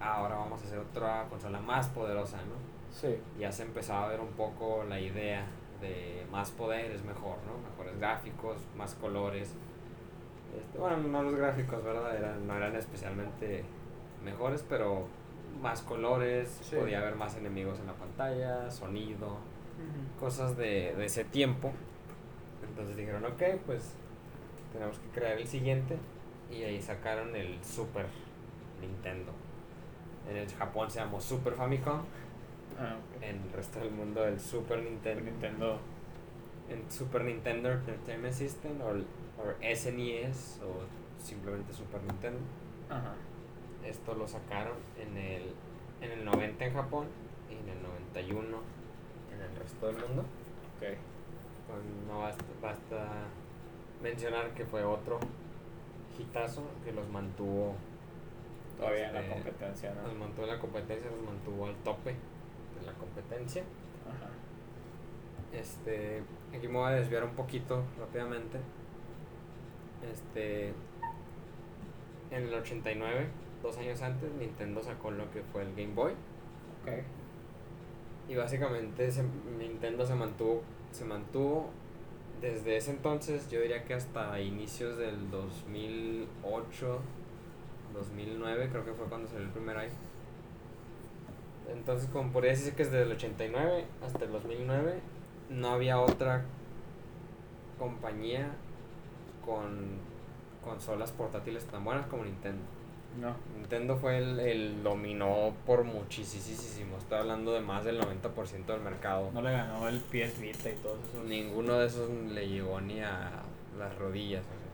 "Ah, 0.00 0.14
ahora 0.16 0.36
vamos 0.36 0.62
a 0.62 0.64
hacer 0.64 0.78
otra 0.78 1.26
consola 1.28 1.60
más 1.60 1.88
poderosa, 1.88 2.38
¿no? 2.38 2.54
Sí. 2.90 3.18
Ya 3.38 3.52
se 3.52 3.64
empezaba 3.64 4.06
a 4.06 4.08
ver 4.08 4.20
un 4.20 4.32
poco 4.32 4.84
la 4.88 4.98
idea 4.98 5.46
de 5.82 6.24
más 6.30 6.50
poder 6.50 6.90
es 6.92 7.04
mejor, 7.04 7.36
¿no? 7.46 7.58
Mejores 7.70 7.98
gráficos, 7.98 8.56
más 8.76 8.94
colores. 8.94 9.54
Este, 10.58 10.78
bueno, 10.78 10.96
no 10.96 11.22
los 11.22 11.36
gráficos, 11.36 11.84
¿verdad? 11.84 12.16
Eran, 12.16 12.46
no 12.46 12.56
eran 12.56 12.74
especialmente 12.74 13.62
mejores, 14.24 14.64
pero 14.68 15.06
más 15.60 15.82
colores, 15.82 16.58
Sí. 16.62 16.76
podía 16.76 16.98
haber 17.00 17.16
más 17.16 17.36
enemigos 17.36 17.78
en 17.80 17.86
la 17.86 17.94
pantalla, 17.94 18.70
sonido, 18.70 19.38
cosas 20.18 20.56
de, 20.56 20.94
de 20.96 21.04
ese 21.04 21.24
tiempo. 21.24 21.72
Entonces 22.68 22.96
dijeron, 22.96 23.24
ok, 23.24 23.42
pues 23.66 23.94
tenemos 24.72 24.98
que 24.98 25.08
crear 25.20 25.38
el 25.38 25.46
siguiente. 25.46 25.96
Y 26.50 26.62
ahí 26.64 26.80
sacaron 26.82 27.34
el 27.36 27.62
Super 27.64 28.06
Nintendo. 28.80 29.32
En 30.28 30.36
el 30.36 30.48
Japón 30.52 30.90
se 30.90 30.98
llamó 31.00 31.20
Super 31.20 31.54
Famicom. 31.54 32.00
Ah. 32.78 32.96
En 33.20 33.36
el 33.36 33.52
resto 33.52 33.78
del 33.80 33.90
mundo 33.90 34.24
el 34.24 34.38
Super 34.40 34.80
Nintendo. 34.82 35.22
Nintendo. 35.30 35.78
En 36.68 36.90
Super 36.90 37.24
Nintendo 37.24 37.70
Entertainment 37.72 38.32
System 38.34 38.80
o, 38.80 38.90
o 38.90 39.74
SNES 39.74 40.60
o 40.64 41.22
simplemente 41.22 41.72
Super 41.72 42.02
Nintendo. 42.02 42.38
Ajá. 42.88 43.14
Esto 43.84 44.14
lo 44.14 44.28
sacaron 44.28 44.76
en 44.98 45.16
el, 45.16 45.54
en 46.00 46.10
el 46.12 46.24
90 46.24 46.64
en 46.64 46.74
Japón 46.74 47.06
y 47.48 47.54
en 47.54 47.68
el 47.68 47.82
91 47.82 48.58
en 49.34 49.40
el 49.40 49.56
resto 49.56 49.86
del 49.86 49.96
mundo. 49.96 50.22
Ok. 50.22 50.96
Pues 51.66 51.84
no 52.06 52.20
basta, 52.20 52.44
basta 52.60 53.06
mencionar 54.02 54.54
que 54.54 54.64
fue 54.64 54.82
otro 54.84 55.18
hitazo 56.18 56.62
que 56.84 56.92
los 56.92 57.08
mantuvo 57.08 57.74
Todavía 58.78 59.08
en 59.08 59.14
la 59.14 59.20
este, 59.20 59.34
competencia, 59.34 59.94
¿no? 59.94 60.02
los 60.02 60.14
mantuvo 60.16 60.44
en 60.44 60.50
la 60.50 60.58
competencia, 60.58 61.10
los 61.10 61.22
mantuvo 61.22 61.66
al 61.66 61.74
tope 61.76 62.10
de 62.10 62.86
la 62.86 62.92
competencia. 62.94 63.62
Ajá. 64.08 64.30
Este, 65.52 66.22
aquí 66.56 66.66
me 66.66 66.78
voy 66.78 66.88
a 66.88 66.94
desviar 66.94 67.24
un 67.24 67.34
poquito 67.34 67.82
rápidamente. 67.98 68.58
Este, 70.10 70.68
en 72.30 72.42
el 72.44 72.54
89, 72.54 73.28
dos 73.62 73.76
años 73.78 74.00
antes, 74.02 74.30
Nintendo 74.32 74.82
sacó 74.82 75.10
lo 75.10 75.30
que 75.30 75.42
fue 75.52 75.62
el 75.62 75.70
Game 75.74 75.94
Boy. 75.94 76.12
Ok. 76.12 76.92
Y 78.28 78.36
básicamente 78.36 79.10
se- 79.10 79.24
Nintendo 79.58 80.06
se 80.06 80.14
mantuvo, 80.14 80.62
se 80.92 81.04
mantuvo 81.04 81.70
desde 82.40 82.76
ese 82.76 82.92
entonces, 82.92 83.50
yo 83.50 83.60
diría 83.60 83.84
que 83.84 83.92
hasta 83.94 84.40
inicios 84.40 84.96
del 84.96 85.30
2008, 85.30 87.00
2009, 87.92 88.68
creo 88.70 88.84
que 88.84 88.92
fue 88.92 89.06
cuando 89.06 89.28
salió 89.28 89.44
el 89.44 89.50
primer 89.50 89.76
iPhone. 89.76 89.98
Entonces, 91.70 92.08
como 92.10 92.32
podría 92.32 92.52
decirse 92.52 92.74
que 92.74 92.84
desde 92.84 93.02
el 93.02 93.12
89 93.12 93.84
hasta 94.04 94.24
el 94.24 94.32
2009, 94.32 95.00
no 95.50 95.70
había 95.70 96.00
otra 96.00 96.44
compañía 97.78 98.50
con 99.44 99.98
consolas 100.64 101.12
portátiles 101.12 101.64
tan 101.66 101.84
buenas 101.84 102.06
como 102.06 102.24
Nintendo. 102.24 102.62
No. 103.18 103.34
Nintendo 103.56 103.96
fue 103.96 104.18
el, 104.18 104.38
el 104.40 104.82
dominó 104.82 105.52
por 105.66 105.84
muchísimo. 105.84 106.96
Estoy 106.98 107.18
hablando 107.18 107.52
de 107.52 107.60
más 107.60 107.84
del 107.84 108.00
90% 108.00 108.66
del 108.66 108.80
mercado. 108.80 109.30
No 109.32 109.42
le 109.42 109.52
ganó 109.52 109.88
el 109.88 109.98
PS 109.98 110.40
Vita 110.40 110.70
y 110.70 110.74
todos 110.74 110.98
esos. 111.08 111.24
Ninguno 111.24 111.78
de 111.78 111.86
esos 111.86 112.08
le 112.10 112.48
llegó 112.48 112.80
ni 112.80 113.00
a 113.00 113.42
las 113.78 113.96
rodillas. 113.98 114.44
o 114.44 114.48
sea. 114.48 114.70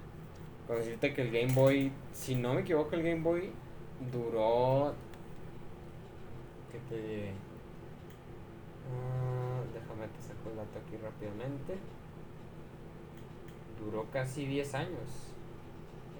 Con 0.66 0.76
decirte 0.78 1.14
que 1.14 1.22
el 1.22 1.30
Game 1.30 1.52
Boy, 1.52 1.92
si 2.12 2.34
no 2.34 2.54
me 2.54 2.60
equivoco, 2.60 2.94
el 2.94 3.02
Game 3.02 3.22
Boy 3.22 3.50
duró. 4.12 4.94
¿Qué 6.70 6.78
te 6.88 7.00
diré? 7.00 7.32
Ah, 8.90 9.62
déjame 9.72 10.08
te 10.08 10.20
saco 10.20 10.50
el 10.50 10.56
dato 10.56 10.78
aquí 10.84 10.96
rápidamente. 10.96 11.78
Duró 13.78 14.06
casi 14.12 14.46
10 14.46 14.74
años. 14.74 15.32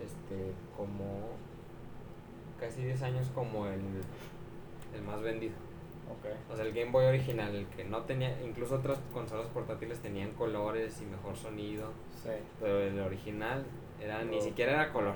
Este, 0.03 0.53
como. 0.77 1.46
Casi 2.61 2.83
10 2.83 3.03
años 3.03 3.27
como 3.35 3.67
el, 3.67 3.81
el 4.95 5.03
más 5.03 5.21
vendido. 5.21 5.55
Ok. 6.11 6.53
O 6.53 6.57
sea, 6.57 6.65
el 6.65 6.73
Game 6.73 6.91
Boy 6.91 7.05
original, 7.07 7.55
el 7.55 7.67
que 7.67 7.85
no 7.85 8.03
tenía, 8.03 8.41
incluso 8.43 8.77
otras 8.77 8.99
consolas 9.13 9.47
portátiles 9.49 9.99
tenían 10.01 10.31
colores 10.33 11.01
y 11.03 11.07
mejor 11.07 11.37
sonido, 11.37 11.91
Sí. 12.23 12.31
pero 12.61 12.81
el 12.81 12.99
original 13.01 13.65
era 14.01 14.23
ni 14.25 14.41
siquiera 14.41 14.73
era 14.73 14.93
color. 14.93 15.15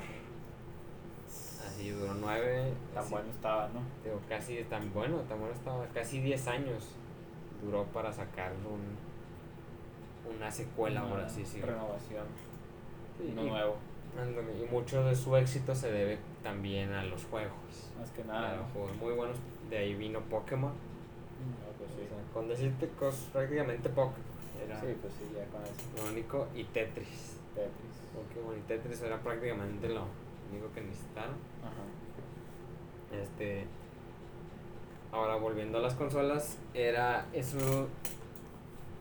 Así 1.66 1.90
duró 1.90 2.14
nueve, 2.14 2.72
Tan 2.92 3.04
así, 3.04 3.12
bueno 3.12 3.30
estaba, 3.30 3.68
¿no? 3.68 3.80
digo, 4.04 4.20
casi 4.28 4.62
tan 4.64 4.92
bueno, 4.92 5.18
tan 5.28 5.38
bueno 5.38 5.54
estaba, 5.54 5.86
casi 5.94 6.20
10 6.20 6.46
años 6.48 6.94
duró 7.62 7.84
para 7.84 8.12
sacar 8.12 8.52
un, 8.52 10.34
una 10.36 10.50
secuela, 10.50 11.02
Una 11.04 11.10
ahora 11.12 11.28
sí, 11.28 11.44
sí. 11.46 11.60
Renovación. 11.60 12.26
Sí, 13.18 13.28
y- 13.28 13.32
nuevo. 13.48 13.76
Y 14.16 14.72
mucho 14.72 15.04
de 15.04 15.14
su 15.14 15.36
éxito 15.36 15.74
se 15.74 15.90
debe 15.90 16.18
también 16.42 16.92
a 16.92 17.04
los 17.04 17.24
juegos. 17.24 17.52
Más 17.98 18.10
que 18.10 18.22
a 18.22 18.24
nada, 18.26 18.56
los 18.56 18.66
¿no? 18.66 18.72
juegos 18.72 18.96
muy 18.96 19.12
buenos, 19.12 19.36
de 19.68 19.78
ahí 19.78 19.94
vino 19.94 20.20
Pokémon. 20.20 20.72
No, 20.72 21.72
pues 21.78 21.90
sí. 21.90 22.02
O 22.04 22.08
sea, 22.08 22.32
con 22.34 22.48
decirte 22.48 22.88
cosas 22.98 23.20
prácticamente 23.32 23.88
Pokémon. 23.88 24.30
Era 24.64 24.80
Sí, 24.80 24.86
pues 25.00 25.12
sí, 25.14 25.24
ya 25.34 25.44
con 25.46 25.62
eso. 25.62 26.04
lo 26.04 26.12
único. 26.12 26.48
Y 26.54 26.64
Tetris. 26.64 27.36
Tetris. 27.54 28.00
Pokémon 28.14 28.58
y 28.58 28.62
Tetris 28.62 29.00
era 29.02 29.18
prácticamente 29.20 29.88
lo 29.88 30.04
único 30.50 30.72
que 30.74 30.80
necesitaron. 30.82 31.34
Ajá. 31.62 33.22
Este. 33.22 33.66
Ahora 35.12 35.36
volviendo 35.36 35.78
a 35.78 35.80
las 35.80 35.94
consolas, 35.94 36.58
era 36.74 37.26
eso. 37.32 37.88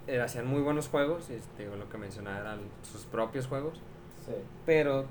Era, 0.08 0.24
hacían 0.24 0.48
muy 0.48 0.62
buenos 0.62 0.88
juegos, 0.88 1.30
este, 1.30 1.66
lo 1.68 1.88
que 1.88 1.98
mencionaba 2.00 2.40
eran 2.40 2.60
sus 2.82 3.04
propios 3.04 3.46
juegos, 3.46 3.80
Sí. 4.30 4.36
pero 4.66 5.06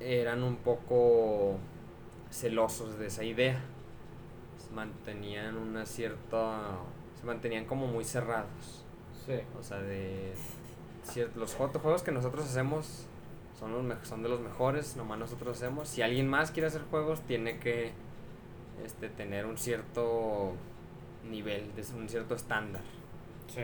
eran 0.00 0.42
un 0.42 0.56
poco 0.56 1.56
celosos 2.30 2.98
de 2.98 3.06
esa 3.06 3.24
idea. 3.24 3.60
Se 4.58 4.72
mantenían 4.74 5.56
una 5.56 5.86
cierta. 5.86 6.78
Se 7.20 7.26
mantenían 7.26 7.64
como 7.66 7.86
muy 7.86 8.04
cerrados. 8.04 8.84
Sí. 9.26 9.34
O 9.58 9.62
sea, 9.62 9.78
de 9.78 10.34
cier- 11.06 11.32
los 11.34 11.54
juegos 11.54 12.02
que 12.02 12.12
nosotros 12.12 12.44
hacemos 12.46 13.06
son 13.58 13.72
los 13.72 13.82
me- 13.82 14.04
son 14.04 14.22
de 14.22 14.28
los 14.28 14.40
mejores, 14.40 14.96
nomás 14.96 15.18
nosotros 15.18 15.56
hacemos. 15.56 15.88
Si 15.88 16.02
alguien 16.02 16.28
más 16.28 16.50
quiere 16.50 16.66
hacer 16.66 16.82
juegos, 16.90 17.20
tiene 17.22 17.58
que 17.58 17.92
este 18.84 19.08
tener 19.08 19.46
un 19.46 19.56
cierto 19.56 20.52
nivel, 21.30 21.70
un 21.96 22.08
cierto 22.08 22.34
estándar. 22.34 22.82
Sí. 23.46 23.62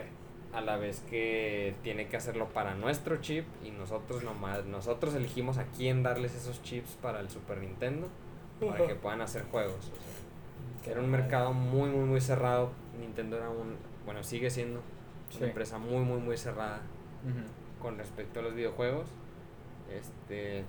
A 0.52 0.60
la 0.60 0.76
vez 0.76 1.00
que 1.08 1.74
tiene 1.84 2.08
que 2.08 2.16
hacerlo 2.16 2.48
para 2.48 2.74
nuestro 2.74 3.18
chip 3.20 3.46
y 3.64 3.70
nosotros 3.70 4.24
nomás 4.24 4.64
nosotros 4.66 5.14
elegimos 5.14 5.58
a 5.58 5.64
quién 5.66 6.02
darles 6.02 6.34
esos 6.34 6.60
chips 6.62 6.90
para 7.00 7.20
el 7.20 7.30
Super 7.30 7.58
Nintendo 7.58 8.08
para 8.60 8.86
que 8.86 8.94
puedan 8.96 9.20
hacer 9.20 9.44
juegos. 9.44 9.92
o 10.80 10.84
sea, 10.84 10.92
era 10.92 11.00
un 11.00 11.10
mercado 11.10 11.52
muy 11.52 11.88
muy 11.90 12.04
muy 12.04 12.20
cerrado. 12.20 12.72
Nintendo 12.98 13.36
era 13.36 13.48
un 13.48 13.76
bueno, 14.04 14.22
sigue 14.24 14.50
siendo 14.50 14.80
Sí. 15.30 15.38
una 15.38 15.46
empresa 15.48 15.78
muy 15.78 16.02
muy 16.04 16.18
muy 16.20 16.36
cerrada 16.36 16.80
con 17.80 17.96
respecto 17.96 18.40
a 18.40 18.42
los 18.42 18.54
videojuegos. 18.54 19.06
Este 19.88 20.64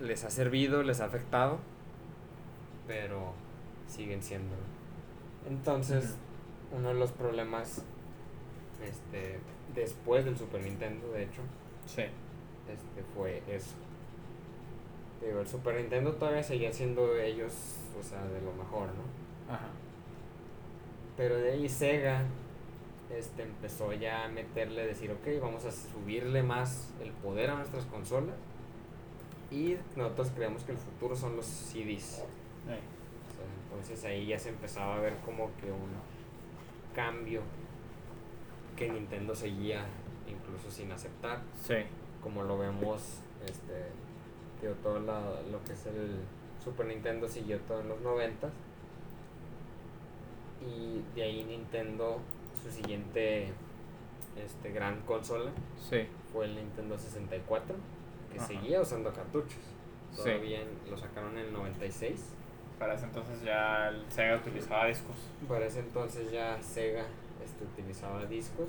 les 0.00 0.24
ha 0.24 0.30
servido, 0.30 0.82
les 0.82 1.00
ha 1.02 1.04
afectado, 1.04 1.58
pero 2.86 3.34
siguen 3.86 4.22
siendo. 4.22 4.54
Entonces, 5.48 6.16
uno 6.72 6.88
de 6.88 6.94
los 6.94 7.12
problemas 7.12 7.84
este 8.82 9.38
después 9.74 10.24
del 10.24 10.36
Super 10.36 10.62
Nintendo, 10.62 11.10
de 11.12 11.24
hecho, 11.24 11.42
Sí. 11.86 12.02
este 12.02 13.02
fue 13.14 13.42
eso. 13.48 13.74
Digo, 15.24 15.40
el 15.40 15.46
Super 15.46 15.76
Nintendo 15.76 16.12
todavía 16.14 16.42
seguía 16.42 16.72
siendo 16.72 17.16
ellos, 17.16 17.52
o 17.98 18.02
sea, 18.02 18.24
de 18.24 18.40
lo 18.40 18.52
mejor, 18.52 18.88
¿no? 18.88 19.52
Ajá. 19.54 19.68
Pero 21.16 21.36
de 21.36 21.52
ahí 21.52 21.68
Sega 21.68 22.24
este, 23.14 23.42
empezó 23.42 23.92
ya 23.92 24.24
a 24.24 24.28
meterle, 24.28 24.86
decir, 24.86 25.10
ok, 25.10 25.42
vamos 25.42 25.64
a 25.64 25.70
subirle 25.72 26.42
más 26.42 26.92
el 27.02 27.10
poder 27.12 27.50
a 27.50 27.56
nuestras 27.56 27.84
consolas. 27.86 28.36
Y 29.50 29.76
nosotros 29.96 30.30
creemos 30.34 30.62
que 30.62 30.72
el 30.72 30.78
futuro 30.78 31.14
son 31.16 31.36
los 31.36 31.44
CDs. 31.44 32.22
Entonces 33.64 34.04
ahí 34.04 34.26
ya 34.26 34.38
se 34.38 34.50
empezaba 34.50 34.96
a 34.96 35.00
ver 35.00 35.14
como 35.24 35.50
que 35.60 35.70
un 35.70 35.90
cambio 36.94 37.42
que 38.80 38.88
Nintendo 38.90 39.34
seguía 39.34 39.84
incluso 40.26 40.70
sin 40.70 40.90
aceptar. 40.90 41.40
Sí. 41.62 41.74
Como 42.22 42.42
lo 42.44 42.56
vemos, 42.56 43.18
este, 43.46 43.84
digo, 44.62 44.72
todo 44.82 45.00
la- 45.00 45.42
lo 45.50 45.62
que 45.64 45.74
es 45.74 45.84
el 45.84 46.16
Super 46.64 46.86
Nintendo 46.86 47.28
siguió 47.28 47.58
todo 47.60 47.82
en 47.82 47.88
los 47.90 48.00
90 48.00 48.48
y 50.66 51.02
de 51.14 51.22
ahí 51.22 51.44
Nintendo, 51.44 52.20
su 52.62 52.70
siguiente 52.70 53.52
este, 54.42 54.70
gran 54.72 55.00
consola 55.02 55.50
Sí. 55.90 56.06
fue 56.32 56.46
el 56.46 56.54
Nintendo 56.56 56.96
64, 56.96 57.74
que 58.32 58.38
Ajá. 58.38 58.46
seguía 58.46 58.80
usando 58.80 59.12
cartuchos. 59.12 59.58
Todavía 60.16 60.60
lo 60.88 60.96
sacaron 60.96 61.36
en 61.36 61.46
el 61.46 61.52
96. 61.52 62.32
Para 62.78 62.94
ese 62.94 63.04
entonces 63.04 63.42
ya 63.42 63.88
el 63.88 64.04
Sega 64.10 64.36
utilizaba 64.36 64.86
discos. 64.86 65.16
Para 65.48 65.66
ese 65.66 65.80
entonces 65.80 66.30
ya 66.32 66.60
Sega 66.62 67.04
este, 67.50 67.64
utilizaba 67.64 68.24
discos 68.26 68.68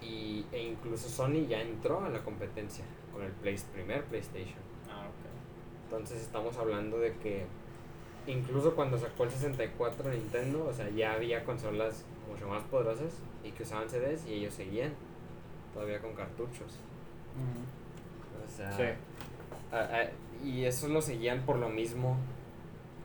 y, 0.00 0.44
e 0.52 0.62
incluso 0.62 1.08
Sony 1.08 1.46
ya 1.48 1.60
entró 1.60 2.04
a 2.04 2.08
la 2.08 2.22
competencia 2.22 2.84
con 3.12 3.22
el 3.22 3.32
Play- 3.32 3.58
primer 3.72 4.04
PlayStation. 4.04 4.58
Ah, 4.90 5.06
ok. 5.08 5.84
Entonces 5.84 6.20
estamos 6.22 6.56
hablando 6.58 6.98
de 6.98 7.14
que 7.16 7.46
incluso 8.26 8.74
cuando 8.74 8.98
sacó 8.98 9.24
el 9.24 9.30
64 9.30 10.10
Nintendo, 10.10 10.66
o 10.68 10.72
sea, 10.72 10.88
ya 10.90 11.12
había 11.12 11.44
consolas 11.44 12.04
mucho 12.30 12.48
más 12.48 12.62
poderosas 12.64 13.12
y 13.44 13.50
que 13.52 13.62
usaban 13.64 13.88
CDs 13.88 14.26
y 14.26 14.34
ellos 14.34 14.54
seguían 14.54 14.92
todavía 15.72 16.00
con 16.00 16.14
cartuchos. 16.14 16.78
O 18.44 18.56
sea, 18.56 18.72
Sí. 18.76 18.82
a- 19.72 19.76
a- 19.78 20.10
y 20.46 20.64
eso 20.64 20.88
lo 20.88 21.00
seguían 21.02 21.40
por 21.46 21.56
lo 21.56 21.68
mismo, 21.68 22.16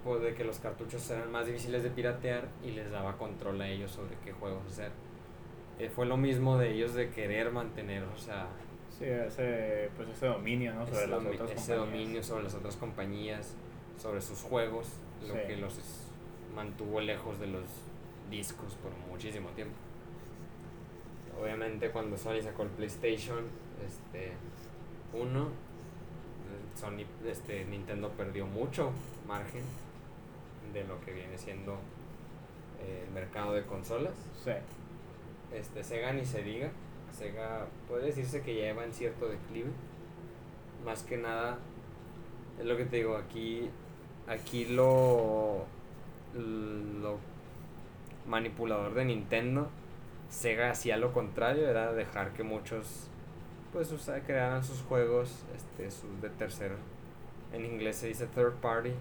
por 0.04 0.22
de 0.22 0.34
que 0.34 0.44
los 0.44 0.60
cartuchos 0.60 1.10
eran 1.12 1.32
más 1.32 1.46
difíciles 1.48 1.84
de 1.84 1.90
piratear 1.90 2.48
y 2.64 2.72
les 2.72 2.90
daba 2.92 3.18
control 3.18 3.62
a 3.62 3.68
ellos 3.70 3.92
sobre 3.92 4.16
qué 4.24 4.32
juegos 4.32 4.66
hacer. 4.68 4.92
Eh, 5.78 5.90
fue 5.90 6.06
lo 6.06 6.18
mismo 6.18 6.58
de 6.58 6.72
ellos 6.74 6.94
de 6.94 7.10
querer 7.10 7.52
mantener, 7.52 8.04
o 8.04 8.18
sea, 8.18 8.48
Sí, 8.98 9.06
ese, 9.06 9.90
pues 9.96 10.10
ese 10.10 10.26
dominio, 10.28 10.74
¿no? 10.74 10.86
Sobre 10.86 10.98
ese, 11.00 11.08
las 11.08 11.20
domi- 11.24 11.36
otras 11.36 11.52
ese 11.52 11.76
compañías. 11.76 11.80
dominio 11.92 12.24
sobre 12.24 12.44
las 12.44 12.54
otras 12.56 12.76
compañías, 12.76 13.56
sobre 13.98 14.20
sus 14.22 14.42
juegos, 14.42 14.88
lo 15.26 15.34
Sí. 15.36 15.40
que 15.48 15.56
los 15.58 15.80
mantuvo 16.54 17.00
lejos 17.00 17.40
de 17.40 17.48
los 17.48 17.64
discos 18.30 18.74
por 18.76 18.92
muchísimo 19.10 19.50
tiempo. 19.52 19.76
Obviamente 21.42 21.92
cuando 21.92 22.18
Sony 22.18 22.42
sacó 22.42 22.64
el 22.64 22.70
PlayStation, 22.70 23.46
este, 23.88 24.34
uno, 25.14 25.44
eh, 25.48 26.78
Sony, 26.78 27.06
este, 27.26 27.64
Nintendo 27.66 28.10
perdió 28.10 28.46
mucho 28.46 28.92
margen 29.28 29.64
de 30.74 30.84
lo 30.84 31.00
que 31.02 31.12
viene 31.14 31.38
siendo 31.38 31.74
eh, 32.82 33.04
el 33.08 33.14
mercado 33.14 33.54
de 33.54 33.64
consolas. 33.66 34.14
Sí. 34.44 34.52
Este, 35.54 35.84
Sega 35.84 36.14
ni 36.14 36.26
se 36.26 36.44
diga. 36.44 36.70
Sega 37.12 37.66
puede 37.88 38.06
decirse 38.08 38.42
que 38.42 38.56
ya 38.56 38.62
lleva 38.66 38.84
en 38.86 38.94
cierto 38.94 39.28
declive. 39.28 39.70
Más 40.86 41.04
que 41.04 41.18
nada, 41.18 41.58
es 42.60 42.66
lo 42.66 42.78
que 42.78 42.86
te 42.86 42.98
digo, 42.98 43.18
aquí, 43.18 43.70
aquí 44.28 44.66
lo, 44.66 45.66
lo 46.36 47.18
manipulador 48.28 48.94
de 48.94 49.06
Nintendo, 49.06 49.70
Sega 50.30 50.72
hacía 50.72 50.98
lo 50.98 51.12
contrario, 51.12 51.68
era 51.68 51.92
dejar 51.94 52.32
que 52.34 52.44
muchos 52.44 53.08
pues 53.74 53.92
usa- 53.92 54.22
crearan 54.22 54.64
sus 54.64 54.82
juegos 54.84 55.44
este, 55.56 55.90
sus 55.92 56.22
de 56.22 56.30
tercero. 56.30 56.76
En 57.52 57.66
inglés 57.66 57.98
se 57.98 58.08
dice 58.08 58.28
third 58.28 58.54
party. 58.62 58.92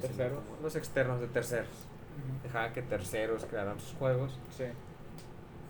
Terceros. 0.00 0.38
Los 0.62 0.76
externos 0.76 1.20
de 1.20 1.26
terceros. 1.28 1.68
Dejaba 2.42 2.72
que 2.72 2.82
terceros 2.82 3.44
crearan 3.44 3.78
sus 3.78 3.92
juegos 3.94 4.36
Sí. 4.56 4.64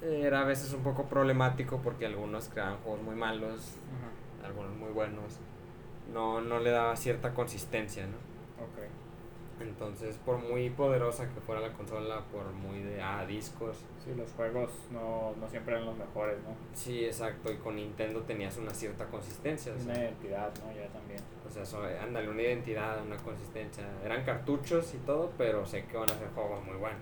era 0.03 0.41
a 0.43 0.45
veces 0.45 0.73
un 0.73 0.83
poco 0.83 1.05
problemático 1.05 1.79
porque 1.83 2.07
algunos 2.07 2.49
creaban 2.49 2.79
juegos 2.79 3.03
muy 3.03 3.15
malos, 3.17 3.75
algunos 4.45 4.75
muy 4.77 4.91
buenos. 4.91 5.39
No, 6.13 6.41
no 6.41 6.59
le 6.61 6.71
daba 6.71 6.97
cierta 6.97 7.35
consistencia, 7.35 8.07
¿no? 8.07 8.17
Ok. 8.65 8.89
Entonces, 9.61 10.17
por 10.25 10.39
muy 10.39 10.71
poderosa 10.71 11.29
que 11.29 11.41
fuera 11.41 11.61
la 11.61 11.73
consola, 11.73 12.23
por 12.33 12.45
muy 12.53 12.81
de 12.81 13.03
ah, 13.03 13.27
discos, 13.27 13.77
Sí, 14.05 14.15
los 14.17 14.31
juegos 14.33 14.71
no, 14.93 15.35
no 15.39 15.49
siempre 15.51 15.75
eran 15.75 15.85
los 15.87 15.99
mejores, 15.99 16.39
¿no? 16.45 16.55
sí, 16.75 17.05
exacto, 17.05 17.53
y 17.53 17.57
con 17.57 17.75
Nintendo 17.77 18.21
tenías 18.23 18.57
una 18.57 18.73
cierta 18.73 19.05
consistencia. 19.07 19.73
o 19.75 19.77
sea, 19.79 19.85
Una 19.93 19.99
identidad, 20.01 20.51
¿no? 20.65 20.73
Ya 20.73 20.87
también. 20.89 21.21
O 21.49 21.51
sea, 21.51 21.65
so- 21.65 21.83
ándale, 21.83 22.29
una 22.29 22.43
identidad, 22.43 23.03
una 23.03 23.17
consistencia. 23.17 23.85
Eran 24.05 24.23
cartuchos 24.25 24.93
y 24.95 24.99
todo, 24.99 25.33
pero 25.39 25.65
sé 25.65 25.85
que 25.87 25.97
van 25.97 26.11
a 26.11 26.15
ser 26.15 26.29
juegos 26.35 26.65
muy 26.65 26.77
buenos. 26.77 27.01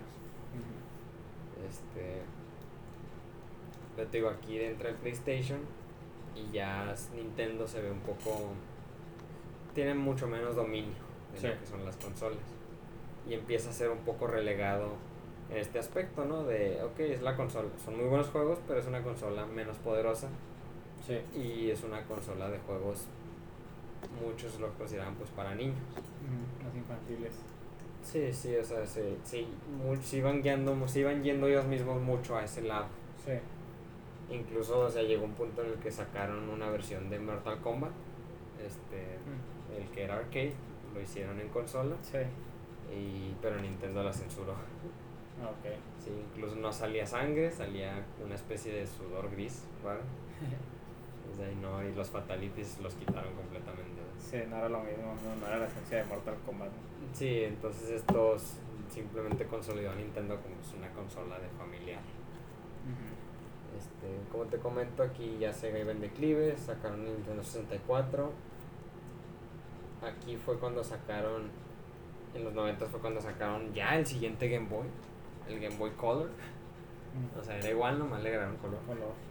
Este. 1.69 2.21
Pero 3.95 4.07
te 4.09 4.17
digo, 4.17 4.29
aquí 4.29 4.59
entra 4.59 4.89
el 4.89 4.95
PlayStation 4.95 5.59
y 6.35 6.51
ya 6.51 6.93
Nintendo 7.15 7.67
se 7.67 7.81
ve 7.81 7.91
un 7.91 7.99
poco. 8.01 8.51
Tiene 9.73 9.93
mucho 9.95 10.27
menos 10.27 10.55
dominio 10.55 10.93
de 11.33 11.39
Sí. 11.39 11.47
lo 11.47 11.59
que 11.59 11.65
son 11.65 11.85
las 11.85 11.97
consolas. 11.97 12.39
y 13.29 13.33
empieza 13.33 13.69
a 13.71 13.73
ser 13.73 13.89
un 13.89 13.97
poco 14.05 14.25
relegado 14.25 14.93
en 15.51 15.57
este 15.57 15.79
aspecto, 15.79 16.23
¿no? 16.23 16.45
De, 16.45 16.81
ok, 16.81 16.97
es 17.01 17.21
la 17.21 17.35
consola, 17.35 17.67
son 17.83 17.97
muy 17.97 18.05
buenos 18.05 18.29
juegos, 18.29 18.57
pero 18.65 18.79
es 18.79 18.87
una 18.87 19.03
consola 19.03 19.45
menos 19.45 19.75
poderosa 19.79 20.29
Sí. 21.05 21.19
y 21.37 21.69
es 21.69 21.83
una 21.83 22.05
consola 22.05 22.49
de 22.49 22.57
juegos, 22.59 23.05
muchos 24.23 24.59
lo 24.59 24.69
consideran 24.73 25.15
pues 25.15 25.29
para 25.31 25.55
niños. 25.55 25.77
Los 26.63 26.75
infantiles. 26.75 27.33
Sí, 28.03 28.31
sí, 28.31 28.55
o 28.55 28.63
sea, 28.63 28.85
sí, 28.85 29.17
sí, 29.23 29.47
mu- 29.77 29.95
se 30.01 30.17
iban 30.17 30.41
guiando, 30.41 30.75
iban 30.95 31.23
yendo 31.23 31.47
ellos 31.47 31.65
mismos 31.65 32.01
mucho 32.01 32.37
a 32.37 32.43
ese 32.43 32.61
lado. 32.61 32.85
Sí. 33.25 33.33
Incluso, 34.33 34.79
o 34.79 34.89
sea, 34.89 35.03
llegó 35.03 35.25
un 35.25 35.33
punto 35.33 35.61
en 35.63 35.69
el 35.71 35.75
que 35.79 35.91
sacaron 35.91 36.49
una 36.49 36.69
versión 36.69 37.09
de 37.09 37.19
Mortal 37.19 37.59
Kombat, 37.61 37.91
este, 38.65 39.17
Mm, 39.25 39.81
el 39.81 39.89
que 39.89 40.03
era 40.03 40.15
arcade, 40.17 40.53
lo 40.93 41.01
hicieron 41.01 41.39
en 41.39 41.49
consola, 41.49 41.95
Sí. 42.01 42.17
y, 42.93 43.35
pero 43.41 43.59
Nintendo 43.59 44.03
la 44.03 44.13
censuró. 44.13 44.53
Ok. 44.53 45.65
Sí, 46.03 46.11
incluso 46.33 46.55
no 46.55 46.71
salía 46.71 47.05
sangre, 47.05 47.51
salía 47.51 48.03
una 48.23 48.35
especie 48.35 48.73
de 48.73 48.87
sudor 48.87 49.29
gris, 49.31 49.65
raro. 49.83 50.01
No, 51.61 51.83
y 51.83 51.93
los 51.93 52.09
fatalities 52.09 52.79
los 52.79 52.95
quitaron 52.95 53.33
completamente. 53.35 54.01
Sí, 54.17 54.37
no 54.49 54.57
era 54.57 54.69
lo 54.69 54.79
mismo, 54.79 55.15
no, 55.23 55.35
no 55.35 55.47
era 55.47 55.59
la 55.59 55.67
esencia 55.67 55.99
de 55.99 56.05
Mortal 56.05 56.35
Kombat. 56.45 56.71
Sí, 57.13 57.43
entonces 57.43 57.89
estos 57.91 58.55
simplemente 58.89 59.45
consolidó 59.45 59.91
a 59.91 59.95
Nintendo 59.95 60.39
como 60.41 60.55
es 60.59 60.73
una 60.73 60.89
consola 60.91 61.39
de 61.39 61.47
familiar. 61.49 62.01
Este, 63.77 64.31
como 64.31 64.45
te 64.45 64.57
comento, 64.57 65.03
aquí 65.03 65.37
ya 65.39 65.53
Sega 65.53 65.77
iba 65.77 65.91
en 65.91 66.01
declive, 66.01 66.57
sacaron 66.57 67.05
Nintendo 67.05 67.43
64. 67.43 68.31
Aquí 70.01 70.37
fue 70.37 70.57
cuando 70.59 70.83
sacaron, 70.83 71.49
en 72.33 72.43
los 72.43 72.53
90 72.53 72.85
fue 72.87 72.99
cuando 72.99 73.21
sacaron 73.21 73.73
ya 73.73 73.97
el 73.97 74.05
siguiente 74.05 74.49
Game 74.49 74.67
Boy, 74.67 74.87
el 75.47 75.59
Game 75.59 75.75
Boy 75.77 75.91
Color. 75.91 76.29
O 77.39 77.43
sea, 77.43 77.57
era 77.57 77.69
igual, 77.69 77.99
nomás 77.99 78.21
le 78.21 78.29
agregaron 78.29 78.57
color. 78.57 78.79
Color. 78.85 79.26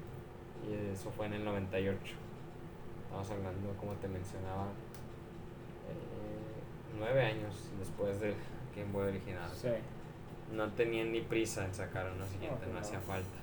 Y 0.69 0.93
eso 0.93 1.11
fue 1.11 1.27
en 1.27 1.35
el 1.35 1.45
98. 1.45 2.15
Estamos 3.05 3.31
hablando, 3.31 3.73
como 3.79 3.93
te 3.93 4.09
mencionaba, 4.09 4.65
eh, 5.89 6.97
nueve 6.99 7.23
años 7.23 7.71
después 7.79 8.21
del 8.21 8.35
Game 8.75 8.91
Boy 8.93 9.09
original. 9.09 9.49
Sí. 9.55 9.69
No 10.53 10.69
tenían 10.73 11.13
ni 11.13 11.21
prisa 11.21 11.65
en 11.65 11.75
sacar 11.75 12.11
uno 12.15 12.27
siguiente, 12.27 12.67
no 12.67 12.75
no. 12.75 12.79
hacía 12.81 13.01
falta. 13.01 13.39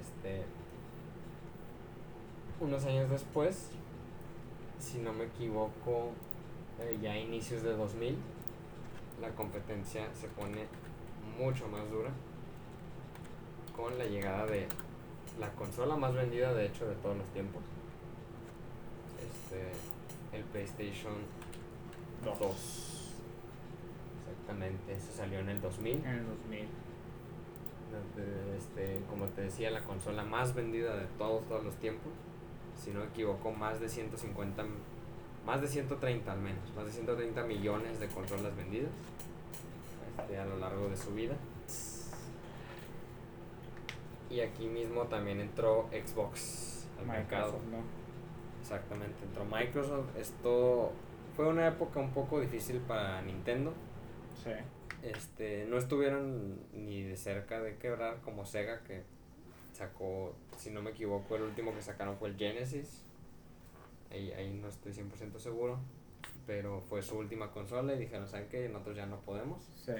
Este. 0.00 0.44
Unos 2.60 2.84
años 2.86 3.10
después, 3.10 3.70
si 4.78 4.98
no 4.98 5.12
me 5.12 5.24
equivoco, 5.24 6.12
eh, 6.80 6.98
ya 7.00 7.12
a 7.12 7.18
inicios 7.18 7.62
de 7.62 7.74
2000, 7.74 8.16
la 9.20 9.30
competencia 9.30 10.08
se 10.14 10.28
pone 10.28 10.66
mucho 11.38 11.68
más 11.68 11.88
dura 11.90 12.10
con 13.76 13.96
la 13.96 14.06
llegada 14.06 14.46
de 14.46 14.66
la 15.38 15.48
consola 15.52 15.96
más 15.96 16.14
vendida, 16.14 16.52
de 16.52 16.66
hecho, 16.66 16.86
de 16.86 16.94
todos 16.96 17.16
los 17.16 17.26
tiempos. 17.28 17.62
Este, 19.20 20.36
el 20.36 20.44
PlayStation 20.44 21.12
Dos. 22.24 22.38
2. 22.38 23.14
Exactamente, 24.30 24.94
eso 24.94 25.12
salió 25.16 25.38
en 25.40 25.48
el 25.50 25.60
2000. 25.60 25.96
En 25.98 26.06
el 26.06 26.26
2000. 26.26 26.60
de- 28.16 28.56
Este, 28.58 29.00
como 29.08 29.26
te 29.26 29.42
decía, 29.42 29.70
la 29.70 29.82
consola 29.84 30.22
más 30.24 30.54
vendida 30.54 30.94
de 30.96 31.06
todos, 31.16 31.46
todos 31.48 31.64
los 31.64 31.74
tiempos. 31.76 32.12
Si 32.76 32.90
no 32.90 33.00
me 33.00 33.06
equivoco, 33.06 33.50
más 33.52 33.80
de 33.80 33.88
150, 33.88 34.62
m- 34.62 34.70
más 35.46 35.60
de 35.62 35.68
130 35.68 36.32
al 36.32 36.40
menos, 36.40 36.60
más 36.76 36.84
de 36.86 36.92
130 36.92 37.44
millones 37.44 37.98
de 38.00 38.08
consolas 38.08 38.54
vendidas 38.56 38.90
este, 40.18 40.38
a 40.38 40.44
lo 40.44 40.58
largo 40.58 40.88
de 40.88 40.96
su 40.96 41.14
vida. 41.14 41.34
Y 44.30 44.40
aquí 44.40 44.66
mismo 44.66 45.04
también 45.04 45.40
entró 45.40 45.88
Xbox 45.90 46.86
al 46.98 47.06
mercado. 47.06 47.58
¿no? 47.70 47.82
Exactamente, 48.60 49.24
entró 49.24 49.44
Microsoft. 49.44 50.16
Esto 50.16 50.92
fue 51.34 51.48
una 51.48 51.68
época 51.68 52.00
un 52.00 52.10
poco 52.10 52.40
difícil 52.40 52.80
para 52.80 53.22
Nintendo. 53.22 53.72
Sí. 54.42 54.50
Este, 55.02 55.64
no 55.66 55.78
estuvieron 55.78 56.58
ni 56.72 57.02
de 57.02 57.16
cerca 57.16 57.60
de 57.60 57.76
quebrar 57.76 58.20
como 58.20 58.44
Sega 58.44 58.82
que 58.82 59.04
sacó, 59.72 60.34
si 60.56 60.70
no 60.70 60.82
me 60.82 60.90
equivoco, 60.90 61.36
el 61.36 61.42
último 61.42 61.72
que 61.72 61.82
sacaron 61.82 62.16
fue 62.16 62.28
el 62.30 62.36
Genesis. 62.36 63.04
Ahí, 64.10 64.32
ahí 64.32 64.52
no 64.52 64.68
estoy 64.68 64.92
100% 64.92 65.38
seguro, 65.38 65.78
pero 66.46 66.80
fue 66.80 67.02
su 67.02 67.16
última 67.16 67.52
consola 67.52 67.94
y 67.94 67.98
dijeron, 67.98 68.26
¿saben 68.26 68.48
qué? 68.48 68.68
Nosotros 68.68 68.96
ya 68.96 69.06
no 69.06 69.20
podemos. 69.20 69.62
Sí. 69.76 69.92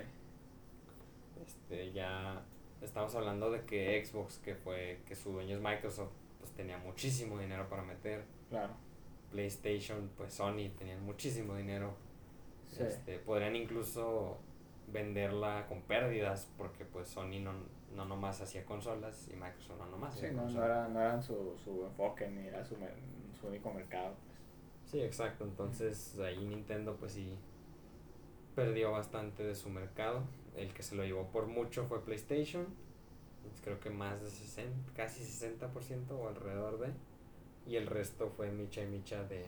Este, 1.40 1.92
ya 1.92 2.42
estamos 2.82 3.14
hablando 3.14 3.50
de 3.50 3.62
que 3.64 4.04
Xbox, 4.04 4.38
que 4.38 4.54
fue 4.54 5.00
que 5.06 5.14
su 5.14 5.32
dueño 5.32 5.56
es 5.56 5.62
Microsoft, 5.62 6.12
pues 6.38 6.52
tenía 6.52 6.78
muchísimo 6.78 7.38
dinero 7.38 7.68
para 7.68 7.82
meter. 7.82 8.24
Claro. 8.50 8.72
PlayStation, 9.30 10.10
pues 10.16 10.32
Sony 10.32 10.70
tenían 10.76 11.02
muchísimo 11.04 11.54
dinero. 11.56 11.94
Sí. 12.68 12.82
Este, 12.82 13.18
podrían 13.18 13.56
incluso 13.56 14.38
venderla 14.90 15.66
con 15.68 15.82
pérdidas 15.82 16.48
porque 16.56 16.84
pues 16.86 17.08
Sony 17.08 17.40
no, 17.42 17.52
no 17.94 18.04
nomás 18.06 18.40
hacía 18.40 18.64
consolas 18.64 19.28
y 19.30 19.36
Microsoft 19.36 19.78
no 19.78 19.86
nomás 19.86 20.14
Sí, 20.14 20.20
hacía 20.20 20.30
no, 20.32 20.36
no, 20.36 20.42
consolas. 20.44 20.68
era, 20.70 20.88
no 20.88 21.00
eran 21.00 21.22
su, 21.22 21.54
su 21.62 21.84
enfoque 21.84 22.28
ni 22.28 22.46
era 22.46 22.64
su, 22.64 22.76
su 23.38 23.48
único 23.48 23.70
mercado. 23.72 24.14
pues. 24.24 24.38
Sí, 24.90 25.00
exacto. 25.02 25.44
Entonces 25.44 26.18
ahí 26.20 26.38
Nintendo 26.46 26.96
pues 26.96 27.12
sí 27.12 27.36
perdió 28.54 28.92
bastante 28.92 29.42
de 29.44 29.54
su 29.54 29.68
mercado. 29.68 30.22
El 30.56 30.72
que 30.72 30.82
se 30.82 30.94
lo 30.94 31.04
llevó 31.04 31.26
por 31.30 31.46
mucho 31.46 31.84
fue 31.84 32.04
PlayStation. 32.04 32.66
Creo 33.62 33.80
que 33.80 33.90
más 33.90 34.20
de 34.22 34.30
60, 34.30 34.92
casi 34.94 35.22
60% 35.22 36.10
o 36.10 36.28
alrededor 36.28 36.78
de. 36.78 36.88
Y 37.66 37.76
el 37.76 37.86
resto 37.86 38.30
fue 38.30 38.50
micha 38.50 38.82
y 38.82 38.86
micha 38.86 39.24
de, 39.24 39.44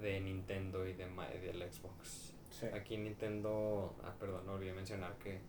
de 0.00 0.20
Nintendo 0.20 0.86
y 0.86 0.92
de, 0.92 1.06
del 1.06 1.72
Xbox. 1.72 2.32
Sí. 2.50 2.66
Aquí 2.66 2.96
Nintendo, 2.96 3.94
ah, 4.04 4.14
perdón, 4.18 4.46
no 4.46 4.52
olvidé 4.52 4.72
mencionar 4.72 5.16
que 5.18 5.40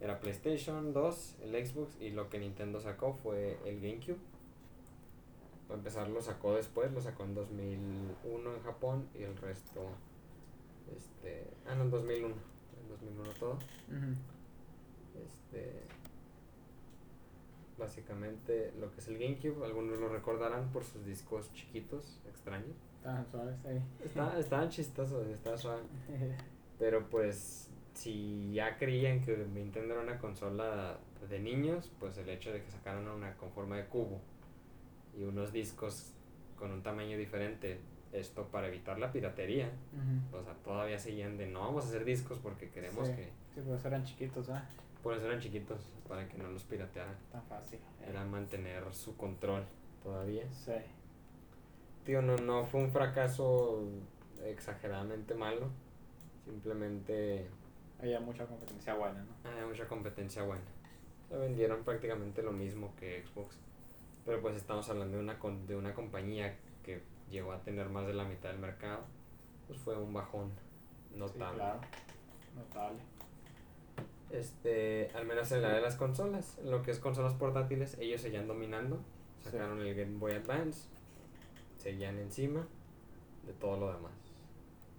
era 0.00 0.20
PlayStation 0.20 0.92
2, 0.92 1.36
el 1.42 1.66
Xbox 1.66 1.96
y 2.00 2.10
lo 2.10 2.28
que 2.28 2.38
Nintendo 2.38 2.80
sacó 2.80 3.14
fue 3.14 3.58
el 3.64 3.80
GameCube. 3.80 4.18
Para 5.66 5.78
empezar 5.78 6.08
lo 6.08 6.20
sacó 6.20 6.54
después, 6.54 6.92
lo 6.92 7.00
sacó 7.00 7.24
en 7.24 7.34
2001 7.34 8.54
en 8.54 8.62
Japón 8.62 9.08
y 9.14 9.22
el 9.22 9.36
resto, 9.36 9.88
este, 10.94 11.48
ah 11.66 11.74
no, 11.74 11.84
en 11.84 11.90
2001, 11.90 12.34
en 12.86 12.90
2001 13.16 13.30
todo. 13.38 13.58
Este, 15.26 15.72
básicamente 17.78 18.72
lo 18.80 18.90
que 18.92 19.00
es 19.00 19.08
el 19.08 19.18
GameCube, 19.18 19.64
algunos 19.64 19.98
lo 19.98 20.08
recordarán 20.08 20.70
por 20.72 20.84
sus 20.84 21.04
discos 21.04 21.52
chiquitos, 21.52 22.20
extraños. 22.28 22.76
Estaban 22.98 23.26
suaves 23.30 23.64
ahí. 23.66 23.82
Está- 24.04 24.38
estaban 24.38 24.68
chistosos, 24.70 25.26
estaba 25.28 25.56
suave. 25.58 25.82
Pero 26.78 27.08
pues, 27.08 27.68
si 27.94 28.52
ya 28.52 28.76
creían 28.76 29.22
que 29.22 29.36
Nintendo 29.54 29.94
era 29.94 30.02
una 30.02 30.18
consola 30.18 30.98
de 31.28 31.38
niños, 31.40 31.90
pues 31.98 32.16
el 32.18 32.28
hecho 32.28 32.52
de 32.52 32.62
que 32.62 32.70
sacaran 32.70 33.06
una 33.08 33.34
con 33.36 33.50
forma 33.52 33.76
de 33.76 33.86
cubo 33.86 34.20
y 35.16 35.24
unos 35.24 35.52
discos 35.52 36.12
con 36.58 36.70
un 36.72 36.82
tamaño 36.82 37.16
diferente, 37.16 37.78
esto 38.16 38.46
para 38.48 38.68
evitar 38.68 38.98
la 38.98 39.12
piratería. 39.12 39.70
O 40.32 40.42
sea, 40.42 40.54
todavía 40.64 40.98
seguían 40.98 41.36
de 41.36 41.46
no 41.46 41.60
vamos 41.60 41.84
a 41.84 41.88
hacer 41.88 42.04
discos 42.04 42.38
porque 42.38 42.70
queremos 42.70 43.06
Sí. 43.08 43.14
que, 43.14 43.24
Sí, 43.54 43.62
pues 43.66 43.84
eran 43.84 44.04
chiquitos, 44.04 44.48
¿ah? 44.50 44.66
por 45.02 45.14
eso 45.14 45.26
eran 45.26 45.40
chiquitos, 45.40 45.80
para 46.08 46.28
que 46.28 46.36
no 46.38 46.48
los 46.50 46.64
piratearan. 46.64 47.14
Tan 47.32 47.42
fácil. 47.44 47.78
Era 48.06 48.24
mantener 48.24 48.92
su 48.92 49.16
control 49.16 49.64
todavía. 50.02 50.44
Sí. 50.52 50.72
Tío, 52.04 52.22
no, 52.22 52.36
no 52.36 52.64
fue 52.66 52.80
un 52.82 52.90
fracaso 52.90 53.82
exageradamente 54.44 55.34
malo. 55.34 55.68
Simplemente 56.44 57.48
Había 58.00 58.20
mucha 58.20 58.44
competencia 58.46 58.94
buena, 58.94 59.24
¿no? 59.24 59.50
Había 59.50 59.66
mucha 59.66 59.88
competencia 59.88 60.42
buena. 60.42 60.62
Se 61.28 61.36
vendieron 61.36 61.82
prácticamente 61.82 62.42
lo 62.42 62.52
mismo 62.52 62.92
que 62.96 63.24
Xbox. 63.24 63.56
Pero 64.24 64.40
pues 64.42 64.54
estamos 64.56 64.88
hablando 64.90 65.16
de 65.16 65.22
una, 65.22 65.38
con- 65.38 65.66
de 65.66 65.76
una 65.76 65.94
compañía 65.94 66.56
que 66.84 67.00
llegó 67.30 67.52
a 67.52 67.60
tener 67.62 67.88
más 67.88 68.06
de 68.06 68.14
la 68.14 68.24
mitad 68.24 68.50
del 68.50 68.58
mercado. 68.58 69.00
Pues 69.66 69.78
fue 69.80 69.96
un 69.96 70.12
bajón 70.12 70.50
Sí, 71.12 71.18
notable. 71.18 71.56
claro. 71.58 71.80
Notable. 72.54 72.98
Este, 74.30 75.10
al 75.14 75.24
menos 75.26 75.50
en 75.52 75.62
la 75.62 75.72
de 75.72 75.80
las 75.80 75.96
consolas. 75.96 76.58
En 76.58 76.70
lo 76.70 76.82
que 76.82 76.90
es 76.90 76.98
consolas 76.98 77.34
portátiles, 77.34 77.96
ellos 77.98 78.20
seguían 78.20 78.46
dominando. 78.48 78.98
Sí. 79.42 79.50
Sacaron 79.50 79.80
el 79.80 79.94
Game 79.94 80.18
Boy 80.18 80.32
Advance. 80.32 80.88
Seguían 81.76 82.18
encima 82.18 82.66
de 83.46 83.52
todo 83.54 83.76
lo 83.78 83.92
demás. 83.92 84.12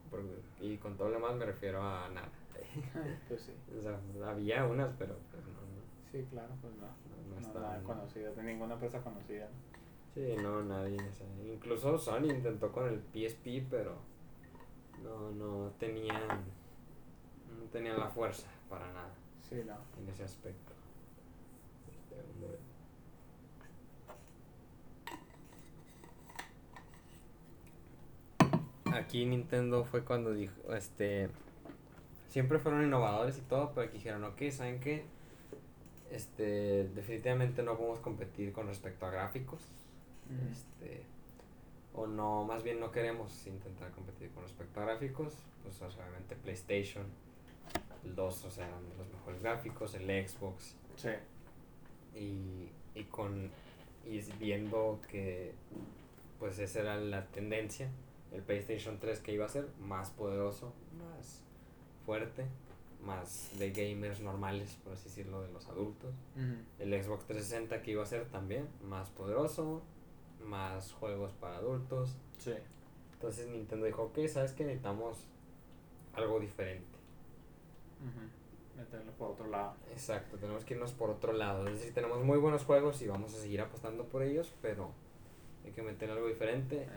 Por- 0.10 0.24
y 0.62 0.78
con 0.78 0.96
todo 0.96 1.10
lo 1.10 1.16
demás 1.16 1.36
me 1.36 1.46
refiero 1.46 1.82
a 1.84 2.08
nada. 2.10 2.30
pues 3.28 3.42
sí. 3.42 3.54
O 3.78 3.82
sea, 3.82 4.00
había 4.30 4.66
unas, 4.66 4.94
pero 4.98 5.16
pues, 5.32 5.44
no, 5.44 5.52
no. 5.52 6.12
Sí, 6.12 6.26
claro, 6.32 6.54
pues 6.62 6.74
no. 6.76 6.84
No, 6.88 7.30
no 7.30 7.36
No, 7.36 7.42
estaban- 7.42 7.62
nada 7.64 7.84
conocido, 7.84 8.34
de 8.34 8.44
ninguna 8.44 8.76
empresa 8.76 9.02
conocida. 9.02 9.50
Sí, 10.18 10.36
no, 10.42 10.64
nadie. 10.64 10.98
o 11.00 11.14
sea, 11.14 11.28
incluso 11.54 11.96
Sony 12.00 12.26
intentó 12.32 12.72
con 12.72 12.88
el 12.88 13.00
PSP, 13.14 13.68
pero 13.70 13.96
No, 15.04 15.30
no 15.30 15.70
tenían. 15.78 16.28
No 16.28 17.64
tenían 17.72 18.00
la 18.00 18.08
fuerza 18.10 18.48
para 18.68 18.92
nada 18.94 19.14
Sí, 19.48 19.62
no. 19.64 19.76
en 20.02 20.10
ese 20.10 20.24
aspecto. 20.24 20.74
Este. 21.88 22.58
Aquí 28.94 29.26
Nintendo 29.26 29.84
fue 29.84 30.04
cuando 30.04 30.34
dijo, 30.34 30.74
este, 30.74 31.30
siempre 32.30 32.58
fueron 32.58 32.84
innovadores 32.84 33.38
y 33.38 33.42
todo, 33.42 33.72
pero 33.74 33.88
aquí 33.88 33.98
dijeron, 33.98 34.24
ok, 34.24 34.42
¿saben 34.50 34.80
qué? 34.80 35.06
Este, 36.10 36.88
definitivamente 36.96 37.64
no 37.64 37.78
podemos 37.78 38.00
competir 38.00 38.54
con 38.54 38.68
respecto 38.68 39.06
a 39.06 39.12
gráficos, 39.12 39.60
este, 40.52 41.04
o 41.94 42.08
no, 42.08 42.44
más 42.46 42.64
bien 42.64 42.80
no 42.80 42.92
queremos 42.92 43.46
intentar 43.48 43.92
competir 43.92 44.30
con 44.32 44.44
respecto 44.44 44.80
a 44.82 44.86
gráficos, 44.86 45.34
pues 45.64 45.82
obviamente 45.82 46.36
PlayStation, 46.36 47.06
el 48.04 48.16
2, 48.16 48.46
o 48.46 48.52
sea, 48.52 48.68
eran 48.68 48.88
de 48.90 48.96
los 48.98 49.08
mejores 49.10 49.42
gráficos, 49.42 49.94
el 49.96 50.28
Xbox, 50.28 50.76
Sí. 50.96 51.10
y, 52.16 52.70
y 53.00 53.04
con 53.06 53.50
y 54.06 54.20
viendo 54.40 55.00
que 55.10 55.54
pues 56.40 56.58
esa 56.60 56.80
era 56.80 56.96
la 56.98 57.26
tendencia 57.28 57.90
el 58.32 58.42
PlayStation 58.42 59.00
3 59.00 59.20
que 59.20 59.34
iba 59.34 59.46
a 59.46 59.50
ser 59.50 59.68
más 59.82 60.12
poderoso 60.12 60.72
más 60.98 61.42
fuerte 62.06 62.46
más 63.06 63.52
de 63.60 63.72
gamers 63.72 64.22
normales 64.22 64.78
por 64.84 64.94
así 64.94 65.10
decirlo 65.10 65.42
de 65.42 65.52
los 65.52 65.68
adultos. 65.68 66.14
El 66.80 66.92
Xbox 67.04 67.26
360 67.26 67.82
que 67.84 67.92
iba 67.92 68.04
a 68.04 68.06
ser 68.06 68.26
también 68.30 68.68
más 68.88 69.10
poderoso 69.10 69.82
más 70.44 70.92
juegos 70.94 71.34
para 71.34 71.58
adultos 71.58 72.16
Sí. 72.38 72.54
entonces 73.14 73.48
Nintendo 73.48 73.86
dijo 73.86 74.04
ok 74.04 74.20
sabes 74.28 74.54
que 74.54 74.64
necesitamos 74.64 75.28
algo 76.14 76.40
diferente 76.40 76.98
Meterlo 78.76 79.12
por 79.14 79.32
otro 79.32 79.48
lado. 79.48 79.74
Exacto, 79.92 80.38
tenemos 80.38 80.64
que 80.64 80.76
irnos 80.76 80.92
por 80.92 81.10
otro 81.10 81.34
lado. 81.34 81.68
Es 81.68 81.80
decir, 81.80 81.96
tenemos 81.96 82.24
muy 82.24 82.38
buenos 82.38 82.64
juegos 82.64 83.02
y 83.02 83.08
vamos 83.08 83.34
a 83.34 83.38
seguir 83.40 83.60
apostando 83.60 84.04
por 84.04 84.22
ellos, 84.22 84.54
pero 84.62 84.92
hay 85.66 85.72
que 85.72 85.82
meter 85.82 86.12
algo 86.12 86.28
diferente. 86.28 86.84
Eh, 86.84 86.88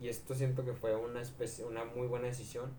Y 0.00 0.08
esto 0.08 0.34
siento 0.34 0.64
que 0.64 0.72
fue 0.72 0.96
una 0.96 1.20
especie, 1.20 1.66
una 1.66 1.84
muy 1.84 2.06
buena 2.06 2.26
decisión. 2.28 2.70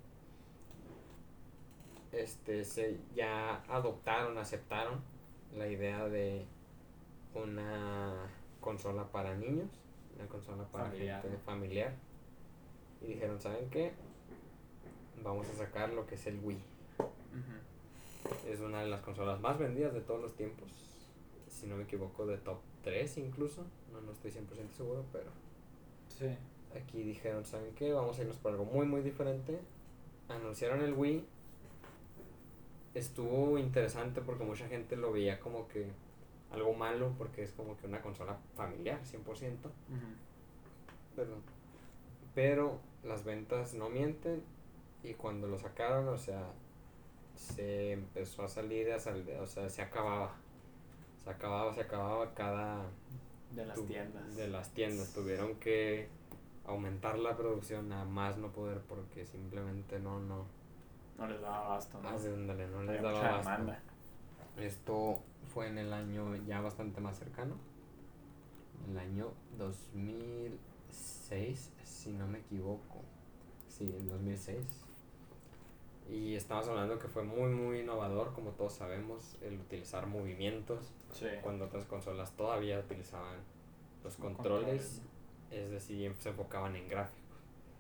Este, 2.11 2.63
se 2.65 2.99
ya 3.15 3.63
adoptaron, 3.68 4.38
aceptaron 4.39 5.01
la 5.55 5.68
idea 5.68 6.07
de 6.07 6.45
una 7.36 8.32
consola 8.59 9.03
para 9.11 9.36
niños, 9.36 9.70
una 10.18 10.28
consola 10.28 10.63
para 10.65 10.86
Familiar, 10.86 11.22
gente 11.22 11.38
familiar. 11.39 11.93
Y 13.01 13.05
dijeron, 13.07 13.39
¿saben 13.39 13.70
qué? 13.70 13.91
Vamos 15.24 15.47
a 15.49 15.53
sacar 15.53 15.91
lo 15.93 16.05
que 16.05 16.15
es 16.15 16.26
el 16.28 16.39
Wii. 16.43 16.59
Es 18.49 18.59
una 18.59 18.82
de 18.82 18.89
las 18.89 19.01
consolas 19.01 19.39
más 19.39 19.57
vendidas 19.57 19.93
de 19.93 20.01
todos 20.01 20.22
los 20.22 20.36
tiempos. 20.36 20.68
Si 21.49 21.65
no 21.68 21.76
me 21.78 21.84
equivoco, 21.84 22.26
de 22.26 22.38
top 22.38 22.57
3 22.84 23.18
incluso. 23.20 23.63
No, 23.93 24.01
no 24.01 24.11
estoy 24.11 24.32
100% 24.32 24.72
seguro, 24.76 25.03
pero 25.11 25.30
Sí. 26.09 26.36
aquí 26.76 27.03
dijeron, 27.03 27.45
¿saben 27.45 27.74
qué? 27.76 27.93
Vamos 27.93 28.18
a 28.18 28.22
irnos 28.22 28.38
por 28.38 28.51
algo 28.51 28.65
muy, 28.65 28.86
muy 28.86 29.01
diferente. 29.01 29.59
Anunciaron 30.30 30.82
el 30.82 30.93
Wii. 30.93 31.26
Estuvo 32.95 33.57
interesante 33.59 34.22
porque 34.22 34.43
mucha 34.43 34.68
gente 34.68 34.95
lo 34.95 35.11
veía 35.11 35.39
como 35.39 35.68
que 35.68 35.88
algo 36.51 36.73
malo 36.73 37.13
porque 37.17 37.43
es 37.43 37.51
como 37.51 37.75
que 37.77 37.87
una 37.87 38.01
consola 38.01 38.37
familiar, 38.55 38.99
100%. 39.03 39.69
Perdón. 41.15 41.41
Pero 42.35 42.79
las 43.03 43.23
ventas 43.23 43.73
no 43.73 43.89
mienten 43.89 44.43
y 45.03 45.13
cuando 45.13 45.47
lo 45.47 45.57
sacaron, 45.57 46.07
o 46.09 46.17
sea, 46.17 46.43
se 47.35 47.91
empezó 47.93 48.43
a 48.43 48.47
salir, 48.47 48.91
a 48.91 48.99
sal- 48.99 49.25
o 49.41 49.47
sea, 49.47 49.69
se 49.69 49.81
acababa. 49.81 50.31
Se 51.23 51.29
acababa, 51.29 51.73
se 51.73 51.81
acababa 51.81 52.33
cada 52.33 52.85
De 53.51 53.65
las 53.65 53.81
tiendas. 53.85 54.35
De 54.35 54.47
las 54.47 54.69
tiendas. 54.71 55.13
Tuvieron 55.13 55.55
que 55.55 56.07
aumentar 56.65 57.17
la 57.19 57.35
producción 57.35 57.91
a 57.93 58.05
más 58.05 58.37
no 58.37 58.49
poder 58.51 58.79
porque 58.81 59.25
simplemente 59.25 59.99
no, 59.99 60.19
no, 60.19 60.45
No 61.17 61.27
les 61.27 61.41
daba 61.41 61.65
abasto, 61.65 61.99
¿no? 62.01 62.09
ándale, 62.09 62.67
les 62.67 62.75
Había 62.89 63.01
daba 63.01 63.19
abasto. 63.29 63.49
demanda. 63.51 63.79
Esto 64.57 65.19
fue 65.47 65.67
en 65.67 65.77
el 65.77 65.93
año 65.93 66.35
ya 66.45 66.61
bastante 66.61 67.01
más 67.01 67.17
cercano. 67.17 67.55
El 68.89 68.97
año 68.97 69.31
2006, 69.57 71.71
si 71.83 72.11
no 72.13 72.27
me 72.27 72.39
equivoco. 72.39 73.01
Sí, 73.67 73.93
en 73.99 74.07
2006. 74.07 74.65
Y 76.09 76.35
estamos 76.35 76.67
hablando 76.67 76.97
que 76.99 77.07
fue 77.09 77.23
muy, 77.23 77.51
muy 77.51 77.79
innovador, 77.81 78.33
como 78.33 78.51
todos 78.51 78.73
sabemos, 78.73 79.35
el 79.41 79.59
utilizar 79.59 80.07
movimientos, 80.07 80.93
Sí. 81.11 81.25
cuando 81.41 81.65
otras 81.65 81.85
consolas 81.85 82.31
todavía 82.35 82.79
utilizaban 82.79 83.39
los 84.03 84.15
controles. 84.15 85.01
es 85.49 85.71
decir, 85.71 86.13
se 86.19 86.27
enfocaban 86.29 86.75
en 86.75 86.89
gráficos. 86.89 87.23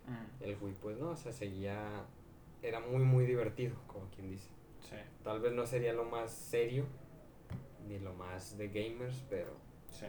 Mm, 0.07 0.41
El 0.43 0.57
Wii, 0.61 0.73
pues 0.81 0.97
no, 0.97 1.09
o 1.09 1.15
sea, 1.17 1.33
seguía, 1.33 2.05
era 2.61 2.79
muy, 2.79 3.03
muy 3.03 3.25
divertido, 3.25 3.75
como 3.87 4.05
quien 4.09 4.29
dice. 4.29 4.47
Sí. 4.79 4.95
Tal 5.21 5.41
vez 5.41 5.51
no 5.51 5.65
sería 5.65 5.91
lo 5.91 6.05
más 6.05 6.31
serio 6.31 6.85
ni 7.87 7.99
lo 7.99 8.13
más 8.13 8.57
de 8.57 8.67
gamers, 8.69 9.23
pero 9.29 9.51
Sí. 9.91 10.05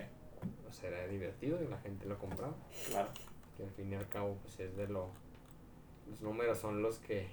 o 0.69 0.73
sea, 0.73 0.89
era 0.91 1.07
divertido 1.07 1.63
y 1.63 1.69
la 1.69 1.79
gente 1.79 2.07
lo 2.07 2.19
compraba. 2.19 2.55
Claro. 2.89 3.11
Que 3.57 3.65
al 3.65 3.71
fin 3.71 3.93
y 3.93 3.97
al 3.97 4.09
cabo, 4.09 4.37
pues 4.43 4.59
es 4.61 4.77
de 4.77 4.89
lo. 4.89 5.09
Los 6.09 6.21
números 6.23 6.59
son 6.59 6.83
los 6.83 6.99
que 6.99 7.29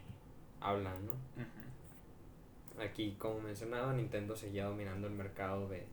hablan, 0.60 1.06
¿no? 1.06 1.12
Ujú. 1.12 2.82
Aquí, 2.82 3.16
como 3.18 3.39
mencionaba, 3.39 3.93
Nintendo 3.93 4.36
seguía 4.36 4.66
dominando 4.66 5.08
el 5.08 5.14
mercado 5.14 5.68
de 5.70 5.86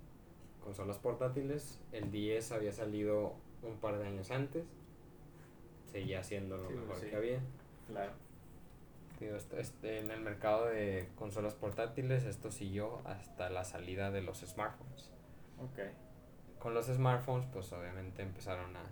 consolas 0.64 0.98
portátiles. 0.98 1.78
El 1.92 2.10
10 2.10 2.50
había 2.52 2.72
salido 2.72 3.34
un 3.62 3.76
par 3.76 3.98
de 3.98 4.06
años 4.06 4.30
antes. 4.30 4.64
Seguía 5.86 6.22
siendo 6.24 6.56
lo 6.56 6.68
Sí, 6.68 6.74
mejor 6.74 6.96
sí. 6.98 7.06
que 7.06 7.16
había. 7.16 7.40
Claro. 7.86 8.12
Digo, 9.22 9.36
este, 9.36 10.00
en 10.00 10.10
el 10.10 10.20
mercado 10.20 10.66
de 10.66 11.08
consolas 11.14 11.54
portátiles 11.54 12.24
esto 12.24 12.50
siguió 12.50 13.00
hasta 13.04 13.50
la 13.50 13.62
salida 13.62 14.10
de 14.10 14.20
los 14.20 14.40
smartphones. 14.40 15.12
Ok. 15.60 16.58
Con 16.58 16.74
los 16.74 16.86
smartphones 16.86 17.46
pues 17.52 17.72
obviamente 17.72 18.22
empezaron 18.22 18.76
a 18.76 18.82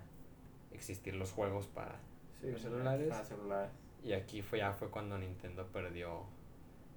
existir 0.71 1.15
los 1.15 1.33
juegos 1.33 1.67
para... 1.67 1.99
Sí, 2.39 2.49
Los 2.49 2.61
celulares. 2.61 3.09
Para 3.09 3.25
celulares. 3.25 3.71
Y 4.05 4.13
aquí 4.13 4.41
fue, 4.41 4.59
ya 4.59 4.71
fue 4.71 4.89
cuando 4.89 5.17
Nintendo 5.17 5.67
perdió 5.67 6.23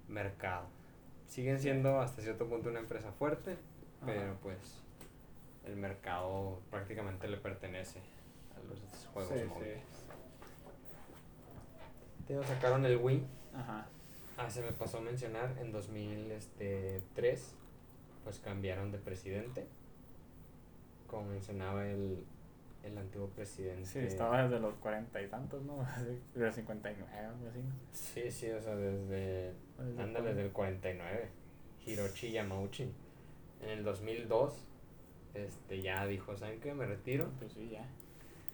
mercado. 0.07 0.69
Siguen 1.27 1.59
siendo 1.59 2.01
hasta 2.01 2.23
cierto 2.23 2.49
punto 2.49 2.69
una 2.71 2.79
empresa 2.79 3.11
fuerte, 3.11 3.57
pero 4.07 4.37
pues 4.43 4.81
el 5.65 5.75
mercado 5.75 6.61
prácticamente 6.71 7.27
le 7.27 7.39
pertenece 7.39 7.99
a 8.55 8.61
los 8.69 9.07
juegos 9.13 9.33
Sí, 9.33 9.41
sí. 9.41 10.04
Sacaron 12.43 12.85
el 12.87 12.97
Wii 12.97 13.25
Ajá. 13.55 13.87
Ah, 14.37 14.51
se 14.51 14.63
me 14.63 14.73
pasó 14.73 14.99
a 14.99 15.01
mencionar, 15.01 15.55
en 15.61 15.71
2003, 15.71 17.55
pues 18.25 18.41
cambiaron 18.41 18.91
de 18.91 18.99
presidente. 18.99 19.67
Como 21.07 21.29
mencionaba 21.31 21.87
el, 21.87 22.25
el 22.83 22.99
antiguo 22.99 23.29
presidente. 23.29 23.87
Sí, 23.87 23.99
estaba 24.01 24.43
desde 24.43 24.59
los 24.59 24.75
cuarenta 24.77 25.23
y 25.23 25.29
tantos, 25.29 25.63
¿no? 25.63 25.77
Desde 26.35 26.47
los 26.47 26.55
59, 26.55 27.17
algo 27.17 27.49
así. 27.49 27.61
Sí, 27.93 28.31
sí, 28.31 28.51
o 28.51 28.61
sea, 28.61 28.75
desde. 28.75 29.53
Desde 29.79 30.03
Ándale, 30.03 30.13
cuándo? 30.13 30.23
desde 30.31 30.43
el 30.43 30.51
49. 30.53 31.29
Hiroshi 31.87 32.33
Yamauchi. 32.33 32.93
En 33.63 33.69
el 33.69 33.85
2002, 33.85 34.53
este, 35.35 35.81
ya 35.81 36.07
dijo, 36.07 36.37
¿saben 36.37 36.59
qué? 36.61 36.75
Me 36.75 36.87
retiro. 36.87 37.31
Pues 37.39 37.53
sí, 37.53 37.69
ya. 37.71 37.87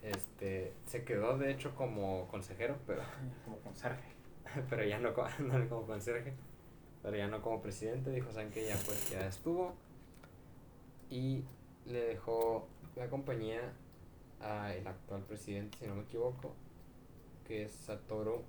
Este, 0.02 0.72
se 0.86 1.04
quedó 1.04 1.36
de 1.36 1.50
hecho 1.50 1.74
como 1.74 2.26
consejero, 2.28 2.76
pero, 2.86 3.02
Como 3.44 3.58
conserje. 3.58 4.08
pero 4.70 4.84
ya 4.84 4.98
no, 4.98 5.12
co- 5.14 5.26
no 5.40 5.68
como 5.68 5.86
conserje. 5.86 6.32
Pero 7.02 7.16
ya 7.16 7.28
no 7.28 7.40
como 7.42 7.60
presidente, 7.62 8.10
dijo, 8.10 8.32
¿saben 8.32 8.50
qué? 8.50 8.66
Ya 8.66 8.76
pues 8.86 9.10
ya 9.10 9.26
estuvo. 9.26 9.74
Y 11.10 11.44
le 11.86 12.00
dejó 12.00 12.66
la 12.96 13.08
compañía 13.08 13.60
al 14.40 14.86
actual 14.86 15.22
presidente, 15.24 15.78
si 15.78 15.86
no 15.86 15.94
me 15.96 16.02
equivoco, 16.02 16.54
que 17.46 17.64
es 17.64 17.72
Satoru 17.72 18.42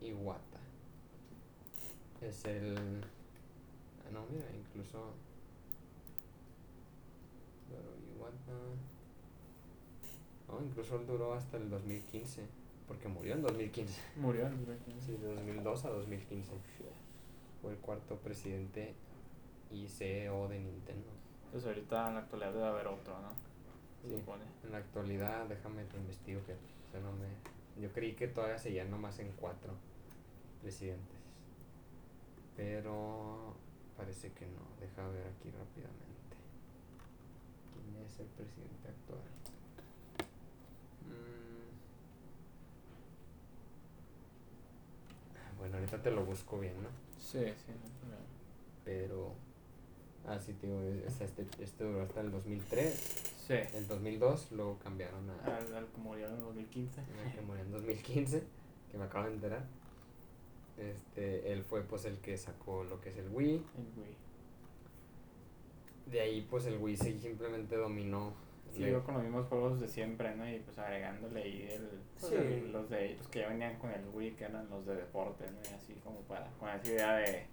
Iwata. 0.00 0.60
Es 2.20 2.44
el... 2.44 2.76
ah, 4.06 4.10
No, 4.12 4.24
mira, 4.30 4.46
incluso... 4.54 5.14
Satoru 7.68 7.96
Iwata... 8.14 8.56
No, 10.50 10.60
incluso 10.64 10.96
él 10.96 11.06
duró 11.06 11.34
hasta 11.34 11.56
el 11.56 11.70
2015, 11.70 12.44
porque 12.88 13.08
murió 13.08 13.34
en 13.34 13.42
2015. 13.42 14.00
Murió 14.16 14.46
en 14.46 14.56
2015. 14.66 15.06
Sí, 15.06 15.12
de 15.18 15.34
2002 15.34 15.84
a 15.84 15.90
2015. 15.90 16.50
Fue 17.62 17.72
el 17.72 17.78
cuarto 17.78 18.16
presidente 18.16 18.94
y 19.70 19.86
CEO 19.88 20.48
de 20.48 20.58
Nintendo. 20.60 21.08
Pues 21.52 21.64
ahorita 21.66 22.08
en 22.08 22.14
la 22.14 22.20
actualidad 22.20 22.52
debe 22.52 22.66
haber 22.66 22.86
otro, 22.86 23.20
¿no? 23.20 23.28
Se 24.02 24.08
Sí. 24.08 24.18
supone. 24.18 24.44
En 24.64 24.72
la 24.72 24.78
actualidad, 24.78 25.46
déjame 25.46 25.84
te 25.84 25.96
investigo 25.98 26.40
que 26.46 26.52
o 26.54 26.90
sea, 26.90 27.00
no 27.00 27.12
me 27.12 27.28
Yo 27.80 27.92
creí 27.92 28.14
que 28.14 28.28
todavía 28.28 28.58
seguían 28.58 28.90
nomás 28.90 29.18
en 29.20 29.30
cuatro 29.32 29.72
presidentes. 30.62 31.18
Pero 32.56 33.54
parece 33.96 34.32
que 34.32 34.46
no. 34.46 34.60
Deja 34.80 35.06
ver 35.08 35.26
aquí 35.26 35.50
rápidamente. 35.50 36.36
¿Quién 37.72 38.04
es 38.04 38.18
el 38.20 38.26
presidente 38.26 38.88
actual? 38.88 39.20
Mm. 41.08 41.70
Bueno, 45.60 45.76
ahorita 45.76 46.02
te 46.02 46.10
lo 46.10 46.24
busco 46.24 46.58
bien, 46.58 46.74
¿no? 46.82 46.88
Sí, 47.18 47.38
sí, 47.38 47.72
no. 48.08 48.16
Pero. 48.84 49.32
Ah, 50.26 50.38
sí, 50.38 50.54
tío, 50.54 50.82
este, 50.82 51.44
este 51.58 51.84
duró 51.84 52.02
hasta 52.02 52.22
el 52.22 52.30
2003. 52.30 52.94
Sí. 53.46 53.54
En 53.74 53.86
2002 53.86 54.52
luego 54.52 54.78
cambiaron 54.78 55.28
a. 55.30 55.56
Al, 55.56 55.74
al 55.74 55.86
que 55.86 55.98
murió 55.98 56.28
en 56.28 56.34
el 56.34 56.40
2015. 56.40 57.00
el 57.00 57.32
que 57.32 57.40
murió 57.42 57.62
en 57.62 57.72
2015, 57.72 58.42
que 58.90 58.98
me 58.98 59.04
acabo 59.04 59.26
de 59.26 59.34
enterar. 59.34 59.64
Este, 60.78 61.52
él 61.52 61.62
fue 61.62 61.82
pues 61.82 62.06
el 62.06 62.18
que 62.18 62.38
sacó 62.38 62.84
lo 62.84 63.00
que 63.00 63.10
es 63.10 63.16
el 63.18 63.28
Wii. 63.28 63.54
El 63.54 64.00
Wii. 64.02 64.16
De 66.10 66.20
ahí 66.20 66.46
pues 66.48 66.64
el 66.66 66.78
Wii 66.78 66.96
sí 66.96 67.18
simplemente 67.20 67.76
dominó. 67.76 68.32
Siguió 68.72 69.02
con 69.04 69.14
los 69.14 69.22
mismos 69.24 69.46
juegos 69.48 69.80
de 69.80 69.88
siempre, 69.88 70.34
¿no? 70.36 70.48
Y 70.48 70.58
pues 70.60 70.78
agregándole 70.78 71.42
ahí 71.42 71.68
el, 71.70 71.88
pues, 72.18 72.32
Sí. 72.32 72.36
el- 72.36 72.72
los 72.72 72.88
de 72.88 73.14
los 73.16 73.28
que 73.28 73.40
ya 73.40 73.48
venían 73.48 73.78
con 73.78 73.90
el 73.90 74.06
Wii, 74.12 74.32
que 74.32 74.44
eran 74.44 74.68
los 74.70 74.86
de 74.86 74.96
deporte, 74.96 75.44
¿no? 75.50 75.58
Y 75.70 75.74
así 75.74 75.94
como 76.04 76.20
para, 76.22 76.46
con 76.58 76.68
esa 76.68 76.88
idea 76.90 77.14
de 77.16 77.46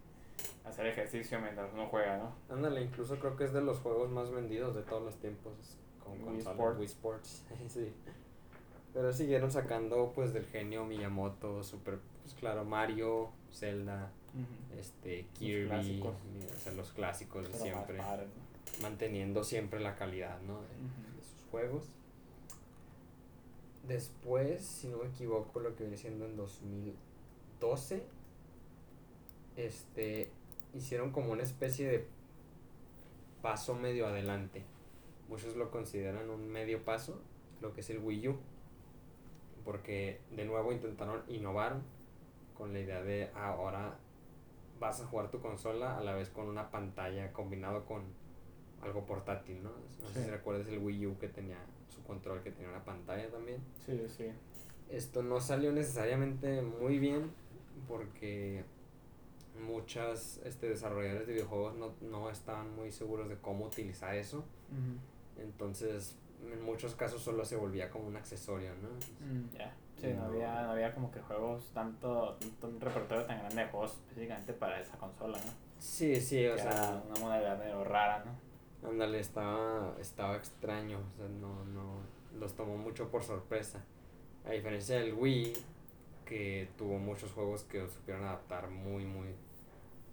hacer 0.66 0.86
ejercicio 0.88 1.40
mientras 1.42 1.72
uno 1.74 1.88
juega, 1.88 2.18
¿no? 2.18 2.34
Ándale, 2.54 2.82
incluso 2.82 3.18
creo 3.20 3.36
que 3.36 3.46
es 3.46 3.54
de 3.54 3.62
los 3.62 3.80
juegos 3.80 4.10
más 4.12 4.32
vendidos 4.32 4.76
de 4.76 4.84
todos 4.84 5.04
los 5.04 5.16
tiempos 5.18 5.54
con 6.04 6.14
Wii. 6.24 6.44
Wii 6.78 6.86
Sports. 6.86 7.44
sí. 7.70 7.92
Pero 8.94 9.12
siguieron 9.14 9.52
sacando 9.52 10.12
pues 10.16 10.34
del 10.34 10.46
genio 10.46 10.86
Miyamoto, 10.86 11.64
super, 11.64 12.00
pues 12.24 12.34
claro, 12.36 12.64
Mario, 12.66 13.30
Zelda, 13.52 14.12
este, 14.78 15.26
Kirby, 15.38 15.68
clásicos. 15.68 16.16
o 16.56 16.60
sea, 16.60 16.72
los 16.74 16.92
clásicos 16.94 17.52
de 17.52 17.58
siempre. 17.58 17.98
padre, 17.98 18.26
¿no? 18.26 18.48
manteniendo 18.82 19.44
siempre 19.46 19.80
la 19.80 19.96
calidad 19.96 20.40
¿no? 20.42 20.60
Juegos. 21.52 21.90
Después, 23.88 24.62
si 24.66 24.88
no 24.88 24.98
me 24.98 25.08
equivoco, 25.08 25.60
lo 25.60 25.76
que 25.76 25.84
viene 25.84 25.98
siendo 25.98 26.26
en 26.26 26.36
2012, 26.36 28.04
este, 29.56 30.30
hicieron 30.74 31.12
como 31.12 31.32
una 31.32 31.44
especie 31.44 31.88
de 31.88 32.08
paso 33.42 33.76
medio 33.76 34.08
adelante. 34.08 34.64
Muchos 35.30 35.56
lo 35.56 35.72
consideran 35.72 36.30
un 36.30 36.48
medio 36.48 36.84
paso, 36.84 37.22
lo 37.62 37.74
que 37.74 37.82
es 37.82 37.90
el 37.90 38.00
Wii 38.00 38.28
U, 38.30 38.38
porque 39.64 40.22
de 40.32 40.46
nuevo 40.46 40.72
intentaron 40.72 41.24
innovar 41.28 41.82
con 42.58 42.74
la 42.74 42.80
idea 42.80 43.02
de 43.04 43.30
"Ah, 43.36 43.50
ahora 43.50 44.00
vas 44.80 45.02
a 45.02 45.06
jugar 45.08 45.32
tu 45.32 45.40
consola 45.42 45.98
a 45.98 46.04
la 46.04 46.14
vez 46.14 46.30
con 46.30 46.48
una 46.48 46.72
pantalla 46.72 47.34
combinado 47.34 47.86
con 47.86 48.04
algo 48.82 49.06
portátil, 49.06 49.62
¿no? 49.64 49.72
No 50.02 50.10
sé 50.10 50.24
si 50.24 50.30
recuerdas 50.30 50.68
el 50.68 50.80
Wii 50.80 51.08
U 51.08 51.18
que 51.18 51.28
tenía 51.28 51.58
su 51.90 52.04
control, 52.04 52.42
que 52.42 52.52
tenía 52.52 52.70
una 52.70 52.84
pantalla 52.84 53.30
también. 53.30 53.60
Sí, 53.86 54.06
sí. 54.08 54.26
Esto 54.90 55.24
no 55.24 55.40
salió 55.40 55.72
necesariamente 55.72 56.62
muy 56.62 57.00
bien 57.00 57.32
porque 57.88 58.64
muchas 59.66 60.40
este, 60.46 60.70
desarrolladores 60.70 61.28
de 61.28 61.34
videojuegos 61.34 61.76
no, 61.76 61.94
no 62.02 62.30
estaban 62.30 62.76
muy 62.76 62.92
seguros 62.92 63.28
de 63.30 63.38
cómo 63.38 63.66
utilizar 63.66 64.16
eso. 64.16 64.46
Entonces, 65.38 66.16
en 66.52 66.62
muchos 66.64 66.96
casos 66.96 67.22
solo 67.22 67.46
se 67.46 67.56
volvía 67.56 67.90
como 67.90 68.08
un 68.08 68.16
accesorio, 68.16 68.72
¿no? 68.76 68.90
Mm, 69.26 69.50
ya. 69.58 69.76
Sí, 70.00 70.08
no 70.14 70.26
había, 70.26 70.62
no 70.62 70.72
había 70.72 70.94
como 70.94 71.10
que 71.12 71.20
juegos, 71.22 71.72
tanto, 71.74 72.36
tanto 72.40 72.68
un 72.68 72.80
repertorio 72.80 73.26
tan 73.26 73.40
grande 73.40 73.64
de 73.64 73.68
juegos 73.70 73.94
específicamente 73.94 74.54
para 74.54 74.80
esa 74.80 74.96
consola, 74.98 75.40
¿no? 75.40 75.52
Sí, 75.80 76.22
sí, 76.22 76.46
o 76.48 76.56
Que 76.56 76.62
sea, 76.62 77.04
una 77.10 77.20
modalidad 77.20 77.58
medio 77.58 77.84
rara, 77.84 78.24
¿no? 78.24 78.47
Ándale, 78.84 79.20
estaba, 79.20 79.96
estaba 80.00 80.36
extraño, 80.38 81.00
o 81.14 81.18
sea, 81.18 81.28
no, 81.28 81.64
no, 81.66 82.00
los 82.40 82.54
tomó 82.56 82.78
mucho 82.78 83.10
por 83.10 83.24
sorpresa. 83.24 83.84
A 84.46 84.52
diferencia 84.52 85.00
del 85.00 85.14
Wii, 85.14 85.54
que 86.26 86.70
tuvo 86.78 86.98
muchos 86.98 87.32
juegos 87.32 87.64
que 87.64 87.88
supieron 87.90 88.24
adaptar 88.24 88.70
muy, 88.70 89.06
muy, 89.06 89.28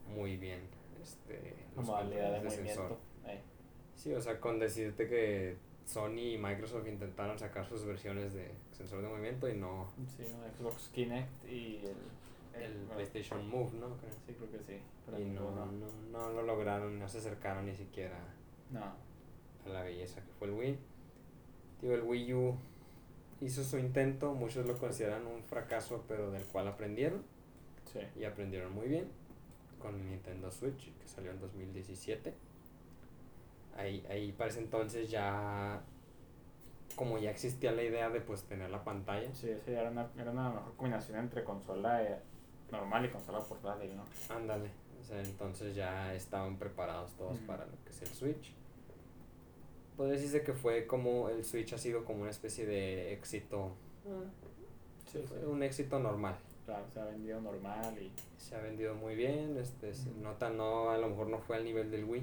muy 0.08 0.36
bien, 0.36 0.60
este, 1.02 1.54
los 1.76 1.84
modalidad 1.86 2.42
de 2.42 2.50
sensor. 2.50 2.90
movimiento. 2.90 2.98
eh. 3.26 3.40
Sí, 3.94 4.12
o 4.12 4.20
sea, 4.20 4.40
con 4.40 4.58
decirte 4.58 5.08
que 5.08 5.56
Sony 5.86 6.34
y 6.34 6.38
Microsoft 6.38 6.86
intentaron 6.88 7.38
sacar 7.38 7.66
sus 7.66 7.84
versiones 7.84 8.32
de 8.34 8.50
sensor 8.72 9.02
de 9.02 9.08
movimiento 9.08 9.48
y 9.48 9.56
no 9.56 9.88
Sí, 10.16 10.24
Xbox 10.58 10.88
Kinect 10.92 11.44
y 11.48 11.80
el, 12.56 12.62
el 12.62 12.72
PlayStation 12.92 13.48
Move, 13.48 13.72
¿no? 13.74 13.96
Creo. 13.98 14.12
Sí, 14.26 14.34
creo 14.34 14.50
que 14.50 14.58
sí. 14.60 14.80
Y 15.18 15.24
no, 15.26 15.42
ninguno. 15.42 15.66
no, 15.66 15.90
no 16.12 16.32
lo 16.32 16.42
lograron, 16.42 16.98
no 16.98 17.08
se 17.08 17.18
acercaron 17.18 17.66
ni 17.66 17.74
siquiera 17.74 18.18
No. 18.74 18.84
a 19.64 19.68
la 19.72 19.82
belleza 19.82 20.20
que 20.20 20.30
fue 20.38 20.48
el 20.48 20.54
Wii. 20.54 20.78
Digo, 21.80 21.94
el 21.94 22.02
Wii 22.02 22.34
U 22.34 22.56
hizo 23.40 23.64
su 23.64 23.78
intento, 23.78 24.34
muchos 24.34 24.66
lo 24.66 24.76
consideran 24.78 25.26
un 25.26 25.42
fracaso, 25.42 26.04
pero 26.08 26.30
del 26.30 26.44
cual 26.44 26.68
aprendieron 26.68 27.22
Sí. 27.92 28.00
y 28.18 28.24
aprendieron 28.24 28.72
muy 28.74 28.88
bien 28.88 29.06
con 29.78 29.94
el 29.94 30.06
Nintendo 30.06 30.50
Switch, 30.50 30.92
que 30.98 31.06
salió 31.08 31.30
en 31.30 31.40
2017. 31.40 32.34
Ahí, 33.76 34.04
ahí 34.08 34.32
para 34.32 34.50
ese 34.50 34.60
entonces 34.60 35.10
ya, 35.10 35.80
como 36.96 37.18
ya 37.18 37.30
existía 37.30 37.72
la 37.72 37.82
idea 37.82 38.08
de 38.08 38.20
pues 38.20 38.42
tener 38.44 38.70
la 38.70 38.84
pantalla, 38.84 39.32
Sí, 39.34 39.50
sí, 39.64 39.72
era 39.72 39.90
una, 39.90 40.08
era 40.18 40.30
una 40.30 40.50
mejor 40.50 40.74
combinación 40.76 41.18
entre 41.18 41.42
consola 41.44 42.02
eh, 42.02 42.18
normal 42.70 43.04
y 43.06 43.10
consola 43.10 43.40
portátil, 43.40 43.96
¿no? 43.96 44.04
ándale, 44.34 44.70
o 45.00 45.04
sea, 45.04 45.20
entonces 45.22 45.74
ya 45.74 46.14
estaban 46.14 46.56
preparados 46.56 47.12
todos 47.14 47.38
para 47.40 47.66
lo 47.66 47.72
que 47.84 47.90
es 47.90 48.02
el 48.02 48.08
Switch. 48.08 48.54
Podría 49.96 50.14
decirse 50.14 50.42
que 50.42 50.52
fue 50.52 50.86
como 50.86 51.28
el 51.28 51.44
Switch 51.44 51.72
ha 51.72 51.78
sido 51.78 52.04
como 52.04 52.22
una 52.22 52.30
especie 52.30 52.66
de 52.66 53.12
éxito, 53.12 53.72
sí. 55.10 55.20
fue 55.28 55.46
un 55.46 55.62
éxito 55.62 55.98
normal. 56.00 56.36
Claro, 56.64 56.84
se 56.92 56.98
ha 57.00 57.04
vendido 57.04 57.40
normal 57.40 57.96
y... 58.02 58.10
Se 58.38 58.56
ha 58.56 58.60
vendido 58.60 58.94
muy 58.94 59.14
bien, 59.14 59.56
este, 59.58 59.90
Ujú. 59.90 60.20
nota, 60.22 60.50
no, 60.50 60.90
a 60.90 60.98
lo 60.98 61.08
mejor 61.10 61.28
no 61.28 61.38
fue 61.38 61.56
al 61.56 61.64
nivel 61.64 61.90
del 61.90 62.04
Wii, 62.04 62.22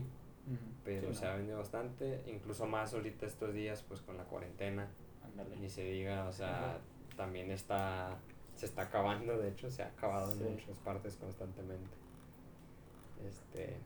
pero 0.83 1.13
Sí, 1.13 1.19
se 1.19 1.25
no. 1.25 1.31
ha 1.31 1.35
vendido 1.35 1.57
bastante, 1.59 2.21
incluso 2.27 2.65
más 2.65 2.93
ahorita 2.93 3.25
estos 3.25 3.53
días, 3.53 3.83
pues 3.87 4.01
con 4.01 4.17
la 4.17 4.23
cuarentena, 4.25 4.89
Ándale. 5.23 5.55
ni 5.57 5.69
se 5.69 5.83
diga, 5.83 6.27
o 6.27 6.33
sea, 6.33 6.79
también 7.15 7.51
está, 7.51 8.17
se 8.55 8.65
está 8.65 8.83
acabando, 8.83 9.37
de 9.37 9.49
hecho, 9.49 9.69
se 9.71 9.83
ha 9.83 9.87
acabado 9.87 10.31
en 10.33 10.53
muchas 10.55 10.77
partes 10.79 11.15
constantemente. 11.15 11.95
Este, 13.27 13.77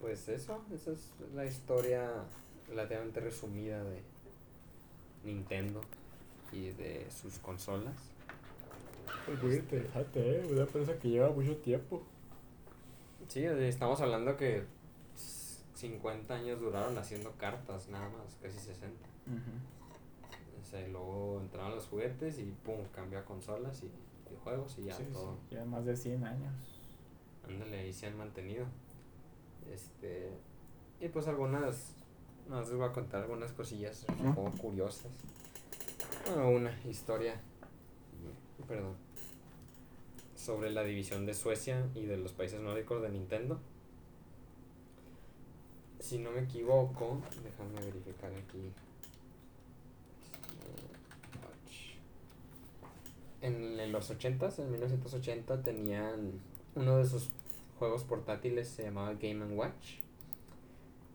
pues 0.00 0.28
eso, 0.28 0.62
esa 0.72 0.92
es 0.92 1.12
la 1.34 1.44
historia 1.44 2.10
relativamente 2.68 3.20
resumida 3.20 3.82
de 3.84 4.02
Nintendo 5.24 5.80
y 6.52 6.70
de 6.70 7.06
sus 7.10 7.38
consolas. 7.38 7.94
Es 9.30 9.42
muy 9.42 9.56
interesante, 9.56 10.38
¿eh? 10.38 10.46
Una 10.50 10.62
empresa 10.62 10.98
que 10.98 11.08
lleva 11.10 11.30
mucho 11.30 11.56
tiempo. 11.58 12.02
Sí, 13.28 13.44
estamos 13.44 14.00
hablando 14.00 14.36
que 14.36 14.64
50 15.74 16.34
años 16.34 16.60
duraron 16.60 16.96
haciendo 16.98 17.32
cartas, 17.32 17.88
nada 17.88 18.08
más, 18.08 18.36
casi 18.42 18.58
60. 18.58 19.06
O 20.60 20.64
sea, 20.64 20.86
y 20.86 20.90
luego 20.90 21.40
entraron 21.40 21.74
los 21.74 21.86
juguetes 21.86 22.38
y 22.38 22.44
pum, 22.64 22.84
cambia 22.94 23.20
a 23.20 23.24
consolas 23.24 23.82
y, 23.82 23.86
y 23.86 24.36
juegos 24.42 24.76
y 24.78 24.84
ya 24.84 24.94
Sí, 24.96 25.04
sí, 25.06 25.12
todo. 25.12 25.36
Lleva 25.50 25.64
más 25.64 25.84
de 25.84 25.96
100 25.96 26.24
años. 26.24 26.54
Ándale, 27.46 27.80
ahí 27.80 27.92
se 27.92 28.06
han 28.06 28.16
mantenido. 28.16 28.66
Este. 29.72 30.30
Y 31.00 31.08
pues 31.08 31.26
algunas. 31.28 31.94
No, 32.48 32.60
les 32.60 32.72
voy 32.72 32.88
a 32.88 32.92
contar 32.92 33.22
algunas 33.22 33.52
cosillas 33.52 34.04
un 34.18 34.34
poco 34.34 34.50
curiosas. 34.58 35.12
Bueno, 36.26 36.50
una 36.50 36.80
historia. 36.88 37.40
Perdón. 38.66 38.94
Sobre 40.36 40.70
la 40.70 40.82
división 40.82 41.26
de 41.26 41.34
Suecia 41.34 41.86
y 41.94 42.06
de 42.06 42.16
los 42.16 42.32
países 42.32 42.60
nórdicos 42.60 43.02
de 43.02 43.10
Nintendo. 43.10 43.58
Si 46.00 46.18
no 46.18 46.30
me 46.30 46.40
equivoco, 46.40 47.20
déjame 47.44 47.86
verificar 47.86 48.32
aquí. 48.32 48.72
En, 53.42 53.78
en 53.78 53.92
los 53.92 54.10
80s, 54.10 54.58
en 54.58 54.70
1980, 54.70 55.62
tenían 55.62 56.32
uno 56.74 56.98
de 56.98 57.04
sus 57.06 57.30
juegos 57.80 58.04
portátiles 58.04 58.68
se 58.68 58.84
llamaba 58.84 59.14
Game⁇ 59.14 59.44
Watch. 59.56 59.96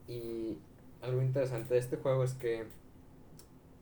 Y 0.09 0.57
algo 1.01 1.21
interesante 1.21 1.75
de 1.75 1.79
este 1.79 1.95
juego 1.97 2.23
es 2.23 2.33
que 2.33 2.65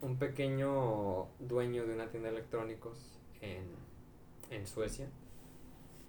un 0.02 0.18
pequeño 0.18 1.26
dueño 1.40 1.86
de 1.86 1.94
una 1.94 2.10
tienda 2.10 2.28
de 2.28 2.36
electrónicos 2.36 3.18
en, 3.40 3.64
en 4.50 4.66
Suecia, 4.66 5.08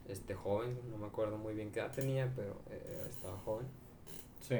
este 0.09 0.35
joven, 0.35 0.77
no 0.91 0.97
me 0.97 1.07
acuerdo 1.07 1.37
muy 1.37 1.53
bien 1.55 1.71
qué 1.71 1.79
edad 1.79 1.91
tenía, 1.93 2.31
pero 2.35 2.55
eh, 2.69 3.05
estaba 3.09 3.37
joven, 3.39 3.67
Sí. 4.41 4.57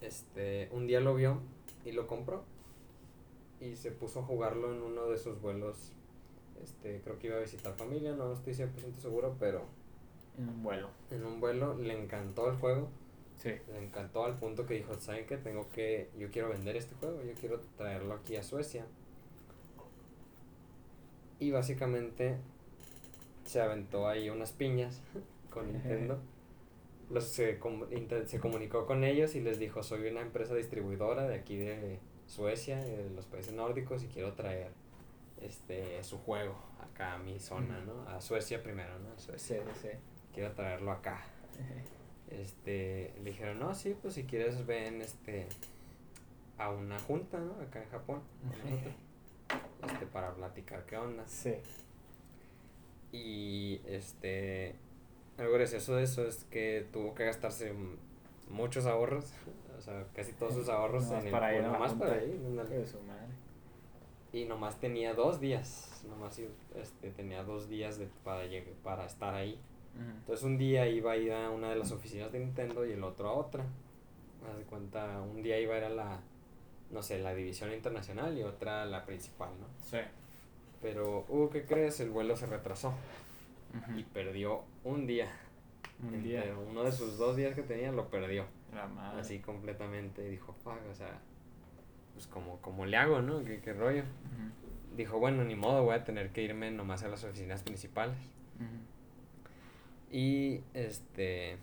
este, 0.00 0.68
un 0.72 0.86
día 0.86 1.00
lo 1.00 1.14
vio 1.16 1.40
y 1.84 1.92
lo 1.92 2.06
compró. 2.06 2.44
y 3.60 3.76
se 3.76 3.90
puso 3.90 4.20
a 4.20 4.22
jugarlo 4.22 4.72
en 4.74 4.82
uno 4.82 5.06
de 5.06 5.16
sus 5.18 5.40
vuelos. 5.40 5.92
Este, 6.62 7.00
creo 7.02 7.18
que 7.18 7.28
iba 7.28 7.36
a 7.36 7.40
visitar 7.40 7.74
familia, 7.76 8.12
no 8.14 8.32
estoy 8.32 8.52
100% 8.54 8.96
seguro, 9.00 9.36
pero 9.40 9.62
En 10.38 10.48
un 10.48 10.62
vuelo. 10.62 10.88
en 11.10 11.24
un 11.24 11.40
vuelo 11.40 11.74
le 11.76 11.98
encantó 12.00 12.50
el 12.50 12.56
juego. 12.56 12.88
Sí. 13.36 13.50
Le 13.72 13.84
encantó 13.84 14.24
al 14.24 14.36
punto 14.38 14.64
que 14.66 14.74
dijo, 14.74 14.94
¿saben 15.00 15.26
qué? 15.26 15.36
Tengo 15.36 15.68
que, 15.70 16.10
yo 16.18 16.30
quiero 16.30 16.48
vender 16.50 16.76
este 16.76 16.94
juego, 16.96 17.22
yo 17.22 17.32
quiero 17.34 17.60
traerlo 17.76 18.14
aquí 18.14 18.36
a 18.36 18.42
Suecia. 18.42 18.86
Y 21.40 21.50
básicamente 21.50 22.36
se 23.44 23.60
aventó 23.60 24.08
ahí 24.08 24.30
unas 24.30 24.52
piñas 24.52 25.02
con 25.50 25.72
Nintendo. 25.72 26.18
Los, 27.10 27.24
se, 27.24 27.58
com- 27.58 27.84
se 28.26 28.40
comunicó 28.40 28.86
con 28.86 29.04
ellos 29.04 29.34
y 29.34 29.40
les 29.40 29.58
dijo, 29.58 29.82
soy 29.82 30.08
una 30.08 30.22
empresa 30.22 30.54
distribuidora 30.54 31.28
de 31.28 31.34
aquí 31.34 31.56
de 31.56 31.98
Suecia, 32.26 32.78
de 32.78 33.10
los 33.10 33.26
países 33.26 33.52
nórdicos, 33.52 34.02
y 34.04 34.08
quiero 34.08 34.32
traer 34.32 34.70
este 35.42 36.02
su 36.02 36.16
juego 36.18 36.56
acá 36.80 37.14
a 37.14 37.18
mi 37.18 37.38
zona, 37.38 37.78
¿no? 37.84 38.08
A 38.08 38.20
Suecia 38.22 38.62
primero, 38.62 38.98
¿no? 39.00 39.12
A 39.12 39.18
Suecia. 39.18 39.62
Sí, 39.74 39.80
sí, 39.82 39.88
Quiero 40.34 40.52
traerlo 40.52 40.90
acá. 40.92 41.22
Este 42.30 43.12
le 43.22 43.30
dijeron 43.30 43.60
no 43.60 43.74
sí 43.74 43.94
pues 44.00 44.14
si 44.14 44.24
quieres 44.24 44.66
ven 44.66 45.00
este 45.02 45.46
a 46.58 46.70
una 46.70 46.98
junta 46.98 47.38
no 47.38 47.52
acá 47.60 47.82
en 47.82 47.88
Japón 47.90 48.22
con 48.40 48.70
nosotros, 48.70 48.94
este 49.92 50.06
para 50.06 50.34
platicar 50.34 50.84
qué 50.86 50.96
onda 50.96 51.24
Sí. 51.28 51.54
y 53.12 53.80
este 53.86 54.74
algo 55.38 55.52
gracioso 55.54 55.94
de 55.96 56.04
eso 56.04 56.26
es 56.26 56.44
que 56.44 56.86
tuvo 56.92 57.14
que 57.14 57.24
gastarse 57.24 57.72
muchos 58.48 58.86
ahorros 58.86 59.32
o 59.78 59.80
sea 59.80 60.06
casi 60.14 60.32
todos 60.32 60.54
sus 60.54 60.68
ahorros 60.68 61.04
Nomás 61.04 61.20
en 61.20 61.26
el 61.26 61.32
para 61.32 61.54
ir 61.56 61.62
nomás 61.62 61.92
para 61.94 62.24
ir 62.24 62.40
de 62.40 62.86
su 62.86 63.00
madre. 63.02 63.28
y 64.32 64.44
nomás 64.46 64.80
tenía 64.80 65.14
dos 65.14 65.40
días 65.40 66.02
nomás 66.08 66.40
este 66.74 67.10
tenía 67.10 67.42
dos 67.44 67.68
días 67.68 67.98
de, 67.98 68.08
para 68.24 68.42
para 68.82 69.06
estar 69.06 69.34
ahí 69.34 69.58
Entonces 69.96 70.44
un 70.44 70.58
día 70.58 70.88
iba 70.88 71.12
a 71.12 71.16
ir 71.16 71.32
a 71.32 71.50
una 71.50 71.70
de 71.70 71.76
las 71.76 71.92
oficinas 71.92 72.32
de 72.32 72.40
Nintendo 72.40 72.84
y 72.86 72.92
el 72.92 73.04
otro 73.04 73.28
a 73.28 73.32
otra. 73.32 73.64
Haz 74.48 74.58
de 74.58 74.64
cuenta, 74.64 75.20
un 75.20 75.42
día 75.42 75.58
iba 75.60 75.74
a 75.74 75.78
ir 75.78 75.84
a 75.84 75.88
la, 75.90 76.20
no 76.90 77.02
sé, 77.02 77.18
la 77.18 77.34
división 77.34 77.72
internacional 77.72 78.36
y 78.36 78.42
otra 78.42 78.82
a 78.82 78.86
la 78.86 79.04
principal, 79.06 79.50
¿no? 79.60 79.66
Sí. 79.82 79.98
Pero, 80.82 81.24
uh, 81.28 81.48
¿qué 81.48 81.64
crees? 81.64 82.00
El 82.00 82.10
vuelo 82.10 82.36
se 82.36 82.46
retrasó 82.46 82.92
y 83.96 84.02
perdió 84.02 84.62
un 84.84 85.06
día. 85.06 85.28
Un 86.02 86.22
día. 86.22 86.44
Uno 86.68 86.84
de 86.84 86.92
sus 86.92 87.16
dos 87.16 87.36
días 87.36 87.54
que 87.54 87.62
tenía 87.62 87.90
lo 87.92 88.08
perdió. 88.08 88.44
La 88.74 88.86
madre. 88.86 89.20
Así 89.20 89.38
completamente. 89.38 90.28
Dijo, 90.28 90.52
fuck, 90.52 90.78
o 90.90 90.94
sea, 90.94 91.18
pues 92.12 92.26
como, 92.26 92.58
como 92.60 92.84
le 92.84 92.96
hago, 92.96 93.22
¿no? 93.22 93.44
¿Qué, 93.44 93.60
qué 93.60 93.72
rollo? 93.72 94.02
Dijo, 94.96 95.18
bueno, 95.18 95.44
ni 95.44 95.54
modo, 95.54 95.84
voy 95.84 95.94
a 95.94 96.04
tener 96.04 96.30
que 96.32 96.42
irme 96.42 96.70
nomás 96.70 97.02
a 97.02 97.08
las 97.08 97.24
oficinas 97.24 97.62
principales. 97.62 98.18
Y 100.14 100.60
este. 100.74 101.56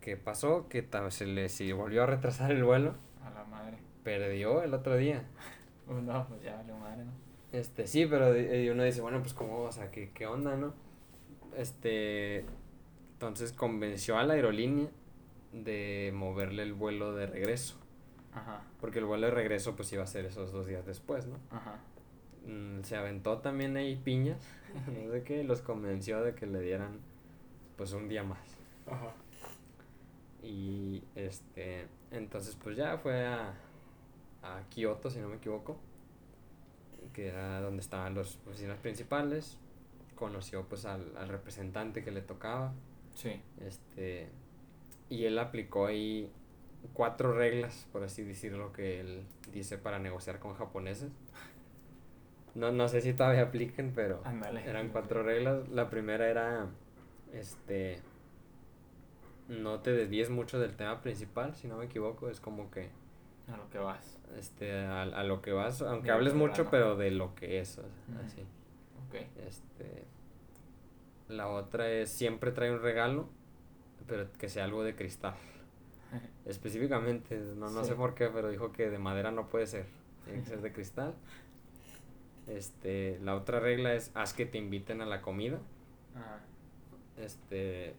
¿Qué 0.00 0.16
pasó? 0.16 0.68
Que 0.68 0.84
se 1.10 1.24
le 1.24 1.48
si 1.48 1.70
volvió 1.70 2.02
a 2.02 2.06
retrasar 2.06 2.50
el 2.50 2.64
vuelo. 2.64 2.96
A 3.24 3.30
la 3.30 3.44
madre. 3.44 3.78
Perdió 4.02 4.64
el 4.64 4.74
otro 4.74 4.96
día. 4.96 5.24
No, 5.88 6.26
pues 6.26 6.42
ya 6.42 6.56
valió 6.56 6.76
madre, 6.78 7.04
¿no? 7.04 7.12
Este, 7.52 7.86
sí, 7.86 8.06
pero 8.06 8.30
uno 8.72 8.82
dice, 8.82 9.00
bueno, 9.00 9.20
pues 9.20 9.34
cómo, 9.34 9.60
o 9.60 9.70
sea, 9.70 9.92
¿qué, 9.92 10.10
qué 10.10 10.26
onda, 10.26 10.56
no? 10.56 10.74
Este. 11.56 12.44
Entonces 13.12 13.52
convenció 13.52 14.18
a 14.18 14.24
la 14.24 14.34
aerolínea 14.34 14.88
de 15.52 16.10
moverle 16.12 16.64
el 16.64 16.74
vuelo 16.74 17.14
de 17.14 17.26
regreso. 17.26 17.78
Ajá. 18.34 18.64
Porque 18.80 18.98
el 18.98 19.04
vuelo 19.04 19.28
de 19.28 19.32
regreso, 19.32 19.76
pues 19.76 19.92
iba 19.92 20.02
a 20.02 20.08
ser 20.08 20.24
esos 20.24 20.50
dos 20.50 20.66
días 20.66 20.84
después, 20.84 21.28
¿no? 21.28 21.38
Ajá. 21.52 21.78
Mm, 22.46 22.82
se 22.82 22.96
aventó 22.96 23.38
también 23.38 23.76
ahí 23.76 23.96
piñas. 23.96 24.40
No 24.86 25.10
sé 25.10 25.22
qué, 25.22 25.42
y 25.42 25.44
los 25.44 25.62
convenció 25.62 26.22
de 26.22 26.34
que 26.34 26.46
le 26.46 26.60
dieran, 26.60 26.98
pues, 27.76 27.92
un 27.92 28.08
día 28.08 28.22
más. 28.22 28.38
Ajá. 28.86 29.14
Y 30.42 31.02
este, 31.16 31.88
entonces 32.12 32.56
pues 32.62 32.76
ya 32.76 32.98
fue 32.98 33.26
a, 33.26 33.54
a 34.42 34.62
Kioto, 34.70 35.10
si 35.10 35.18
no 35.18 35.28
me 35.28 35.36
equivoco, 35.36 35.76
que 37.12 37.28
era 37.28 37.60
donde 37.60 37.80
estaban 37.80 38.14
las 38.14 38.38
oficinas 38.46 38.78
principales. 38.78 39.58
Conoció 40.14 40.64
pues 40.64 40.84
al, 40.84 41.16
al 41.16 41.28
representante 41.28 42.04
que 42.04 42.12
le 42.12 42.22
tocaba. 42.22 42.72
Sí. 43.14 43.40
Este, 43.60 44.28
y 45.10 45.24
él 45.24 45.38
aplicó 45.38 45.86
ahí 45.86 46.30
cuatro 46.92 47.32
reglas, 47.32 47.86
por 47.92 48.04
así 48.04 48.22
decirlo, 48.22 48.72
que 48.72 49.00
él 49.00 49.24
dice 49.52 49.78
para 49.78 49.98
negociar 49.98 50.38
con 50.38 50.54
japoneses. 50.54 51.10
No, 52.56 52.72
no 52.72 52.88
sé 52.88 53.00
si 53.02 53.12
todavía 53.12 53.42
apliquen, 53.42 53.92
pero 53.94 54.22
eran 54.64 54.88
cuatro 54.88 55.22
reglas. 55.22 55.68
La 55.68 55.90
primera 55.90 56.28
era, 56.28 56.66
este, 57.32 58.00
no 59.48 59.80
te 59.80 59.92
desvíes 59.92 60.30
mucho 60.30 60.58
del 60.58 60.74
tema 60.74 61.00
principal, 61.02 61.54
si 61.54 61.68
no 61.68 61.76
me 61.76 61.84
equivoco. 61.84 62.28
Es 62.30 62.40
como 62.40 62.70
que, 62.70 62.88
A 63.52 63.56
lo 63.56 63.68
que 63.70 63.78
vas. 63.78 64.18
este, 64.38 64.72
a, 64.74 65.02
a 65.02 65.22
lo 65.24 65.42
que 65.42 65.52
vas, 65.52 65.82
aunque 65.82 66.10
hables 66.10 66.34
mucho, 66.34 66.68
pero 66.70 66.96
de 66.96 67.10
lo 67.10 67.34
que 67.34 67.60
es, 67.60 67.78
o 67.78 67.82
sea, 67.82 68.24
así. 68.24 68.40
Ok. 69.08 69.14
Este, 69.46 70.04
la 71.28 71.48
otra 71.48 71.90
es 71.90 72.10
siempre 72.10 72.52
trae 72.52 72.70
un 72.72 72.80
regalo, 72.80 73.28
pero 74.06 74.32
que 74.32 74.48
sea 74.48 74.64
algo 74.64 74.82
de 74.82 74.94
cristal. 74.94 75.34
Específicamente, 76.46 77.36
no, 77.56 77.70
no 77.70 77.82
Sí. 77.82 77.90
sé 77.90 77.94
por 77.96 78.14
qué, 78.14 78.28
pero 78.28 78.48
dijo 78.48 78.72
que 78.72 78.88
de 78.88 78.98
madera 78.98 79.30
no 79.30 79.48
puede 79.48 79.66
ser, 79.66 79.84
tiene 80.24 80.40
que 80.40 80.46
ser 80.48 80.62
de 80.62 80.72
cristal. 80.72 81.14
Este, 82.46 83.18
la 83.22 83.34
otra 83.34 83.58
regla 83.60 83.94
es 83.94 84.10
haz 84.14 84.32
que 84.32 84.46
te 84.46 84.58
inviten 84.58 85.00
a 85.02 85.06
la 85.06 85.20
comida. 85.22 85.58
Ajá. 86.14 86.40
Este, 87.18 87.94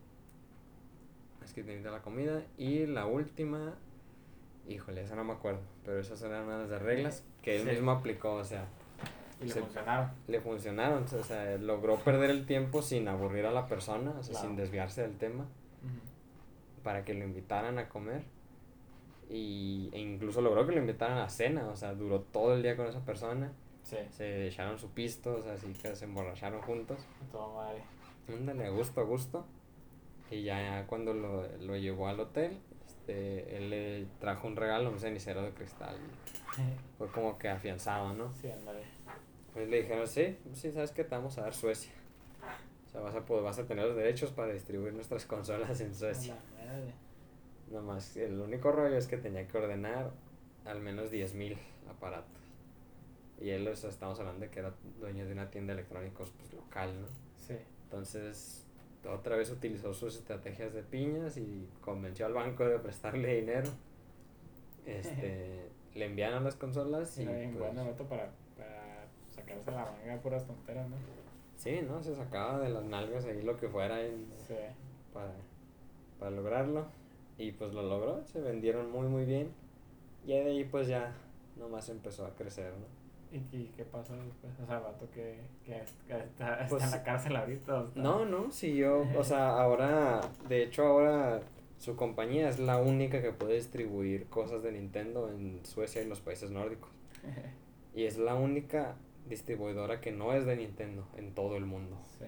haz 1.44 1.54
que 1.54 1.64
te 1.64 1.72
inviten 1.72 1.92
a 1.92 1.98
la 1.98 2.02
comida. 2.02 2.42
Y 2.58 2.86
la 2.86 3.06
última, 3.06 3.76
híjole, 4.68 5.02
esa 5.04 5.16
no 5.16 5.24
me 5.24 5.34
acuerdo, 5.34 5.60
pero 5.86 6.00
esas 6.00 6.22
eran 6.22 6.46
una 6.46 6.60
de 6.60 6.68
las 6.68 6.82
reglas 6.82 7.24
que 7.42 7.58
él 7.58 7.64
Sí. 7.64 7.70
mismo 7.72 7.92
aplicó, 7.92 8.36
o 8.36 8.44
sea, 8.44 8.66
Y 9.42 9.46
le 9.46 9.54
funcionaron. 9.54 10.10
le 10.28 10.40
funcionaron, 10.42 11.04
o 11.04 11.24
sea, 11.24 11.58
logró 11.58 11.98
perder 12.00 12.30
el 12.32 12.46
tiempo 12.46 12.82
sin 12.82 13.08
aburrir 13.08 13.46
a 13.46 13.52
la 13.52 13.68
persona, 13.68 14.12
o 14.18 14.24
sea, 14.24 14.32
Claro. 14.34 14.48
sin 14.48 14.56
desviarse 14.58 15.02
del 15.02 15.18
tema, 15.18 15.46
para 16.84 17.04
que 17.04 17.14
lo 17.14 17.24
invitaran 17.26 17.78
a 17.80 17.90
comer. 17.90 18.24
Y, 19.30 19.90
e 19.92 20.00
incluso 20.00 20.40
logró 20.42 20.66
que 20.66 20.72
lo 20.72 20.80
invitaran 20.80 21.18
a 21.18 21.28
cena, 21.28 21.68
o 21.68 21.76
sea, 21.76 21.94
duró 21.94 22.22
todo 22.22 22.54
el 22.56 22.64
día 22.64 22.78
con 22.78 22.88
esa 22.88 23.04
persona. 23.04 23.52
Sí. 23.88 23.98
Se 24.12 24.48
echaron 24.48 24.78
su 24.78 24.90
pisto, 24.90 25.36
o 25.36 25.42
sea, 25.42 25.54
así 25.54 25.72
que 25.74 25.96
se 25.96 26.06
emborracharon 26.06 26.62
juntos. 26.62 26.98
Todo 27.32 27.56
madre. 27.56 27.82
Ándale, 28.28 28.70
gusto, 28.70 29.06
gusto. 29.06 29.46
Y 30.30 30.44
ya 30.44 30.86
cuando 30.88 31.14
lo, 31.14 31.48
lo 31.60 31.78
llevó 31.78 32.10
al 32.10 32.20
hotel, 32.20 32.60
este, 32.86 33.56
él 33.56 33.70
le 33.70 34.06
trajo 34.20 34.48
un 34.48 34.58
regalo, 34.58 34.90
un 34.90 35.00
cenicero 35.00 35.42
de 35.42 35.52
cristal. 35.52 35.96
Fue 36.98 37.08
como 37.08 37.38
que 37.38 37.48
afianzado, 37.48 38.14
¿no? 38.14 38.34
Sí, 38.34 38.52
ándale. 38.52 38.82
Pues 39.54 39.70
le 39.70 39.82
dijeron, 39.82 40.06
sí, 40.08 40.38
sí, 40.54 40.72
sabes 40.72 40.92
que 40.92 41.06
te 41.06 41.16
vamos 41.16 41.38
a 41.38 41.44
dar 41.44 41.54
Suecia. 41.54 41.94
O 42.88 42.90
sea, 42.90 43.02
vas 43.02 43.16
a, 43.16 43.20
vas 43.20 43.60
a 43.60 43.66
tener 43.66 43.86
los 43.86 43.96
derechos 43.96 44.32
para 44.32 44.52
distribuir 44.52 44.94
nuestras 44.94 45.26
consolas 45.28 45.80
en 45.80 45.96
Suecia. 45.96 46.34
A 46.34 46.66
la 46.66 46.74
madre. 46.74 46.94
Nomás, 47.72 48.18
el 48.18 48.40
único 48.40 48.72
rollo 48.72 48.98
es 48.98 49.08
que 49.08 49.18
tenía 49.18 49.48
que 49.48 49.58
ordenar 49.58 50.12
al 50.66 50.82
menos 50.82 51.12
10.000 51.12 51.58
aparatos. 51.90 52.47
Y 53.40 53.50
él, 53.52 53.68
o 53.68 53.76
sea, 53.76 53.90
estamos 53.90 54.20
hablando 54.20 54.42
de 54.46 54.50
que 54.52 54.60
era 54.60 54.74
dueño 55.00 55.26
de 55.26 55.34
una 55.34 55.50
tienda 55.52 55.74
de 55.74 55.82
electrónicos 55.82 56.32
pues, 56.38 56.54
local, 56.54 57.02
¿no? 57.02 57.08
Sí. 57.36 57.56
Entonces, 57.84 58.66
otra 59.08 59.36
vez 59.38 59.52
utilizó 59.52 59.94
sus 59.94 60.16
estrategias 60.18 60.74
de 60.74 60.82
piñas 60.84 61.38
y 61.38 61.68
convenció 61.82 62.26
al 62.26 62.34
banco 62.34 62.66
de 62.68 62.80
prestarle 62.80 63.36
dinero. 63.36 63.70
Este, 64.86 65.70
le 65.96 66.06
enviaron 66.06 66.44
las 66.44 66.56
consolas 66.56 67.18
y 67.18 67.24
Era 67.24 67.34
bien 67.34 67.54
pues, 67.56 67.74
bueno 67.74 67.92
para, 68.10 68.32
para 68.58 69.06
sacarse 69.30 69.72
la 69.72 69.86
manga 69.86 70.14
de 70.14 70.18
puras 70.20 70.46
tonteras, 70.46 70.90
¿no? 70.90 70.96
sí, 71.58 71.80
¿no? 71.88 72.02
Se 72.04 72.16
sacaba 72.16 72.60
de 72.60 72.70
las 72.70 72.84
nalgas 72.84 73.26
ahí 73.26 73.42
lo 73.42 73.58
que 73.58 73.68
fuera 73.68 74.02
en- 74.02 74.28
Sí. 74.48 74.56
para, 75.14 75.34
para 76.20 76.32
lograrlo. 76.32 76.86
Y 77.40 77.52
pues 77.52 77.72
lo 77.74 77.84
logró, 77.84 78.26
se 78.26 78.42
vendieron 78.42 78.92
muy 78.92 79.08
muy 79.08 79.26
bien. 79.26 79.52
Y 80.26 80.30
de 80.30 80.42
ahí 80.44 80.64
pues 80.64 80.88
ya 80.88 81.14
nomás 81.56 81.90
empezó 81.90 82.26
a 82.26 82.36
crecer, 82.36 82.74
¿no? 82.74 82.97
¿Y, 83.32 83.38
y 83.56 83.72
qué 83.76 83.84
pasó 83.84 84.16
después? 84.16 84.54
O 84.62 84.66
sea, 84.66 84.78
el 84.78 84.84
vato 84.84 85.10
que, 85.12 85.42
que 85.66 85.78
está, 85.82 86.24
está 86.24 86.68
Pues- 86.70 86.84
en 86.84 86.92
la 86.92 87.04
cárcel 87.04 87.36
ahorita. 87.36 87.86
No, 87.96 88.26
no, 88.26 88.52
siguió, 88.52 89.06
o 89.18 89.24
sea, 89.24 89.60
ahora, 89.60 90.22
de 90.48 90.64
hecho 90.64 90.86
ahora 90.86 91.42
su 91.78 91.96
compañía 91.96 92.50
es 92.50 92.60
la 92.60 92.78
única 92.78 93.22
que 93.22 93.32
puede 93.32 93.56
distribuir 93.56 94.26
cosas 94.28 94.64
de 94.64 94.72
Nintendo 94.72 95.30
en 95.30 95.60
Suecia 95.66 96.02
y 96.02 96.08
los 96.08 96.22
países 96.22 96.52
nórdicos. 96.52 96.90
Y 97.96 98.04
es 98.06 98.20
la 98.20 98.36
única 98.36 98.94
distribuidora 99.28 100.00
que 100.02 100.12
no 100.12 100.32
es 100.34 100.46
de 100.46 100.56
Nintendo 100.56 101.08
en 101.18 101.34
todo 101.34 101.58
el 101.58 101.66
mundo. 101.66 101.98
sí. 102.20 102.26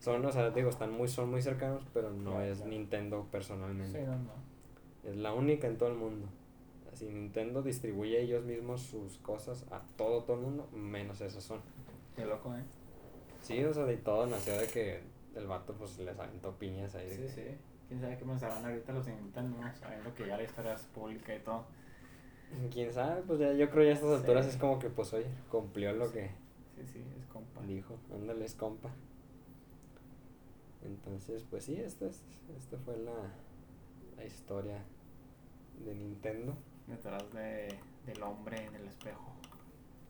Son, 0.00 0.24
o 0.24 0.30
sea, 0.30 0.50
digo, 0.50 0.68
están 0.70 0.92
muy, 0.92 1.08
son 1.08 1.28
muy 1.30 1.40
cercanos, 1.42 1.82
pero 1.92 2.10
no 2.10 2.30
Claro, 2.32 2.44
es 2.44 2.58
claro. 2.58 2.70
Nintendo 2.70 3.26
personalmente. 3.32 3.98
Sí, 4.00 4.06
no, 4.06 4.16
no. 4.16 5.10
Es 5.10 5.16
la 5.16 5.32
única 5.32 5.66
en 5.66 5.76
todo 5.78 5.88
el 5.88 5.96
mundo. 5.96 6.28
Así 6.98 7.06
Nintendo 7.06 7.62
distribuye 7.62 8.20
ellos 8.20 8.44
mismos 8.44 8.80
sus 8.82 9.18
cosas 9.18 9.64
a 9.70 9.80
todo, 9.96 10.24
todo 10.24 10.34
el 10.38 10.42
mundo, 10.42 10.68
menos 10.72 11.20
esa 11.20 11.40
Sony. 11.40 11.60
Qué 12.16 12.24
loco, 12.26 12.52
¿eh? 12.56 12.64
Sí, 13.40 13.62
o 13.62 13.72
sea, 13.72 13.84
de 13.84 13.98
todo 13.98 14.26
nació 14.26 14.58
de 14.58 14.66
que 14.66 15.00
el 15.36 15.46
vato 15.46 15.74
pues 15.74 15.96
les 16.00 16.18
aventó 16.18 16.58
piñas 16.58 16.96
ahí. 16.96 17.08
Sí, 17.08 17.28
sí. 17.28 17.44
¿Quién 17.86 18.00
sabe 18.00 18.18
qué 18.18 18.24
pensarán 18.24 18.64
ahorita 18.66 18.92
los 18.92 19.06
de 19.06 19.14
Nintendo, 19.14 19.58
no? 19.62 19.72
sabiendo 19.76 20.12
que 20.12 20.26
ya 20.26 20.36
la 20.38 20.42
historia 20.42 20.72
es 20.74 20.82
pública 20.86 21.36
y 21.36 21.38
todo? 21.38 21.66
Quién 22.72 22.92
sabe, 22.92 23.22
pues 23.22 23.38
ya 23.38 23.52
yo 23.52 23.70
creo 23.70 23.84
ya 23.84 23.90
a 23.90 23.94
estas 23.94 24.08
Sí. 24.10 24.16
alturas 24.16 24.46
es 24.46 24.56
como 24.56 24.80
que 24.80 24.90
pues 24.90 25.12
oye, 25.14 25.26
cumplió 25.52 25.92
lo 25.92 26.10
que 26.10 26.30
Sí, 26.74 26.84
sí, 26.94 27.04
es 27.16 27.26
compa. 27.26 27.60
dijo, 27.62 27.96
ándale 28.12 28.44
es 28.44 28.56
compa. 28.56 28.90
Entonces, 30.84 31.44
pues 31.48 31.62
sí, 31.64 31.76
esta, 31.76 32.06
es- 32.06 32.24
esta 32.56 32.76
fue 32.78 32.96
la, 32.96 33.12
la 34.16 34.24
historia 34.24 34.82
de 35.84 35.94
Nintendo. 35.94 36.56
Detrás 36.88 37.32
de, 37.32 37.78
del 38.06 38.22
hombre 38.22 38.64
en 38.64 38.74
el 38.74 38.86
espejo. 38.86 39.32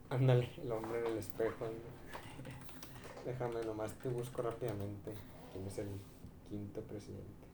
Ándale, 0.09 0.49
el 0.57 0.71
hombre 0.71 0.99
en 0.99 1.05
el 1.07 1.17
espejo. 1.17 1.65
Déjame 3.25 3.61
nomás 3.65 3.93
te 3.95 4.09
busco 4.09 4.41
rápidamente 4.41 5.13
quién 5.51 5.67
es 5.67 5.77
el 5.77 5.89
quinto 6.49 6.81
presidente. 6.81 7.47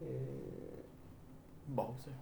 Eh, 0.00 0.84
Bowser. 1.68 2.12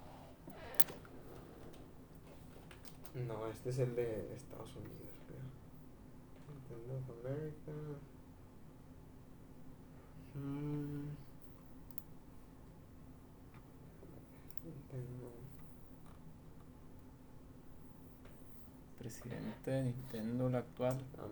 no, 3.26 3.47
este 3.47 3.70
es 3.70 3.78
el 3.78 3.95
de 3.95 4.34
Estados 4.34 4.74
Unidos, 4.76 5.20
creo. 5.26 5.40
Nintendo 6.49 6.97
of 6.97 7.24
America. 7.24 7.72
Mm. 10.34 11.09
Nintendo. 14.64 15.43
Presidente 19.05 19.70
de 19.70 19.82
Nintendo, 19.82 20.48
el 20.48 20.55
actual. 20.55 20.96
Ah. 21.18 21.26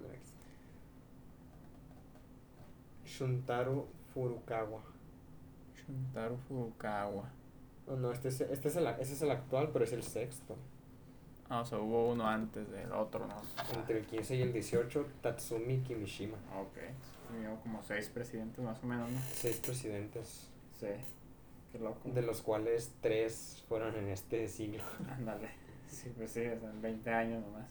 Shuntaro 3.06 3.88
Furukawa. 4.12 4.82
Shuntaro 5.74 6.36
Furukawa. 6.36 7.30
Oh, 7.86 7.96
no, 7.96 8.12
este 8.12 8.28
es, 8.28 8.42
este 8.42 8.68
es 8.68 8.76
el, 8.76 8.86
ese 8.86 9.14
es 9.14 9.22
el 9.22 9.30
actual, 9.30 9.70
pero 9.72 9.86
es 9.86 9.92
el 9.94 10.02
sexto. 10.02 10.54
Ah, 11.48 11.60
o 11.60 11.64
sea, 11.64 11.78
hubo 11.78 12.10
uno 12.12 12.26
antes 12.26 12.70
del 12.70 12.92
otro, 12.92 13.26
¿no? 13.26 13.36
Entre 13.74 13.98
el 14.00 14.06
15 14.06 14.36
y 14.36 14.42
el 14.42 14.52
18, 14.52 15.06
Tatsumi 15.22 15.80
Kimishima. 15.80 16.36
Ok. 16.58 16.76
Tuvimos 17.28 17.58
como 17.60 17.82
seis 17.82 18.08
presidentes 18.10 18.62
más 18.62 18.82
o 18.84 18.86
menos, 18.86 19.10
¿no? 19.10 19.18
Seis 19.32 19.58
presidentes, 19.58 20.48
Sí. 20.78 20.88
Qué 21.72 21.78
loco. 21.78 22.00
de 22.10 22.20
los 22.20 22.42
cuales 22.42 22.92
tres 23.00 23.64
fueron 23.66 23.96
en 23.96 24.08
este 24.08 24.46
siglo. 24.46 24.82
Ándale. 25.10 25.61
Sí, 25.93 26.11
pues 26.16 26.30
sí, 26.32 26.40
o 26.47 26.59
sea, 26.59 26.70
en 26.70 26.82
20 26.82 27.11
años 27.11 27.45
nomás. 27.45 27.66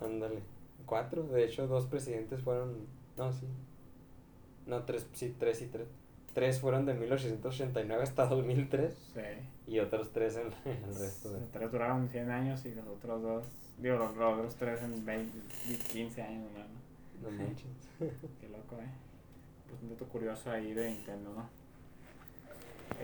Ándale. 0.00 0.40
Cuatro, 0.86 1.24
de 1.24 1.44
hecho, 1.44 1.66
dos 1.66 1.86
presidentes 1.86 2.40
fueron. 2.42 2.86
No, 3.16 3.32
sí. 3.32 3.46
No, 4.66 4.84
tres, 4.84 5.06
sí, 5.14 5.34
tres 5.38 5.62
y 5.62 5.66
tres. 5.66 5.88
Tres 6.34 6.60
fueron 6.60 6.86
de 6.86 6.94
1889 6.94 8.02
hasta 8.02 8.26
2003 8.26 8.94
Sí. 9.14 9.20
y 9.72 9.78
otros 9.80 10.12
tres 10.12 10.36
en 10.36 10.46
el 10.84 10.94
resto 10.94 11.32
de. 11.32 11.40
Tres 11.46 11.72
duraron 11.72 12.08
100 12.08 12.30
años 12.30 12.64
y 12.66 12.74
los 12.74 12.86
otros 12.86 13.22
dos, 13.22 13.44
digo, 13.78 13.96
los, 13.96 14.14
los 14.16 14.34
otros 14.38 14.54
tres 14.56 14.82
en 14.82 15.04
20, 15.04 15.38
y 15.68 15.74
15 15.74 16.22
años 16.22 16.52
nomás, 16.52 16.68
¿no? 16.68 17.30
No 17.30 17.36
manches. 17.36 17.66
Qué 17.98 18.48
loco, 18.50 18.76
eh. 18.80 18.86
Pues 19.68 19.82
un 19.82 19.88
dato 19.90 20.04
curioso 20.06 20.50
ahí 20.50 20.72
de 20.74 20.90
Nintendo, 20.90 21.32
¿no? 21.34 21.48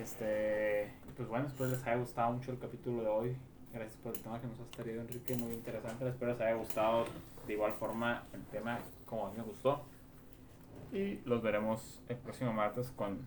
Este, 0.01 0.93
pues 1.17 1.29
bueno, 1.29 1.47
espero 1.47 1.71
les 1.71 1.83
haya 1.83 1.97
gustado 1.97 2.33
mucho 2.33 2.53
el 2.53 2.59
capítulo 2.59 3.03
de 3.03 3.09
hoy. 3.09 3.37
Gracias 3.75 3.97
por 3.97 4.15
el 4.15 4.23
tema 4.23 4.41
que 4.41 4.47
nos 4.47 4.61
has 4.61 4.71
traído, 4.71 5.01
Enrique, 5.01 5.35
muy 5.35 5.53
interesante. 5.53 6.09
Espero 6.09 6.31
les 6.31 6.41
haya 6.41 6.55
gustado 6.55 7.07
de 7.45 7.55
igual 7.55 7.73
forma 7.73 8.23
el 8.33 8.45
tema 8.45 8.79
como 9.05 9.27
a 9.27 9.31
mí 9.31 9.37
me 9.37 9.43
gustó. 9.43 9.83
Y 10.93 11.17
los 11.25 11.43
veremos 11.43 12.01
el 12.09 12.17
próximo 12.19 12.53
martes 12.53 12.93
con 12.93 13.27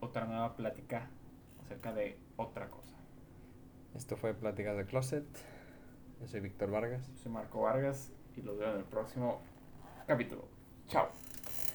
otra 0.00 0.24
nueva 0.24 0.56
plática 0.56 1.10
acerca 1.62 1.92
de 1.92 2.18
otra 2.36 2.70
cosa. 2.70 2.96
Esto 3.94 4.16
fue 4.16 4.32
Pláticas 4.32 4.78
de 4.78 4.86
Closet. 4.86 5.26
Yo 6.22 6.26
soy 6.26 6.40
Víctor 6.40 6.70
Vargas. 6.70 7.06
Yo 7.08 7.16
soy 7.18 7.32
Marco 7.32 7.60
Vargas 7.60 8.14
y 8.36 8.40
los 8.40 8.56
veo 8.56 8.72
en 8.72 8.78
el 8.78 8.84
próximo 8.84 9.42
capítulo. 10.06 10.48
Chao. 10.88 11.10